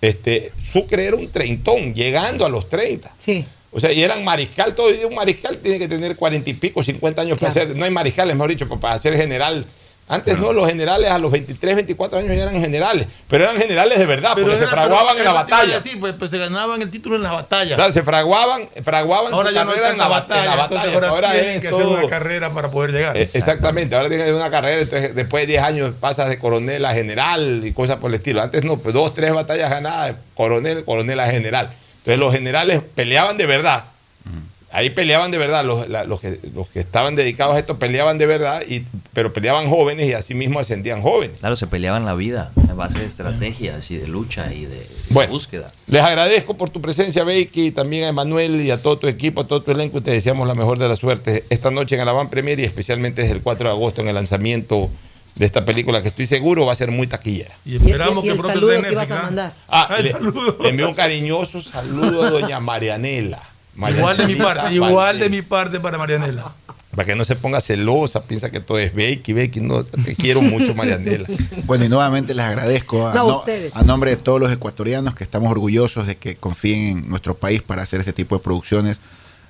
[0.00, 3.14] Este, Sucre era un treintón, llegando a los 30.
[3.18, 3.44] Sí.
[3.70, 6.82] O sea, y eran mariscal, todo y un mariscal tiene que tener 40 y pico,
[6.82, 9.64] 50 años para ser, no hay maricales, mejor dicho, para ser general
[10.08, 13.98] Antes no, los generales a los 23, 24 años ya eran generales, pero eran generales
[13.98, 15.74] de verdad, porque se fraguaban pero en la batalla.
[15.76, 17.76] decir, pues, pues se ganaban el título en las batallas.
[17.76, 20.62] Claro, se fraguaban, fraguaban ahora su ya no en la, tanta bat- en la batalla,
[20.64, 20.94] entonces batalla.
[20.94, 23.16] ahora, Ahora tienen es que hacer una carrera para poder llegar.
[23.16, 26.92] Eh, Exactamente, ahora tienes una carrera, entonces después de 10 años pasas de coronel a
[26.92, 28.42] general y cosas por el estilo.
[28.42, 31.70] Antes no, pues dos, tres batallas ganadas, coronel, coronel a general.
[31.98, 33.84] Entonces los generales peleaban de verdad.
[34.72, 38.16] Ahí peleaban de verdad, los, la- los que, los que estaban dedicados a esto peleaban
[38.16, 41.38] de verdad, y, pero peleaban jóvenes y así mismo ascendían jóvenes.
[41.40, 44.86] Claro, se peleaban la vida a base de estrategias y de lucha y de,
[45.28, 45.70] búsqueda.
[45.86, 49.42] Les agradezco por tu presencia, Becky, y también a Emanuel y a todo tu equipo,
[49.42, 49.98] a todo tu elenco.
[49.98, 52.64] Y te deseamos la mejor de la suerte esta noche en el Avant Premier y
[52.64, 54.88] especialmente desde el 4 de agosto en el lanzamiento
[55.34, 57.54] de esta película que estoy seguro va a ser muy taquillera.
[57.64, 59.22] Y esperamos y el que pronto saludo esté que en ibas a ¿ah?
[59.22, 59.54] mandar.
[59.68, 60.56] Ah, Ay, le, saludos.
[60.60, 63.42] le envío un cariñoso saludo a doña Marianela.
[63.76, 66.52] Igual de mi parte, igual de mi parte para Marianela.
[66.90, 70.42] Para que no se ponga celosa, piensa que todo es Becky, Becky, no, te quiero
[70.42, 71.26] mucho, Marianela.
[71.64, 73.42] Bueno, y nuevamente les agradezco a, No,
[73.72, 77.62] a nombre de todos los ecuatorianos que estamos orgullosos de que confíen en nuestro país
[77.62, 79.00] para hacer este tipo de producciones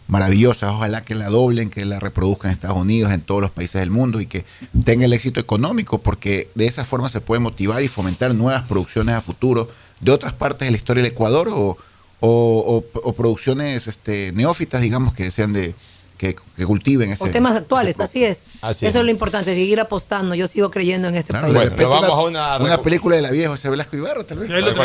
[0.07, 0.71] maravillosas.
[0.71, 3.91] Ojalá que la doblen, que la reproduzcan en Estados Unidos, en todos los países del
[3.91, 4.45] mundo y que
[4.85, 9.17] tenga el éxito económico, porque de esa forma se puede motivar y fomentar nuevas producciones
[9.17, 9.69] a futuro
[10.01, 11.77] de otras partes de la historia del Ecuador o,
[12.25, 15.75] o- o- o producciones este, neófitas, digamos, que sean de
[16.17, 17.25] que, que cultiven ese.
[17.25, 18.45] O temas actuales, así es.
[18.61, 19.01] Así Eso es.
[19.01, 20.37] es lo importante, seguir apostando.
[20.37, 21.73] Yo sigo creyendo en este Claro, país.
[21.77, 24.49] vamos una, a una una reco- película de la vieja José Velasco Ibarra, tal vez.
[24.53, 24.77] Nos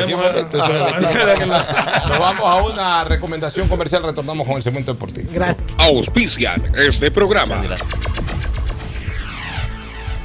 [2.19, 5.29] vamos a una recomendación comercial, retornamos con el segmento deportivo.
[5.31, 5.63] Gracias.
[5.77, 7.61] Auspician este programa.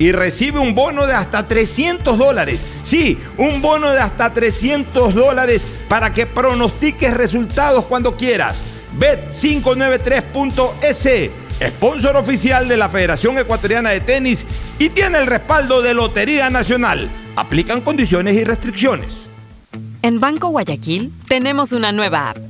[0.00, 2.64] y recibe un bono de hasta 300 dólares.
[2.82, 8.62] Sí, un bono de hasta 300 dólares para que pronostiques resultados cuando quieras.
[8.98, 11.30] Bet593.es,
[11.76, 14.46] sponsor oficial de la Federación Ecuatoriana de Tenis
[14.78, 17.10] y tiene el respaldo de Lotería Nacional.
[17.36, 19.18] Aplican condiciones y restricciones.
[20.00, 22.49] En Banco Guayaquil tenemos una nueva app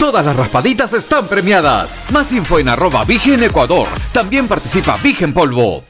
[0.00, 2.00] Todas las raspaditas están premiadas.
[2.10, 3.86] Más info en arroba Vigen Ecuador.
[4.14, 5.84] También participa Vigen Polvo.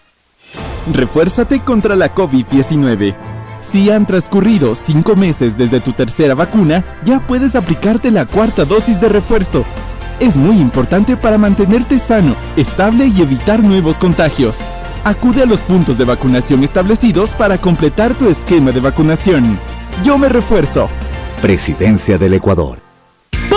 [0.92, 3.14] Refuérzate contra la COVID-19.
[3.62, 9.00] Si han transcurrido cinco meses desde tu tercera vacuna, ya puedes aplicarte la cuarta dosis
[9.00, 9.64] de refuerzo.
[10.18, 14.58] Es muy importante para mantenerte sano, estable y evitar nuevos contagios.
[15.04, 19.56] Acude a los puntos de vacunación establecidos para completar tu esquema de vacunación.
[20.02, 20.88] yo me refuerzo.
[21.40, 22.89] Presidencia del Ecuador.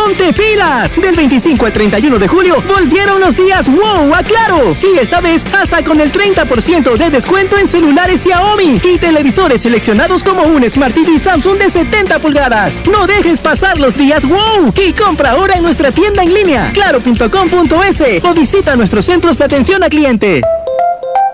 [0.04, 0.98] ¡Ponte pilas!
[0.98, 4.76] Del 25 al 31 de julio volvieron los días wow a Claro.
[4.82, 10.22] Y esta vez hasta con el 30% de descuento en celulares Xiaomi y televisores seleccionados
[10.22, 12.82] como un Smart TV Samsung de 70 pulgadas.
[12.92, 18.04] No dejes pasar los días wow y compra ahora en nuestra tienda en línea claro.com.es
[18.24, 20.42] o visita nuestros centros de atención a cliente.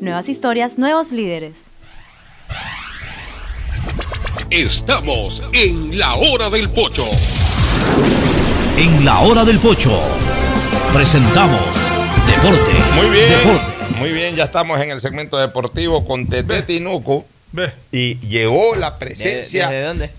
[0.00, 1.64] Nuevas historias, nuevos líderes.
[4.48, 7.04] Estamos en la hora del pocho.
[8.78, 10.00] En la hora del pocho
[10.94, 11.90] presentamos
[12.26, 12.74] Deportes.
[12.96, 13.28] Muy bien.
[13.28, 13.98] Deportes.
[13.98, 17.26] Muy bien, ya estamos en el segmento deportivo con Tete Tinuco.
[17.92, 19.68] Y llegó la presencia.
[19.68, 20.10] ¿Desde dónde?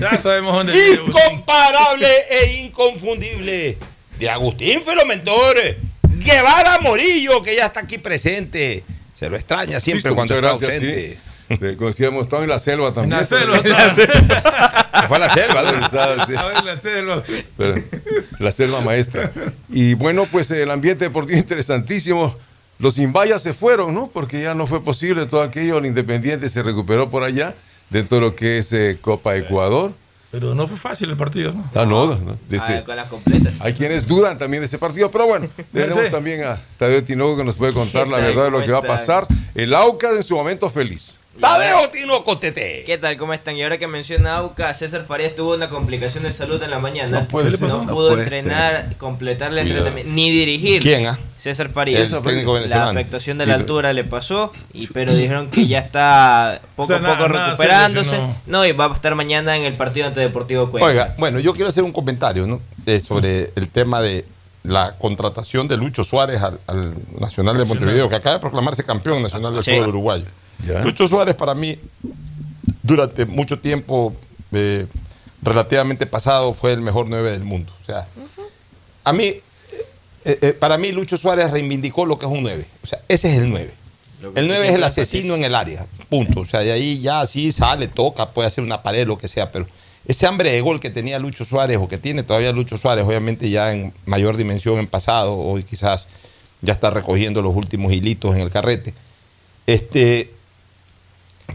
[0.00, 0.72] ya sabemos dónde
[1.06, 3.78] Incomparable e inconfundible.
[4.18, 5.76] De Agustín Filomentores.
[6.24, 8.84] Guevara Morillo, que ya está aquí presente.
[9.14, 11.10] Se lo extraña siempre Listo, cuando está gracias, ausente.
[11.12, 11.18] sí.
[11.58, 13.20] Decíamos, estaba en la selva también.
[13.20, 14.06] la selva, Pero- Se
[15.08, 15.84] fue a la selva, ¿no?
[15.86, 16.34] Estaba, sí.
[16.34, 17.22] A ver, la selva.
[17.58, 17.74] Pero,
[18.38, 19.30] la selva maestra.
[19.68, 22.34] Y bueno, pues el ambiente deportivo interesantísimo.
[22.78, 24.08] Los Inbayas se fueron, ¿no?
[24.12, 25.78] Porque ya no fue posible todo aquello.
[25.78, 27.54] El Independiente se recuperó por allá,
[27.90, 29.92] dentro de lo que es eh, Copa Ecuador.
[30.32, 31.70] Pero no fue fácil el partido, ¿no?
[31.74, 33.52] Ah, no, no, dice- con las completas.
[33.60, 37.44] hay quienes dudan también de ese partido, pero bueno, tenemos también a Tadeo Tinoco que
[37.44, 39.26] nos puede contar la verdad de lo ¿Cómo que va a pasar.
[39.54, 41.16] El AUCA en su momento feliz.
[41.40, 42.82] Tadeo Tinoco Tete.
[42.84, 43.16] ¿Qué tal?
[43.16, 43.56] ¿Cómo están?
[43.56, 47.20] Y ahora que menciona AUCA, César Farías tuvo una complicación de salud en la mañana.
[47.22, 47.68] No puede ser.
[47.68, 49.78] No No pudo puede entrenar, completar el Cuidado.
[49.88, 50.82] entrenamiento, ni dirigir.
[50.82, 51.18] ¿Quién, ah?
[51.38, 52.12] César Farías.
[52.12, 56.60] El técnico La afectación de la altura le pasó, y, pero dijeron que ya está
[56.76, 58.20] poco O sea, a poco nada- recuperándose.
[58.46, 60.86] no, y va a estar mañana en el partido ante Deportivo Cuenca.
[60.86, 62.60] Oiga, bueno, yo quiero hacer un comentario ¿no?
[62.86, 64.26] Eh, sobre el tema de
[64.64, 69.22] la contratación de Lucho Suárez al, al Nacional de Montevideo, que acaba de proclamarse campeón
[69.22, 69.72] nacional del Sí.
[69.72, 70.26] fútbol uruguayo.
[70.66, 70.80] Ya.
[70.80, 71.78] Lucho Suárez para mí,
[72.82, 74.14] durante mucho tiempo
[74.52, 74.86] eh,
[75.42, 77.72] relativamente pasado, fue el mejor nueve del mundo.
[77.80, 78.06] O sea,
[79.04, 79.42] a mí, eh,
[80.24, 82.64] eh, para mí Lucho Suárez reivindicó lo que es un 9.
[82.82, 83.72] O sea, ese es el 9.
[84.20, 86.40] Lo que El tú 9 es el asesino en el área, punto.
[86.40, 89.50] O sea, de ahí ya así sale, toca, puede hacer una pared, lo que sea,
[89.50, 89.66] pero
[90.06, 93.50] ese hambre de gol que tenía Lucho Suárez o que tiene todavía Lucho Suárez, obviamente
[93.50, 96.06] ya en mayor dimensión en pasado, hoy quizás
[96.60, 98.94] ya está recogiendo los últimos hilitos en el carrete.
[99.66, 100.32] Este,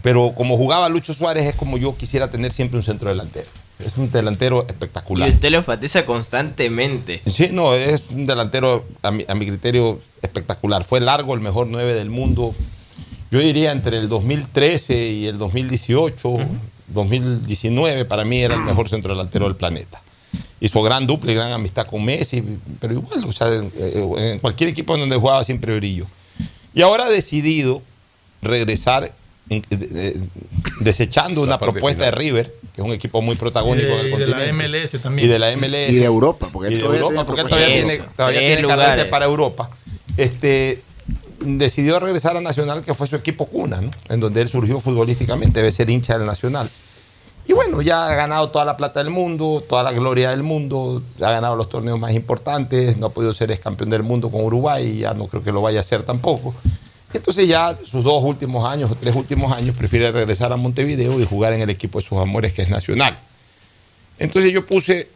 [0.02, 3.46] pero como jugaba Lucho Suárez es como yo quisiera tener siempre un centro delantero.
[3.84, 5.28] Es un delantero Y espectacular.
[5.28, 7.22] usted lo enfatiza constantemente.
[7.30, 10.82] Sí, no, es un delantero, a mi, a mi criterio, espectacular.
[10.82, 12.54] Fue largo, el mejor 9 del mundo.
[13.30, 16.38] Yo diría entre el 2013 y el 2018,
[16.88, 20.00] 2019, para mí era el mejor centro delantero del planeta.
[20.60, 22.42] Hizo gran dupla y gran amistad con Messi,
[22.80, 26.06] pero igual, o sea, en, en cualquier equipo en donde jugaba siempre brilló.
[26.74, 27.80] Y ahora ha decidido
[28.42, 29.12] regresar
[30.80, 32.10] desechando una propuesta de.
[32.10, 34.52] River, que es un equipo muy protagónico Y de- del y de la.
[34.52, 35.26] MLS también.
[35.28, 35.90] Y de la MLS.
[35.90, 38.56] Y de Europa, porque Y de todavía Europa, tiene porque todavía tiene, Eso, todavía tres
[38.58, 39.70] tiene carrete para Europa.
[40.16, 40.82] Este,
[41.40, 43.90] decidió regresar a Nacional, que fue su equipo cuna, ¿no?
[44.08, 46.68] en donde él surgió futbolísticamente, debe ser hincha del Nacional.
[47.46, 51.02] Y bueno, ya ha ganado toda la plata del mundo, toda la gloria del mundo,
[51.22, 54.42] ha ganado los torneos más importantes, no ha podido ser ex campeón del mundo con
[54.44, 56.54] Uruguay, y ya no creo que lo vaya a hacer tampoco.
[57.12, 61.24] Entonces ya sus dos últimos años o tres últimos años prefiere regresar a Montevideo y
[61.24, 63.18] jugar en el equipo de sus amores, que es Nacional.
[64.18, 65.08] Entonces yo puse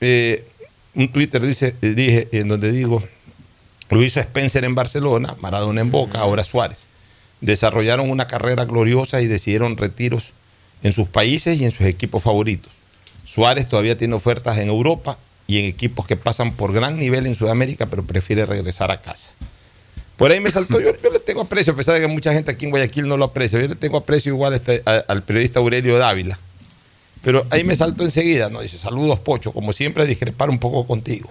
[0.00, 0.44] eh,
[0.94, 3.02] un Twitter, dice, dije, en donde digo,
[3.90, 6.78] lo hizo Spencer en Barcelona, Maradona en Boca, ahora Suárez.
[7.40, 10.32] Desarrollaron una carrera gloriosa y decidieron retiros
[10.82, 12.72] en sus países y en sus equipos favoritos.
[13.24, 17.34] Suárez todavía tiene ofertas en Europa y en equipos que pasan por gran nivel en
[17.34, 19.32] Sudamérica, pero prefiere regresar a casa.
[20.16, 22.50] Por ahí me saltó, yo, yo le tengo aprecio, a pesar de que mucha gente
[22.50, 25.22] aquí en Guayaquil no lo aprecia, yo le tengo aprecio igual a este- a- al
[25.22, 26.38] periodista Aurelio Dávila.
[27.22, 28.60] Pero ahí me saltó enseguida, ¿no?
[28.60, 31.28] Dice, saludos Pocho, como siempre a discrepar un poco contigo.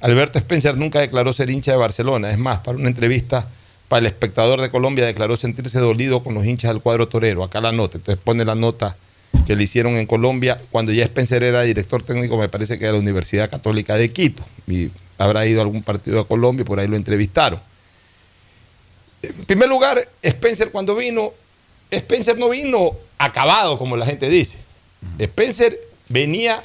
[0.00, 3.46] Alberto Spencer nunca declaró ser hincha de Barcelona, es más, para una entrevista
[3.88, 7.60] para el espectador de Colombia declaró sentirse dolido con los hinchas del cuadro torero, acá
[7.60, 8.96] la nota, entonces pone la nota
[9.46, 12.92] que le hicieron en Colombia cuando ya Spencer era director técnico, me parece que de
[12.92, 16.80] la Universidad Católica de Quito, y habrá ido a algún partido de Colombia y por
[16.80, 17.60] ahí lo entrevistaron.
[19.28, 21.32] En primer lugar, Spencer cuando vino,
[21.90, 24.58] Spencer no vino acabado, como la gente dice.
[25.18, 25.78] Spencer
[26.08, 26.62] venía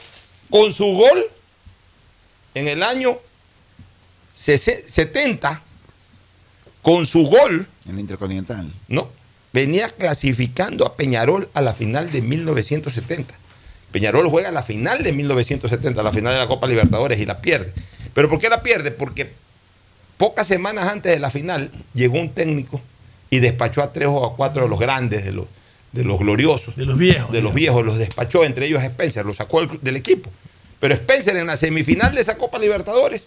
[0.49, 1.25] con su gol
[2.53, 3.17] en el año
[4.33, 5.61] 70,
[6.81, 7.67] con su gol.
[7.85, 8.71] En el Intercontinental.
[8.87, 9.09] No,
[9.51, 13.33] venía clasificando a Peñarol a la final de 1970.
[13.91, 17.73] Peñarol juega la final de 1970, la final de la Copa Libertadores y la pierde.
[18.13, 18.91] ¿Pero por qué la pierde?
[18.91, 19.31] Porque
[20.19, 22.81] pocas semanas antes de la final llegó un técnico
[23.29, 25.45] y despachó a tres o a cuatro de los grandes, de los,
[25.93, 26.75] de los gloriosos.
[26.75, 27.31] De los viejos.
[27.31, 30.29] De los viejos, los despachó, entre ellos a Spencer, lo sacó del, del equipo.
[30.81, 33.23] Pero Spencer en la semifinal de esa Copa Libertadores,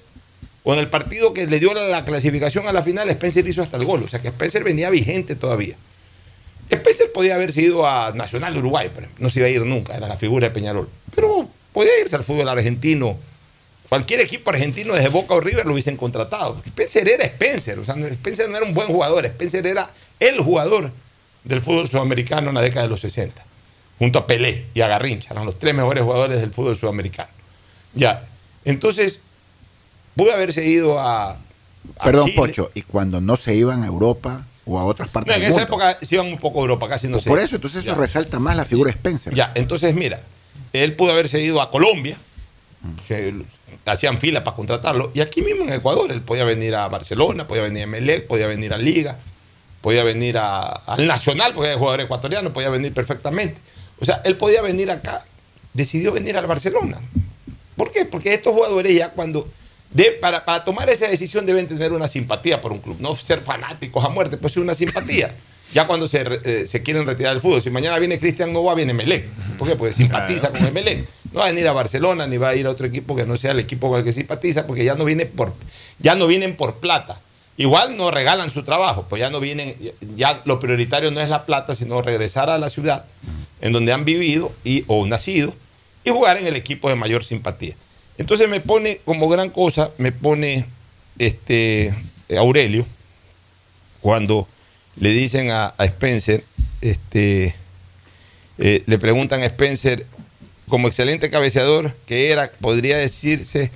[0.64, 3.62] o en el partido que le dio la, la clasificación a la final, Spencer hizo
[3.62, 4.02] hasta el gol.
[4.02, 5.76] O sea que Spencer venía vigente todavía.
[6.68, 9.96] Spencer podía haber sido a Nacional de Uruguay, pero no se iba a ir nunca,
[9.96, 10.90] era la figura de Peñarol.
[11.14, 13.16] Pero podía irse al fútbol argentino.
[13.92, 16.54] Cualquier equipo argentino desde Boca o River lo hubiesen contratado.
[16.54, 20.40] Porque Spencer era Spencer, o sea, Spencer no era un buen jugador, Spencer era el
[20.40, 20.90] jugador
[21.44, 23.44] del fútbol sudamericano en la década de los 60,
[23.98, 27.28] junto a Pelé y a Garrincha, eran los tres mejores jugadores del fútbol sudamericano.
[27.92, 28.26] Ya,
[28.64, 29.18] entonces,
[30.16, 31.32] pudo haberse ido a...
[31.32, 31.38] a
[32.02, 32.36] Perdón, Chile.
[32.38, 35.50] Pocho, y cuando no se iban a Europa o a otras partes No, en del
[35.50, 35.74] esa mundo.
[35.84, 37.28] época se iban un poco a Europa, casi no sé.
[37.28, 39.34] Por eso, entonces eso resalta más la figura de Spencer.
[39.34, 40.22] Ya, entonces mira,
[40.72, 42.16] él pudo haberse ido a Colombia,
[43.06, 43.34] se-
[43.86, 47.62] hacían fila para contratarlo, y aquí mismo en Ecuador, él podía venir a Barcelona, podía
[47.62, 49.18] venir a Melec, podía venir a Liga,
[49.80, 53.60] podía venir a- al Nacional, porque es jugador ecuatoriano, podía venir perfectamente.
[54.00, 55.24] O sea, él podía venir acá,
[55.74, 56.98] decidió venir al Barcelona.
[57.76, 58.04] ¿Por qué?
[58.04, 59.48] Porque estos jugadores ya cuando...
[59.90, 63.40] de- para, para tomar esa decisión deben tener una simpatía por un club, no ser
[63.40, 65.34] fanáticos a muerte, pues una simpatía.
[65.74, 67.62] Ya cuando se, eh, se quieren retirar del fútbol.
[67.62, 69.26] Si mañana viene Cristian Nova, viene Melec.
[69.58, 69.74] ¿Por qué?
[69.74, 71.08] Porque simpatiza con el Melec.
[71.32, 73.36] No va a venir a Barcelona ni va a ir a otro equipo que no
[73.36, 75.54] sea el equipo con el que simpatiza, porque ya no, viene por,
[75.98, 77.20] ya no vienen por plata.
[77.56, 79.76] Igual no regalan su trabajo, pues ya no vienen,
[80.16, 83.04] ya lo prioritario no es la plata, sino regresar a la ciudad
[83.60, 85.54] en donde han vivido y, o nacido
[86.04, 87.74] y jugar en el equipo de mayor simpatía.
[88.18, 90.66] Entonces me pone como gran cosa, me pone
[91.18, 91.94] este
[92.36, 92.86] Aurelio,
[94.00, 94.48] cuando
[94.96, 96.44] le dicen a, Spencer,
[96.80, 97.54] este,
[98.58, 100.06] eh, le preguntan a Spencer,
[100.72, 103.70] como excelente cabeceador que era, podría decirse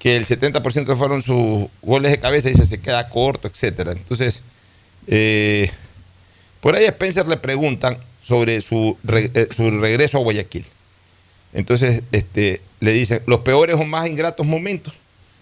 [0.00, 3.92] que el 70% fueron sus goles de cabeza y dice se queda corto, etcétera.
[3.92, 4.42] Entonces,
[5.06, 5.70] eh,
[6.60, 10.66] por ahí a Spencer le preguntan sobre su, eh, su regreso a Guayaquil.
[11.52, 14.94] Entonces, este, le dicen, los peores o más ingratos momentos.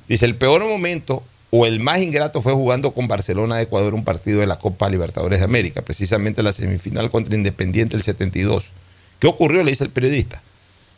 [0.08, 4.04] Dice, el peor momento o el más ingrato fue jugando con Barcelona de Ecuador un
[4.04, 8.72] partido de la Copa Libertadores de América, precisamente la semifinal contra Independiente el 72.
[9.18, 9.64] ¿Qué ocurrió?
[9.64, 10.42] Le dice el periodista.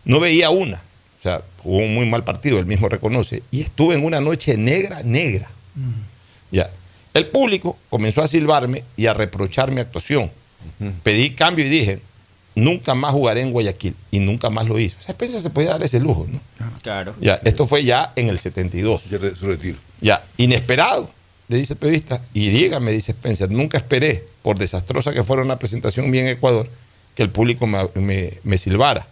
[0.05, 0.77] No veía una.
[0.77, 3.43] O sea, jugó un muy mal partido, él mismo reconoce.
[3.51, 5.51] Y estuve en una noche negra, negra.
[6.51, 6.70] Ya.
[7.12, 10.31] El público comenzó a silbarme y a reprochar mi actuación.
[11.02, 12.01] Pedí cambio y dije,
[12.55, 13.94] nunca más jugaré en Guayaquil.
[14.10, 14.97] Y nunca más lo hizo.
[14.98, 16.40] O sea, Spencer se podía dar ese lujo, ¿no?
[16.82, 17.14] Claro.
[17.20, 19.02] Ya, esto fue ya en el 72.
[19.36, 19.77] su retiro.
[20.01, 21.10] Ya, inesperado,
[21.48, 22.22] le dice el periodista.
[22.32, 26.68] Y dígame, dice Spencer, nunca esperé, por desastrosa que fuera una presentación bien en Ecuador,
[27.14, 29.06] que el público me, me- me silbara.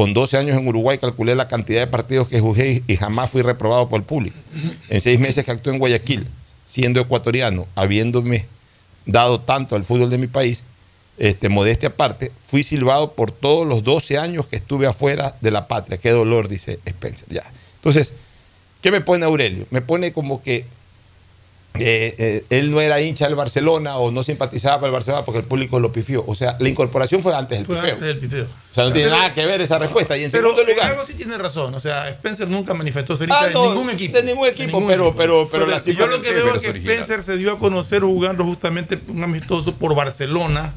[0.00, 3.42] Con 12 años en Uruguay calculé la cantidad de partidos que jugué y jamás fui
[3.42, 4.34] reprobado por el público.
[4.88, 6.26] En seis meses que actué en Guayaquil,
[6.66, 8.46] siendo ecuatoriano, habiéndome
[9.04, 10.62] dado tanto al fútbol de mi país,
[11.18, 15.68] este, modestia aparte, fui silbado por todos los 12 años que estuve afuera de la
[15.68, 15.98] patria.
[15.98, 17.28] Qué dolor, dice Spencer.
[17.28, 17.44] Ya.
[17.74, 18.14] Entonces,
[18.80, 19.66] ¿qué me pone Aurelio?
[19.68, 20.64] Me pone como que
[21.80, 25.38] eh, eh, él no era hincha del Barcelona o no simpatizaba por el Barcelona porque
[25.40, 26.24] el público lo pifió.
[26.26, 27.94] O sea, la incorporación fue antes del Fue pifeo.
[27.94, 28.44] antes del pifeo.
[28.44, 30.16] O sea, no tiene nada que ver esa respuesta.
[30.16, 31.74] Y en Pero segundo lugar, algo sí tiene razón.
[31.74, 34.16] O sea, Spencer nunca manifestó ser Ah, hincha no, de ningún equipo.
[34.16, 36.94] de ningún equipo, pero- pero- pero la yo lo que veo es que original.
[37.00, 40.72] Spencer se dio a conocer jugando justamente un amistoso por Barcelona,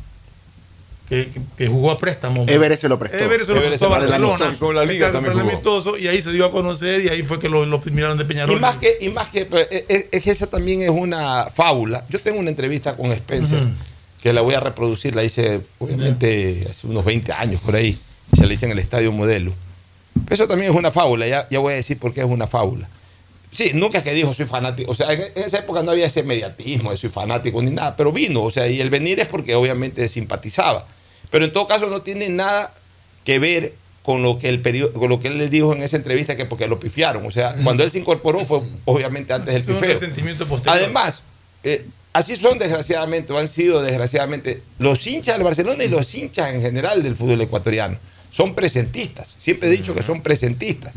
[1.09, 2.45] que, que- jugó a préstamo.
[2.47, 3.17] Everest se lo prestó.
[3.17, 4.45] Everest se lo prestó a Barcelona.
[4.59, 5.49] Con la Liga también jugó.
[5.49, 8.25] amistoso, y ahí se dio a conocer y ahí fue que lo, lo miraron de
[8.25, 8.55] Peñarol.
[8.57, 12.03] y más que, y más que pues, es, es- es esa también es una fábula.
[12.09, 13.71] Yo tengo una entrevista con Spencer Ujú.
[14.21, 17.97] que la voy a reproducir, la hice obviamente hace unos 20 años por ahí,
[18.33, 19.53] se la hice en el Estadio Modelo.
[20.29, 22.87] Eso también es una fábula, ya, ya voy a decir por qué es una fábula.
[23.53, 26.23] Sí, nunca es que dijo soy fanático, o sea, en, esa época no había ese
[26.23, 29.53] mediatismo de soy fanático ni nada, pero vino, o sea, y el venir es porque
[29.55, 30.87] obviamente simpatizaba.
[31.29, 32.73] Pero en todo caso no tiene nada
[33.23, 35.95] que ver con lo que el perio- con lo que él le dijo en esa
[35.97, 39.63] entrevista que porque lo pifiaron, o sea, cuando él se incorporó fue obviamente antes del
[39.75, 39.99] pifeo.
[40.83, 41.21] Además,
[41.63, 46.53] eh, así son desgraciadamente, o han sido desgraciadamente, los hinchas del Barcelona y los hinchas
[46.53, 47.97] en general del fútbol ecuatoriano.
[48.29, 49.33] Son presentistas.
[49.37, 50.93] Siempre he dicho que son presentistas.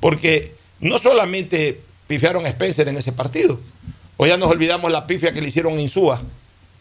[0.00, 3.60] Porque no solamente pifiaron a Spencer en ese partido,
[4.16, 6.20] o ya nos olvidamos la pifia que le hicieron a Insúa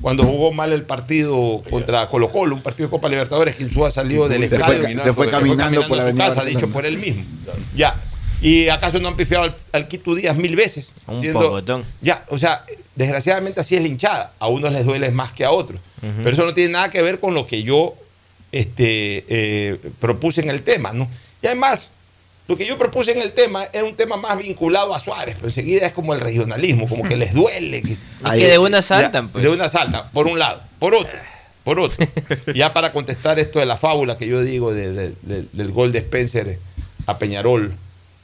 [0.01, 3.91] cuando jugó mal el partido contra Colo Colo, un partido de Copa Libertadores, que Insúa
[3.91, 4.97] salió del Se fue estadio.
[4.97, 6.59] ca- se fue caminando por la avenida casa, Barcelona.
[6.59, 7.23] dicho por él mismo.
[7.75, 7.95] Ya.
[8.39, 10.89] ¿Y acaso no han pifiado al, al Quito Díaz mil veces?
[11.07, 11.83] Un Siendo- pocotón.
[12.01, 12.63] Ya, o sea,
[12.95, 14.33] desgraciadamente así es la hinchada.
[14.37, 15.79] A unos les duele más que a otros.
[16.01, 17.95] Pero eso no tiene nada que ver con lo que yo
[18.51, 21.09] este, eh, propuse en el tema, ¿no?
[21.41, 21.89] Y además,
[22.47, 25.47] lo que yo propuse en el tema era un tema más vinculado a Suárez, pero
[25.47, 27.81] enseguida es como el regionalismo, como que les duele.
[27.81, 29.43] que- Es que de una Ya, saltan, pues.
[29.43, 30.61] De una saltan, por un lado.
[30.79, 31.11] Por otro,
[31.63, 32.07] por otro.
[32.55, 35.91] ya para contestar esto de la fábula que yo digo de- de- de- del gol
[35.91, 36.57] de Spencer
[37.05, 37.73] a Peñarol,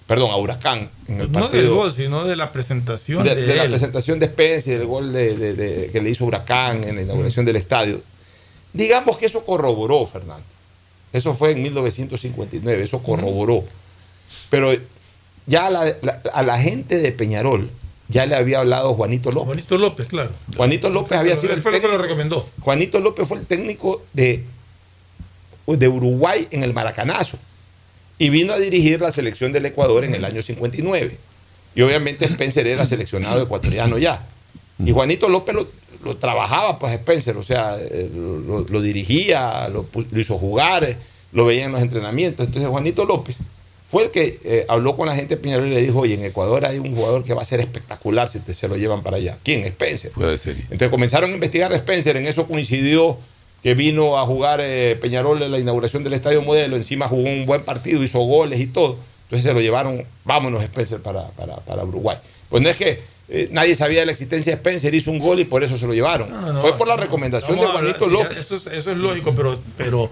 [0.07, 1.61] perdón, a Huracán en el No partido.
[1.63, 3.69] del gol, sino de la presentación de, de, de la él.
[3.71, 7.45] presentación de Spencer, del gol de, de- de- que le hizo Huracán en la inauguración
[7.45, 8.01] del estadio.
[8.71, 10.43] Digamos que eso corroboró, Fernando.
[11.11, 13.63] Eso fue en 1959, eso corroboró.
[14.49, 14.72] Pero
[15.45, 17.69] ya a la, la- a la gente de Peñarol
[18.10, 19.45] ya le había hablado Juanito López.
[19.47, 20.30] Juanito López, claro.
[20.55, 22.03] Juanito López había sido Él el fue lo que lo técnico.
[22.07, 22.49] recomendó.
[22.61, 24.43] Juanito López fue el técnico de,
[25.68, 27.38] de Uruguay en el Maracanazo
[28.19, 31.18] y vino a dirigir la selección del Ecuador en el año 59.
[31.76, 34.27] Y obviamente Spencer era seleccionado ecuatoriano ya.
[34.84, 35.68] Y Juanito López lo,
[36.03, 40.97] lo trabajaba, pues Spencer, o sea, eh, lo, dirigía, lo, lo hizo jugar, eh,
[41.31, 42.45] lo veía en los entrenamientos.
[42.45, 43.38] Entonces Juanito López
[43.93, 46.25] fue el que eh, habló con la gente de Peñarol y le dijo, oye, en
[46.25, 49.17] Ecuador hay un jugador que va a ser espectacular si te, se lo llevan para
[49.17, 49.37] allá.
[49.43, 49.63] ¿Quién?
[49.65, 50.09] Spencer.
[50.13, 50.55] Puede ser.
[50.57, 53.19] Entonces comenzaron a investigar a Spencer, en eso coincidió
[53.61, 57.45] que vino a jugar eh, Peñarol en la inauguración del Estadio Modelo, encima jugó un
[57.45, 58.97] buen partido, hizo goles y todo.
[59.25, 62.17] Entonces se lo llevaron, vámonos Spencer para, para, para Uruguay.
[62.49, 62.99] Pues no es que
[63.29, 65.87] eh, nadie sabía de la existencia de Spencer, hizo un gol y por eso se
[65.87, 66.29] lo llevaron.
[66.29, 68.37] No, no, no, Fue por la recomendación de hablar, Juanito sí, López.
[68.37, 70.09] Eso es, eso es lógico, pero, pero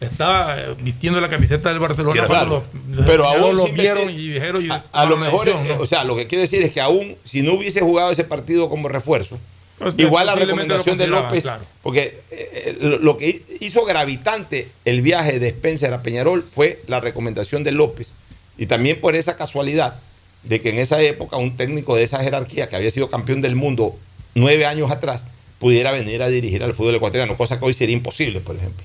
[0.00, 2.64] estaba eh, vistiendo la camiseta del Barcelona Claro.
[2.70, 4.64] cuando pero aún lo vieron y dijeron.
[4.64, 7.16] y a, a lo mejor, eh, o sea, lo que quiero decir es que aún
[7.24, 9.38] si no hubiese jugado ese partido como refuerzo,
[9.78, 11.64] Pues, igual la recomendación de López, claro.
[11.82, 17.00] porque eh, lo, lo que hizo gravitante el viaje de Spencer a Peñarol fue la
[17.00, 18.10] recomendación de López
[18.56, 19.96] y también por esa casualidad
[20.44, 23.54] de que en esa época un técnico de esa jerarquía que había sido campeón del
[23.54, 23.96] mundo
[24.34, 25.26] nueve años atrás
[25.58, 28.84] pudiera venir a dirigir al fútbol ecuatoriano, cosa que hoy sería imposible, por ejemplo,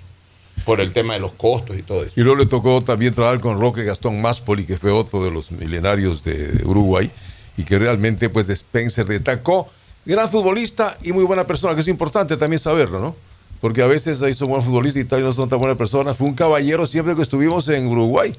[0.63, 2.13] por el tema de los costos y todo eso.
[2.15, 5.51] Y luego le tocó también trabajar con Roque Gastón Máspoli, que fue otro de los
[5.51, 7.09] milenarios de, Uruguay,
[7.57, 9.67] y que realmente, pues, Spencer destacó.
[10.05, 13.15] Gran futbolista y muy buena persona, que es importante también saberlo, ¿no?
[13.59, 16.15] Porque a veces ahí son buenos futbolistas y tal, y no son tan buenas personas.
[16.15, 18.35] Fue un caballero siempre que estuvimos en Uruguay.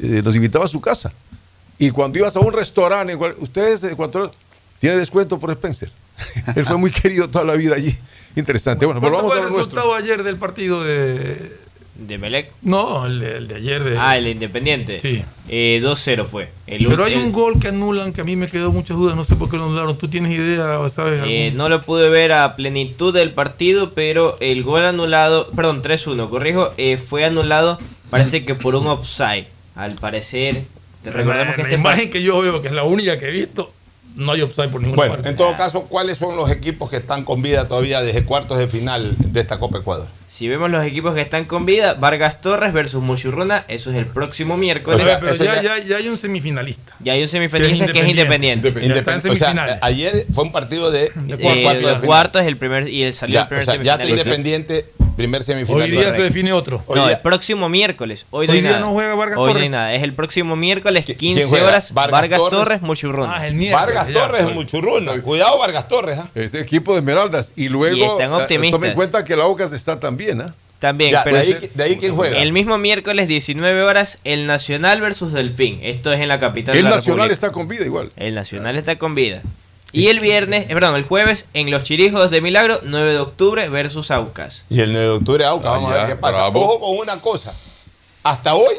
[0.00, 1.12] eh, nos invitaba a su casa.
[1.84, 4.30] Y cuando ibas a un restaurante, igual- ustedes de Ecuador,
[4.78, 5.90] tiene descuento por Spencer.
[6.56, 7.92] Él fue muy querido toda la vida allí.
[8.36, 8.86] Interesante.
[8.86, 9.80] Bueno, ¿Cuánto volvamos fue a el lo nuestro.
[9.80, 11.60] resultado ayer del partido de.
[11.94, 12.50] ¿De Melec?
[12.62, 13.82] No, el de, el de ayer.
[13.84, 15.00] De, Ah, el de Independiente.
[15.00, 15.22] Sí.
[15.48, 16.50] Eh, 2-0 fue.
[16.66, 19.14] El Pero hay el- un gol que anulan que a mí me quedó muchas dudas.
[19.16, 19.98] No sé por qué lo anularon.
[19.98, 24.36] ¿Tú tienes idea o sabes Eh, no lo pude ver a plenitud del partido, pero
[24.40, 27.78] el gol anulado, perdón, 3-1, corrijo, eh, fue anulado,
[28.08, 29.46] parece que por un offside.
[29.74, 30.64] Al parecer,
[31.10, 33.30] recordemos la, que la este imagen que yo veo, que es la única que he
[33.32, 33.72] visto,
[34.14, 35.30] no hay offside por ninguna Bueno, parte.
[35.30, 38.68] en todo caso, ¿cuáles son los equipos que están con vida todavía desde cuartos de
[38.68, 40.06] final de esta Copa Ecuador?
[40.26, 44.06] Si vemos los equipos que están con vida, Vargas Torres versus Muchurruna, eso es el
[44.06, 45.00] próximo miércoles.
[45.00, 46.94] O sea, pero ya, ya, ya hay un semifinalista.
[47.00, 48.72] Ya hay un semifinalista que es independiente.
[48.74, 52.00] Independ- o sea, ayer fue un partido de, Eh, cuartos de el final.
[52.02, 54.28] cuarto es el primer y el salió Ya, el primer o sea, ya está semifinalista.
[54.30, 54.86] Independiente,
[55.16, 55.82] primer semifinal.
[55.82, 56.82] Hoy día se define otro.
[56.94, 58.26] No, el próximo miércoles.
[58.30, 58.84] Hoy, no Hoy hay día nada.
[58.84, 59.62] no juega Vargas Hoy no Torres.
[59.64, 59.94] hay nada.
[59.94, 61.66] Es el próximo miércoles, 15 juega?
[61.68, 62.58] horas, Vargas Vargas, Torres.
[62.58, 63.32] Torres, Muchurruna.
[63.36, 63.94] Ah, el miércoles.
[63.94, 64.12] Vargas ya.
[64.26, 65.20] Torres, Muchurruna.
[65.22, 66.18] Cuidado, Vargas Torres.
[66.18, 66.28] ¿ah?
[66.34, 67.52] Este equipo de Esmeraldas.
[67.56, 68.72] Y luego, Y están eh, optimistas.
[68.78, 70.54] tome en cuenta que la Aucas está también, ¿ah?
[70.78, 72.38] También, Ya, pero de, ahí, de ahí quién juega.
[72.42, 75.78] el mismo miércoles, 19 horas, el Nacional versus Delfín.
[75.82, 77.34] Esto es en la capital El de la Nacional República.
[77.34, 78.10] está con vida igual.
[78.16, 79.42] El Nacional está con vida.
[79.92, 83.68] Y el viernes, eh, perdón, el jueves, en Los Chirijos de Milagro, 9 de octubre
[83.68, 84.64] versus Aucas.
[84.70, 86.38] Y el 9 de octubre Aucas, Ah, vamos a ver qué pasa.
[86.38, 86.60] bravo.
[86.64, 87.54] Ojo con una cosa.
[88.22, 88.74] Hasta hoy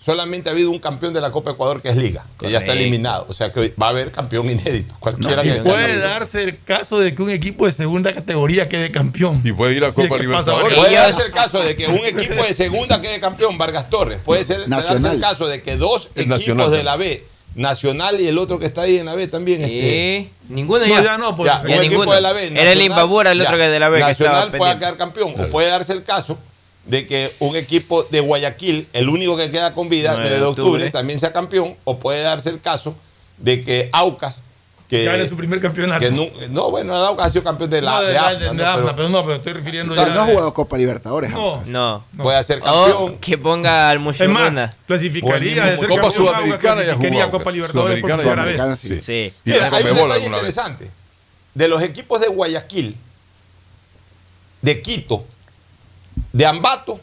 [0.00, 2.72] solamente ha habido un campeón de la Copa Ecuador que es Liga, que ya está
[2.72, 3.26] eliminado.
[3.28, 4.94] O sea que hoy va a haber campeón inédito.
[4.98, 8.66] Cualquiera Y que sea puede darse el caso de que un equipo de segunda categoría
[8.66, 9.42] quede campeón.
[9.44, 10.78] Y puede ir a Copa ¿qué pasa, Libertadores.
[10.78, 14.20] Puede darse el caso de que un equipo de segunda quede campeón, Vargas Torres.
[14.24, 18.28] Puede ser darse el caso de que dos equipos Nacional de la B, Nacional y
[18.28, 19.62] el otro que está ahí en la B también.
[19.62, 21.02] este, ninguno No, ya.
[21.02, 22.12] ya no, pues, ya, ya un equipo ninguno.
[22.14, 22.40] de la B.
[22.44, 23.64] Era el Nacional, Imbabura, el otro ya.
[23.64, 24.78] que de la B que Nacional pueda pendiente.
[24.78, 25.34] quedar campeón.
[25.38, 26.38] O puede darse el caso
[26.84, 30.40] de que un equipo de Guayaquil, el único que queda con vida, 9 9 de
[30.40, 31.76] de octubre, octubre, también sea campeón.
[31.84, 32.94] O puede darse el caso
[33.38, 34.36] de que Aucas,
[34.90, 36.00] que, Gane su primer campeonato.
[36.00, 38.38] que no, no, bueno, el Aucas ha sido campeón de la no, de, de, AFNA,
[38.40, 38.66] de- de ¿no?
[38.68, 40.06] AFNA, Pero pero no, pero estoy refiriendo ya.
[40.06, 41.30] no ha jugado Copa Libertadores.
[41.30, 41.62] No.
[41.64, 42.04] No.
[42.20, 43.18] puede ser O campeón.
[43.18, 47.52] que ponga al más, clasificaría de ser Copa campeón, Sudamericana ya jugó Copa.
[47.52, 48.78] Libertadores por primera vez.
[48.80, 49.00] Sí.
[49.00, 49.32] Sí.
[49.44, 50.26] Y Mira, hay un detalle vez.
[50.26, 50.90] interesante.
[51.54, 52.96] De los equipos de Guayaquil,
[54.62, 55.24] de Quito,
[56.32, 57.00] de Ambato,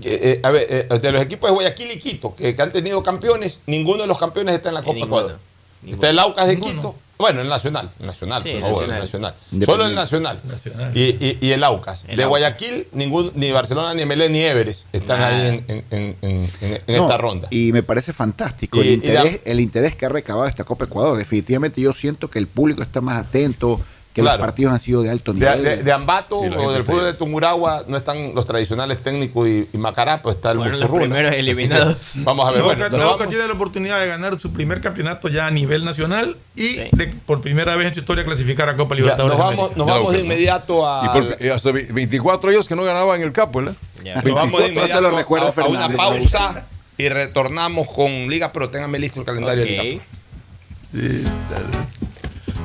[0.00, 2.72] que, eh, a ver, eh, de los equipos de Guayaquil y Quito, que, que han
[2.72, 5.38] tenido campeones, ninguno de los campeones está en la Copa ninguno, Ecuador.
[5.86, 6.94] Está el Aucas de Quito.
[7.16, 9.34] Bueno, el Nacional, el Nacional, Sí, por favor, el Nacional.
[9.50, 9.66] Nacional.
[9.66, 10.40] Solo el Nacional.
[10.44, 10.96] Nacional.
[10.96, 12.04] Y, y- y el Aucas.
[12.08, 12.28] El de Aucas.
[12.30, 15.36] Guayaquil, ningún, ni Barcelona, ni Melé, ni Everest están Nada.
[15.36, 17.48] ahí en, en- en- en- en- en No, esta ronda.
[17.50, 21.18] Y me parece fantástico Y- el, interés, el interés que ha recabado esta Copa Ecuador.
[21.18, 23.78] Definitivamente yo siento que el público está más atento,
[24.20, 24.38] que Claro.
[24.38, 25.62] los partidos han sido de alto De, nivel.
[25.62, 29.48] de- de Ambato Sí, la o del fútbol de Tumuragua no están los tradicionales técnicos
[29.48, 32.12] y, y Macará, pues está el Fueron los primeros que eliminados.
[32.24, 35.28] Vamos a ver, bueno, nos Lauca vamos- tiene la oportunidad de ganar su primer campeonato
[35.28, 36.82] ya a nivel nacional y Sí.
[36.92, 39.38] de, por primera vez en su historia clasificar a Copa ya, Libertadores.
[39.38, 41.04] nos de vamos, nos Ya, vamos de inmediato a.
[41.04, 41.28] Y por,
[41.72, 43.74] ve- 24 años que no ganaban el capo, ¿verdad?
[44.04, 44.14] Ya.
[44.14, 46.64] nos vamos de 24 se inmediato lo recuerda a- a, una pausa
[46.98, 48.68] y retornamos con Liga Pro.
[48.70, 49.82] Téngame listo el calendario de Liga.
[49.82, 51.00] Pro.
[51.00, 51.86] Sí, dale.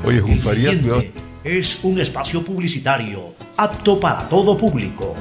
[0.04, 1.02] Oye, El Jun Farías, cuidado.
[1.46, 5.14] Es un espacio publicitario apto para todo público.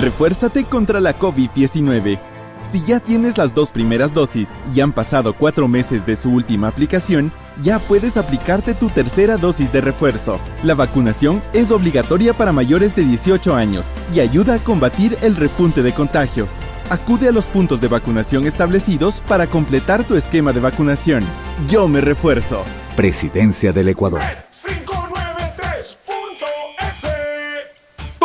[0.00, 2.18] Refuérzate contra la COVID-19.
[2.64, 6.66] Si ya tienes las dos primeras dosis y han pasado cuatro meses de su última
[6.66, 7.30] aplicación,
[7.62, 10.40] ya puedes aplicarte tu tercera dosis de refuerzo.
[10.64, 15.84] La vacunación es obligatoria para mayores de 18 años y ayuda a combatir el repunte
[15.84, 16.54] de contagios.
[16.94, 21.24] Acude a los puntos de vacunación establecidos para completar tu esquema de vacunación.
[21.68, 22.62] Yo me refuerzo.
[22.94, 24.20] Presidencia del Ecuador.
[24.52, 25.23] 593.es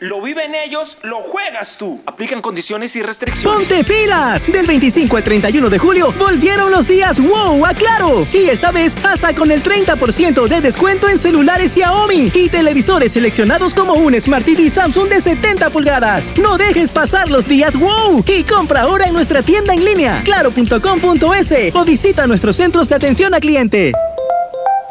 [0.00, 2.00] Lo viven ellos, lo juegas tú.
[2.06, 3.68] Aplican condiciones y restricciones.
[3.68, 4.46] ¡Ponte pilas!
[4.46, 8.24] Del 25 al 31 de julio volvieron los días wow a Claro.
[8.32, 13.74] Y esta vez hasta con el 30% de descuento en celulares Xiaomi y televisores seleccionados
[13.74, 16.30] como un Smart TV Samsung de 70 pulgadas.
[16.36, 21.74] No dejes pasar los días wow y compra ahora en nuestra tienda en línea claro.com.es
[21.74, 23.92] o visita nuestros centros de atención a cliente.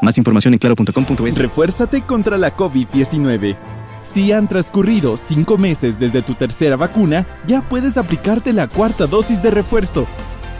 [0.01, 1.37] Más información en claro.com.es.
[1.37, 3.76] Refuérzate contra la COVID-19.
[4.07, 9.43] Si han transcurrido cinco meses desde tu tercera vacuna, ya puedes aplicarte la cuarta dosis
[9.43, 10.07] de refuerzo.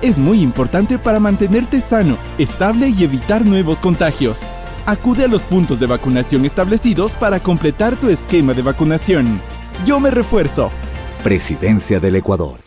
[0.02, 4.42] Es muy importante para mantenerte sano, estable y evitar nuevos contagios.
[4.86, 9.40] Acude a los puntos de vacunación establecidos para completar tu esquema de vacunación.
[9.86, 10.70] Yo me refuerzo.
[11.24, 12.67] Presidencia del Ecuador.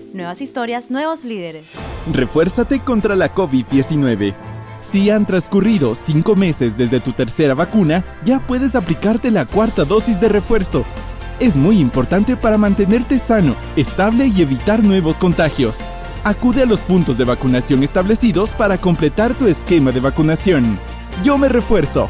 [0.13, 1.65] Nuevas historias, nuevos líderes.
[2.11, 4.33] Refuérzate contra la COVID-19.
[4.81, 10.19] Si han transcurrido cinco meses desde tu tercera vacuna, ya puedes aplicarte la cuarta dosis
[10.19, 10.83] de refuerzo.
[11.39, 15.79] Es muy importante para mantenerte sano, estable y evitar nuevos contagios.
[16.25, 20.77] Acude a los puntos de vacunación establecidos para completar tu esquema de vacunación.
[21.23, 22.09] Yo me refuerzo.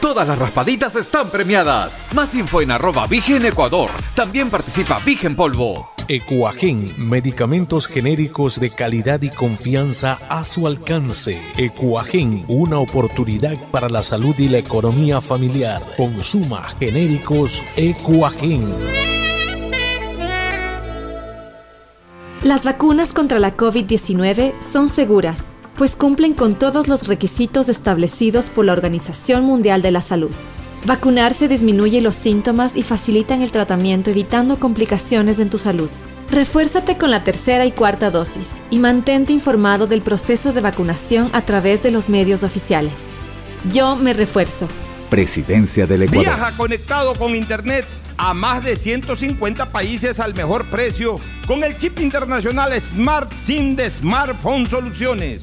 [0.00, 2.04] Todas las raspaditas están premiadas.
[2.14, 3.90] Más info en arroba Vigen Ecuador.
[4.14, 5.90] También participa Vigen Polvo.
[6.08, 11.40] Ecuagen, medicamentos genéricos de calidad y confianza a su alcance.
[11.56, 15.82] Ecuagen, una oportunidad para la salud y la economía familiar.
[15.96, 18.72] Consuma genéricos Ecuagen.
[22.44, 25.46] Las vacunas contra la COVID-19 son seguras,
[25.76, 30.30] pues cumplen con todos los requisitos establecidos por la Organización Mundial de la Salud.
[30.86, 35.90] Vacunarse disminuye los síntomas y facilitan el tratamiento evitando complicaciones en tu salud.
[36.30, 41.42] Refuérzate con la tercera y cuarta dosis y mantente informado del proceso de vacunación a
[41.42, 42.92] través de los medios oficiales.
[43.72, 44.68] Yo me refuerzo.
[45.10, 46.24] Presidencia del Ecuador.
[46.24, 47.86] Viaja conectado con Internet
[48.16, 53.90] a más de 150 países al mejor precio con el chip internacional Smart SIM de
[53.90, 55.42] Smartphone Soluciones.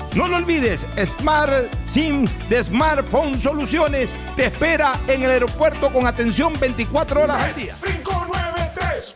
[0.15, 6.53] No lo olvides, Smart SIM de Smartphone Soluciones te espera en el aeropuerto con atención
[6.59, 7.71] 24 horas al día.
[7.71, 9.15] 593.es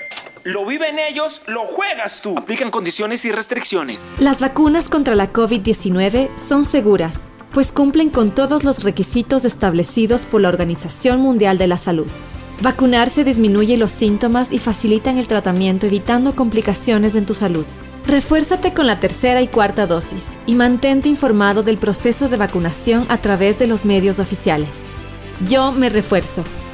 [0.43, 2.35] Lo viven ellos, lo juegas tú.
[2.35, 4.15] Aplican condiciones y restricciones.
[4.17, 7.19] Las vacunas contra la COVID-19 son seguras,
[7.53, 12.07] pues cumplen con todos los requisitos establecidos por la Organización Mundial de la Salud.
[12.63, 17.65] Vacunarse disminuye los síntomas y facilitan el tratamiento evitando complicaciones en tu salud.
[18.07, 23.19] Refuérzate con la tercera y cuarta dosis y mantente informado del proceso de vacunación a
[23.19, 24.69] través de los medios oficiales.
[25.47, 26.43] Yo me refuerzo.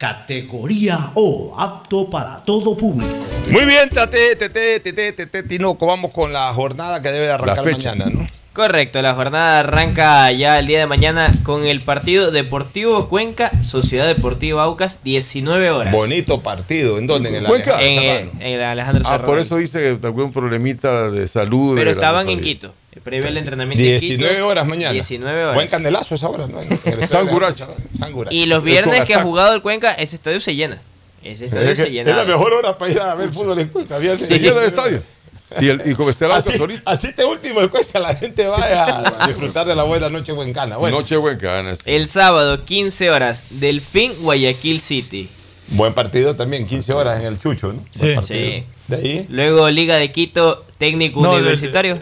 [0.00, 3.12] categoría O, apto para todo público.
[3.50, 5.84] Muy bien, Tate, Tete, Tete, Tete, Tinoco.
[5.86, 7.94] Vamos con la jornada que debe de arrancar fecha.
[7.94, 8.26] mañana, ¿no?
[8.54, 14.06] Correcto, la jornada arranca ya el día de mañana con el partido Deportivo Cuenca, Sociedad
[14.08, 15.92] Deportiva Aucas, 19 horas.
[15.92, 16.98] Bonito partido.
[16.98, 17.28] ¿En dónde?
[17.28, 17.76] En el Cuenca.
[17.76, 19.26] Alejandro En, en el Alejandro Ah, Serrano.
[19.26, 21.76] por eso dice que tuvo un problemita de salud.
[21.76, 22.40] Pero estaban en.
[22.40, 22.72] Quito.
[23.04, 24.16] Previo al entrenamiento en Quito.
[24.18, 24.92] 19 horas mañana.
[24.92, 25.54] 19 horas.
[25.54, 26.60] Buen candelazo esa hora, ¿no?
[27.06, 27.28] San.
[28.30, 30.80] Y los viernes que ha jugado el Cuenca, ese estadio se llena.
[31.22, 32.10] Ese estadio Es, se llena.
[32.10, 33.96] es la mejor hora para ir a ver fútbol en Cuenca.
[33.96, 35.02] Había se llena el estadio.
[35.60, 36.82] Y, el, y como está el Así, ahorita.
[36.86, 40.76] así este último el Cuenca, la gente vaya a disfrutar de la buena noche buencana.
[40.76, 41.74] Bueno, Noche Buencana.
[41.76, 41.82] sí.
[41.86, 45.28] El sábado, 15 horas, Delfín Guayaquil City.
[45.70, 47.84] buen partido también, 15 horas en el Chucho, ¿no?
[47.96, 48.14] Buen Sí.
[48.14, 48.40] partido.
[48.40, 48.64] Sí.
[48.88, 52.00] De ahí, Luego Liga de Quito, técnico No, universitario.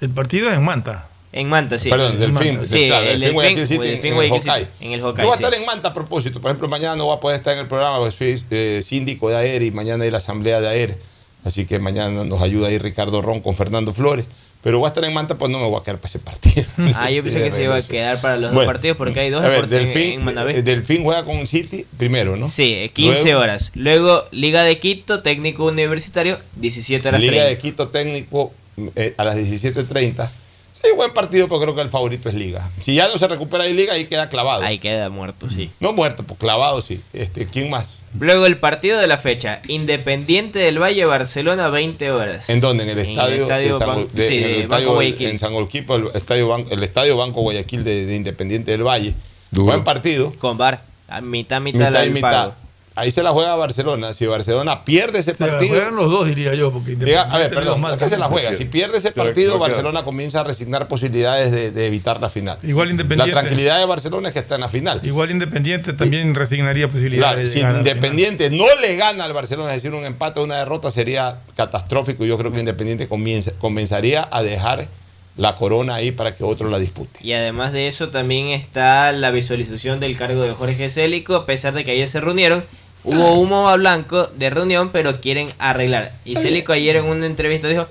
[0.00, 1.08] El partido es en Manta.
[1.32, 1.90] En Manta, sí.
[1.90, 4.66] perdón, del fin, Sí, claro, el Delfín Guayaquil Delfín- City, Delfín en el Hawkeye.
[4.80, 5.42] en el Yo Hawkeye, voy a sí.
[5.44, 6.40] estar en Manta a propósito.
[6.40, 9.28] Por ejemplo, mañana no voy a poder estar en el programa, porque soy eh, síndico
[9.28, 10.98] de AER y mañana hay la asamblea de AER.
[11.44, 14.26] Así que mañana nos ayuda ahí Ricardo Ron con Fernando Flores.
[14.62, 16.64] Pero voy a estar en Manta, pues no me voy a quedar para ese partido.
[16.96, 19.44] Ah, yo pensé que se iba a quedar para los dos partidos porque hay dos
[19.44, 20.58] a ver, deportes en- Delfín, en Manabé.
[20.58, 22.48] eh, Delfín juega con City primero, ¿no?
[22.48, 23.72] Sí, eh, 15 Luego, horas.
[23.74, 27.20] Luego Liga de Quito, técnico universitario, 17 horas.
[27.20, 27.48] Liga 30.
[27.50, 28.52] de Quito técnico
[28.94, 30.28] eh, a las 17.30.
[30.74, 32.70] Sí, buen partido, pero creo que el favorito es Liga.
[32.82, 34.62] Si ya no se recupera ahí Liga, ahí queda clavado.
[34.62, 35.70] Ahí queda muerto, sí.
[35.80, 37.00] No muerto, pues clavado sí.
[37.14, 37.98] Este, ¿Quién más?
[38.20, 39.60] Luego el partido de la fecha.
[39.68, 42.48] Independiente del Valle, Barcelona, 20 horas.
[42.50, 42.84] ¿En dónde?
[42.84, 45.26] En el estadio, de de- en el de estadio Banco Guayaquil.
[45.28, 49.14] en San Olquipo, el estadio, Ban- el estadio Banco Guayaquil de, de Independiente del Valle.
[49.50, 50.34] Buen partido.
[50.38, 50.82] Con VAR.
[51.08, 52.20] A mitad, mitad, Mitad la mitad.
[52.30, 52.54] pago.
[52.98, 54.12] Ahí se la juega Barcelona.
[54.14, 55.74] Si Barcelona pierde ese Se la partido.
[55.74, 56.72] juegan los dos, diría yo.
[56.72, 58.54] Porque Diga, a ver, perdón, los ¿a qué se la juega?
[58.54, 59.58] Si pierde ese partido.
[59.58, 62.58] Barcelona comienza a resignar posibilidades de, de evitar la final.
[62.62, 63.34] Igual Independiente.
[63.34, 65.00] La tranquilidad de Barcelona es que está en la final.
[65.04, 67.52] Igual Independiente también resignaría posibilidades.
[67.52, 70.56] Claro, de si Independiente no le gana al Barcelona, es decir, un empate o una
[70.56, 72.24] derrota sería catastrófico.
[72.24, 74.88] y Yo creo que Independiente comienza- comenzaría a dejar
[75.36, 77.18] la corona ahí para que otro la dispute.
[77.20, 81.74] Y además de eso también está la visualización del cargo de Jorge Célico, a pesar
[81.74, 82.64] de que ayer se reunieron.
[83.06, 86.12] Hubo humo a blanco de reunión, pero quieren arreglar.
[86.24, 87.86] Y Célico ayer en una entrevista dijo,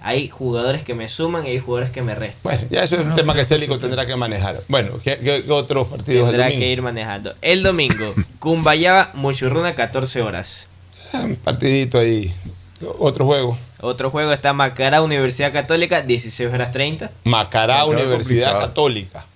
[0.00, 2.40] hay jugadores que me suman y hay jugadores que me restan.
[2.42, 4.62] Bueno, ya eso es un tema que Célico tendrá que manejar.
[4.68, 6.60] Bueno, ¿qué, qué- qué otros partidos Tendrá domingo?
[6.60, 7.34] que ir manejando.
[7.42, 10.68] El domingo, Cumbayaba, Muchurruna, 14 horas.
[11.12, 12.34] Un partidito ahí.
[12.98, 13.56] Otro juego.
[13.80, 17.10] Otro juego está Macará, Universidad Católica, 16 horas 30.
[17.24, 18.18] Macará Macará Universidad
[18.52, 18.60] complicado.
[18.60, 19.26] Católica.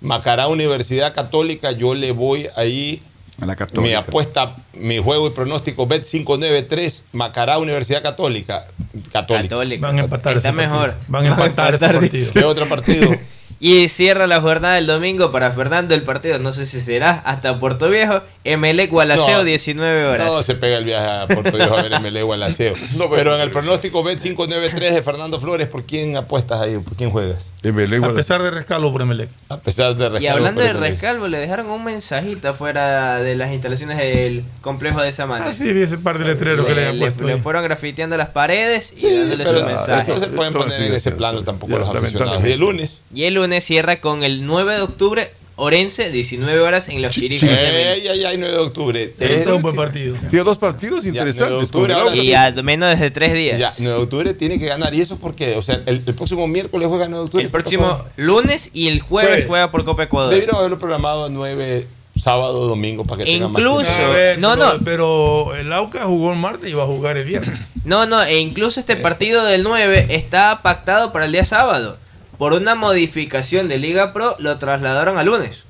[0.00, 3.00] Macará Universidad Católica, yo le voy ahí.
[3.42, 3.98] A la Mi Católica.
[3.98, 8.66] apuesta, mi juego y pronóstico Bet 593, Macará Universidad Católica.
[9.10, 9.84] Católica.
[9.84, 10.72] Van a empatar Está ese partido.
[10.78, 10.94] mejor.
[11.08, 12.32] Van a empatar ese partido.
[12.32, 13.10] ¿Qué otro partido?
[13.64, 17.60] Y cierra la jornada del domingo para Fernando el partido, no sé si será hasta
[17.60, 20.26] Puerto Viejo, Emelec Gualaceo, No, 19 horas.
[20.26, 22.74] No se pega el viaje a Puerto Viejo a ver MLE o al aseo.
[23.14, 26.76] Pero en el pronóstico Bet 593 de Fernando Flores, ¿por quién apuestas ahí?
[26.78, 27.36] ¿Por quién juegas?
[27.64, 29.28] A pesar de rescalo por Emelec.
[29.48, 30.90] A pesar de Y rescalo hablando de Emelec.
[30.94, 35.50] rescalvo, le dejaron un mensajito afuera de las instalaciones del complejo de Samantha.
[35.50, 38.30] Ah, sí, vi ese par de letreros que le habían puesto le fueron grafiteando las
[38.30, 40.10] paredes y dándole su mensaje.
[40.10, 42.44] eso se pueden poner en ese plano tampoco los aficionados.
[42.44, 42.98] Y el lunes.
[43.14, 47.42] Y el lunes cierra con el 9 de octubre, Orense, 19 horas en los Chirinos.
[47.44, 49.14] Ey, ay, ay, 9 de octubre.
[49.18, 50.16] Ese es un buen partido.
[50.30, 51.50] Tiene dos partidos interesantes.
[51.50, 53.58] 9 de octubre, con el ahora Y a menos de tres días.
[53.58, 54.94] Ya, 9 de octubre tiene que ganar.
[54.94, 55.56] ¿Y eso por qué?
[55.56, 57.44] O sea, el, el próximo miércoles juega 9 de octubre.
[57.44, 59.46] El próximo lunes y el jueves Jueves.
[59.46, 60.32] juega por Copa Ecuador.
[60.32, 61.86] Debieron haberlo programado 9
[62.18, 64.04] sábado, domingo para que tenga más Incluso- tiempo.
[64.04, 64.72] A ver, No, no.
[64.84, 67.58] Pero el Auca jugó el martes y va a jugar el viernes.
[67.84, 71.98] No, no, e incluso este partido del 9 está pactado para el día sábado.
[72.38, 75.64] Por una modificación de Liga Pro, lo trasladaron a lunes.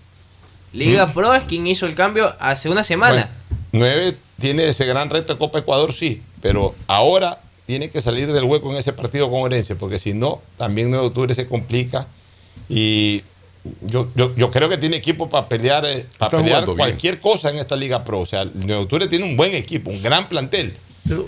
[0.72, 3.28] Liga Pro es quien hizo el cambio hace una semana.
[3.72, 8.44] 9 tiene ese gran reto de Copa Ecuador, sí, pero ahora tiene que salir del
[8.44, 12.06] hueco en ese partido con Orense, porque si no, también 9 de octubre se complica.
[12.68, 13.22] Y
[13.82, 16.76] yo, yo, yo creo que tiene equipo para pelear, eh, para pelear bien.
[16.76, 18.20] cualquier cosa en esta Liga Pro.
[18.20, 20.74] O sea, el 9 de octubre tiene un buen equipo, un gran plantel.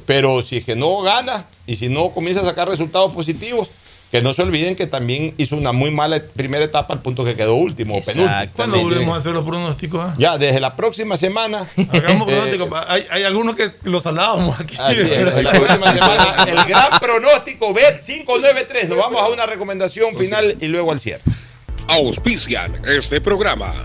[0.06, 3.70] Pero si es que no gana y si no comienza a sacar resultados positivos,
[4.10, 7.34] que no se olviden que también hizo una muy mala primera etapa al punto que
[7.34, 8.52] quedó último penúltimo.
[8.54, 10.00] ¿Cuándo volvemos a hacer los pronósticos?
[10.00, 10.14] ah?
[10.18, 11.66] Ya, desde la próxima semana.
[11.90, 12.68] Hagamos eh, pronósticos.
[12.86, 14.76] hay, hay algunos que los hablábamos aquí.
[14.78, 18.88] Así es, la próxima semana, el gran pronóstico Bet 593.
[18.88, 21.22] Nos vamos a una recomendación final y luego al cierre.
[21.88, 23.84] Auspician este programa.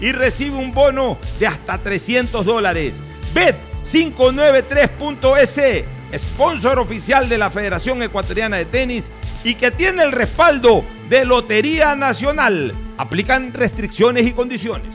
[0.00, 2.94] y recibe un bono de hasta 300 dólares.
[3.34, 5.84] Bet593.es,
[6.18, 9.04] sponsor oficial de la Federación Ecuatoriana de Tenis
[9.44, 12.74] y que tiene el respaldo de Lotería Nacional.
[12.98, 14.88] Aplican restricciones y condiciones.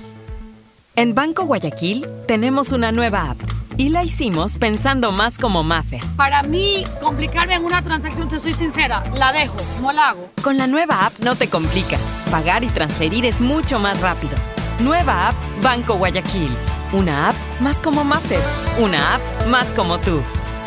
[0.96, 3.38] En Banco Guayaquil tenemos una nueva app
[3.78, 6.00] y la hicimos pensando más como Maffer.
[6.16, 10.30] Para mí, complicarme en una transacción, te soy sincera, la dejo, no la hago.
[10.42, 12.00] Con la nueva app no te complicas.
[12.32, 14.38] Pagar y transferir es mucho más rápido.
[14.80, 16.52] Nueva app Banco Guayaquil.
[16.92, 18.42] Una app más como Maffer.
[18.80, 20.22] Una app más como tú.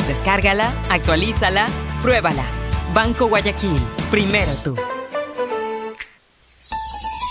[0.07, 1.67] Descárgala, actualízala,
[2.01, 2.43] pruébala.
[2.93, 3.79] Banco Guayaquil.
[4.09, 4.75] Primero tú.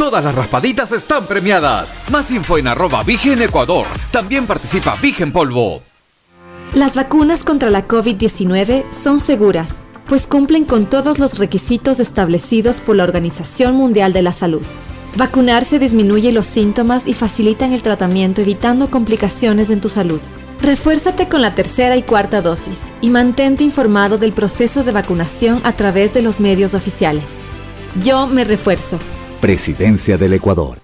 [0.00, 2.00] Todas las raspaditas están premiadas.
[2.10, 3.86] Más info en arroba Vigen Ecuador.
[4.10, 5.82] También participa Vigen Polvo.
[6.72, 9.74] Las vacunas contra la COVID-19 son seguras,
[10.08, 14.62] pues cumplen con todos los requisitos establecidos por la Organización Mundial de la Salud.
[15.18, 20.22] Vacunarse disminuye los síntomas y facilitan el tratamiento evitando complicaciones en tu salud.
[20.62, 25.74] Refuérzate con la tercera y cuarta dosis y mantente informado del proceso de vacunación a
[25.74, 27.24] través de los medios oficiales.
[28.02, 28.98] Yo me refuerzo.
[29.40, 30.78] Presidencia del Ecuador.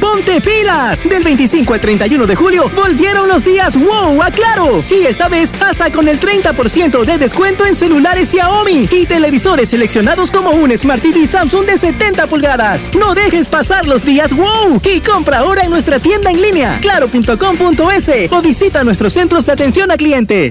[0.00, 1.08] ¡Ponte pilas!
[1.08, 4.82] Del 25 al 31 de julio volvieron los días wow a Claro.
[4.90, 10.30] Y esta vez hasta con el 30% de descuento en celulares Xiaomi y televisores seleccionados
[10.32, 12.88] como un Smart TV Samsung de 70 pulgadas.
[12.98, 18.10] No dejes pasar los días wow y compra ahora en nuestra tienda en línea claro.com.es
[18.32, 20.50] o visita nuestros centros de atención a cliente.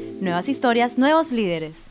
[0.21, 1.87] Nuevas historias, nuevos líderes.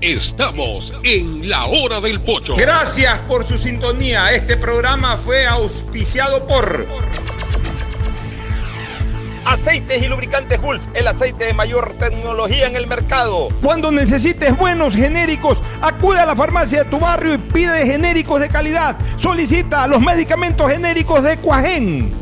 [0.00, 2.56] Estamos en la hora del pocho.
[2.56, 4.32] Gracias por su sintonía.
[4.32, 6.86] Este programa fue auspiciado por
[9.44, 13.50] Aceites y lubricantes Gulf, el aceite de mayor tecnología en el mercado.
[13.60, 18.48] Cuando necesites buenos genéricos, acude a la farmacia de tu barrio y pide genéricos de
[18.48, 18.96] calidad.
[19.18, 22.21] Solicita los medicamentos genéricos de Cuajén.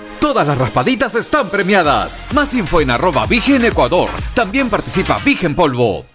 [0.21, 2.23] Todas las raspaditas están premiadas.
[2.33, 4.07] Más info en arroba Vigen Ecuador.
[4.35, 6.05] También participa Vigen Polvo.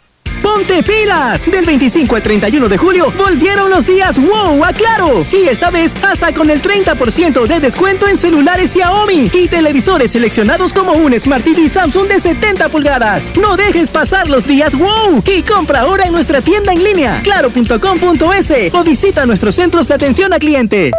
[0.40, 1.44] ¡Ponte pilas!
[1.44, 5.26] Del 25 al 31 de julio volvieron los días wow a Claro.
[5.32, 10.72] Y esta vez hasta con el 30% de descuento en celulares Xiaomi y televisores seleccionados
[10.72, 13.32] como un Smart TV Samsung de 70 pulgadas.
[13.36, 18.72] No dejes pasar los días wow y compra ahora en nuestra tienda en línea claro.com.es
[18.72, 20.92] o visita nuestros centros de atención a cliente.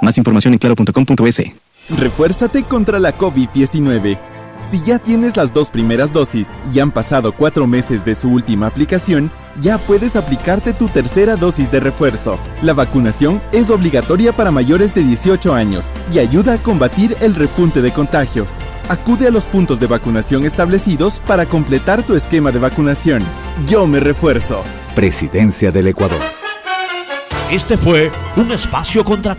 [0.00, 1.65] Más información en claro.com.es.
[1.88, 4.18] Refuérzate contra la COVID-19.
[4.60, 8.66] Si ya tienes las dos primeras dosis y han pasado cuatro meses de su última
[8.66, 9.30] aplicación,
[9.60, 12.40] ya puedes aplicarte tu tercera dosis de refuerzo.
[12.62, 17.80] La vacunación es obligatoria para mayores de 18 años y ayuda a combatir el repunte
[17.80, 18.50] de contagios.
[18.88, 23.22] Acude a los puntos de vacunación establecidos para completar tu esquema de vacunación.
[23.68, 24.64] Yo me refuerzo.
[24.96, 26.20] Presidencia del Ecuador.
[27.50, 29.34] Este fue un espacio contra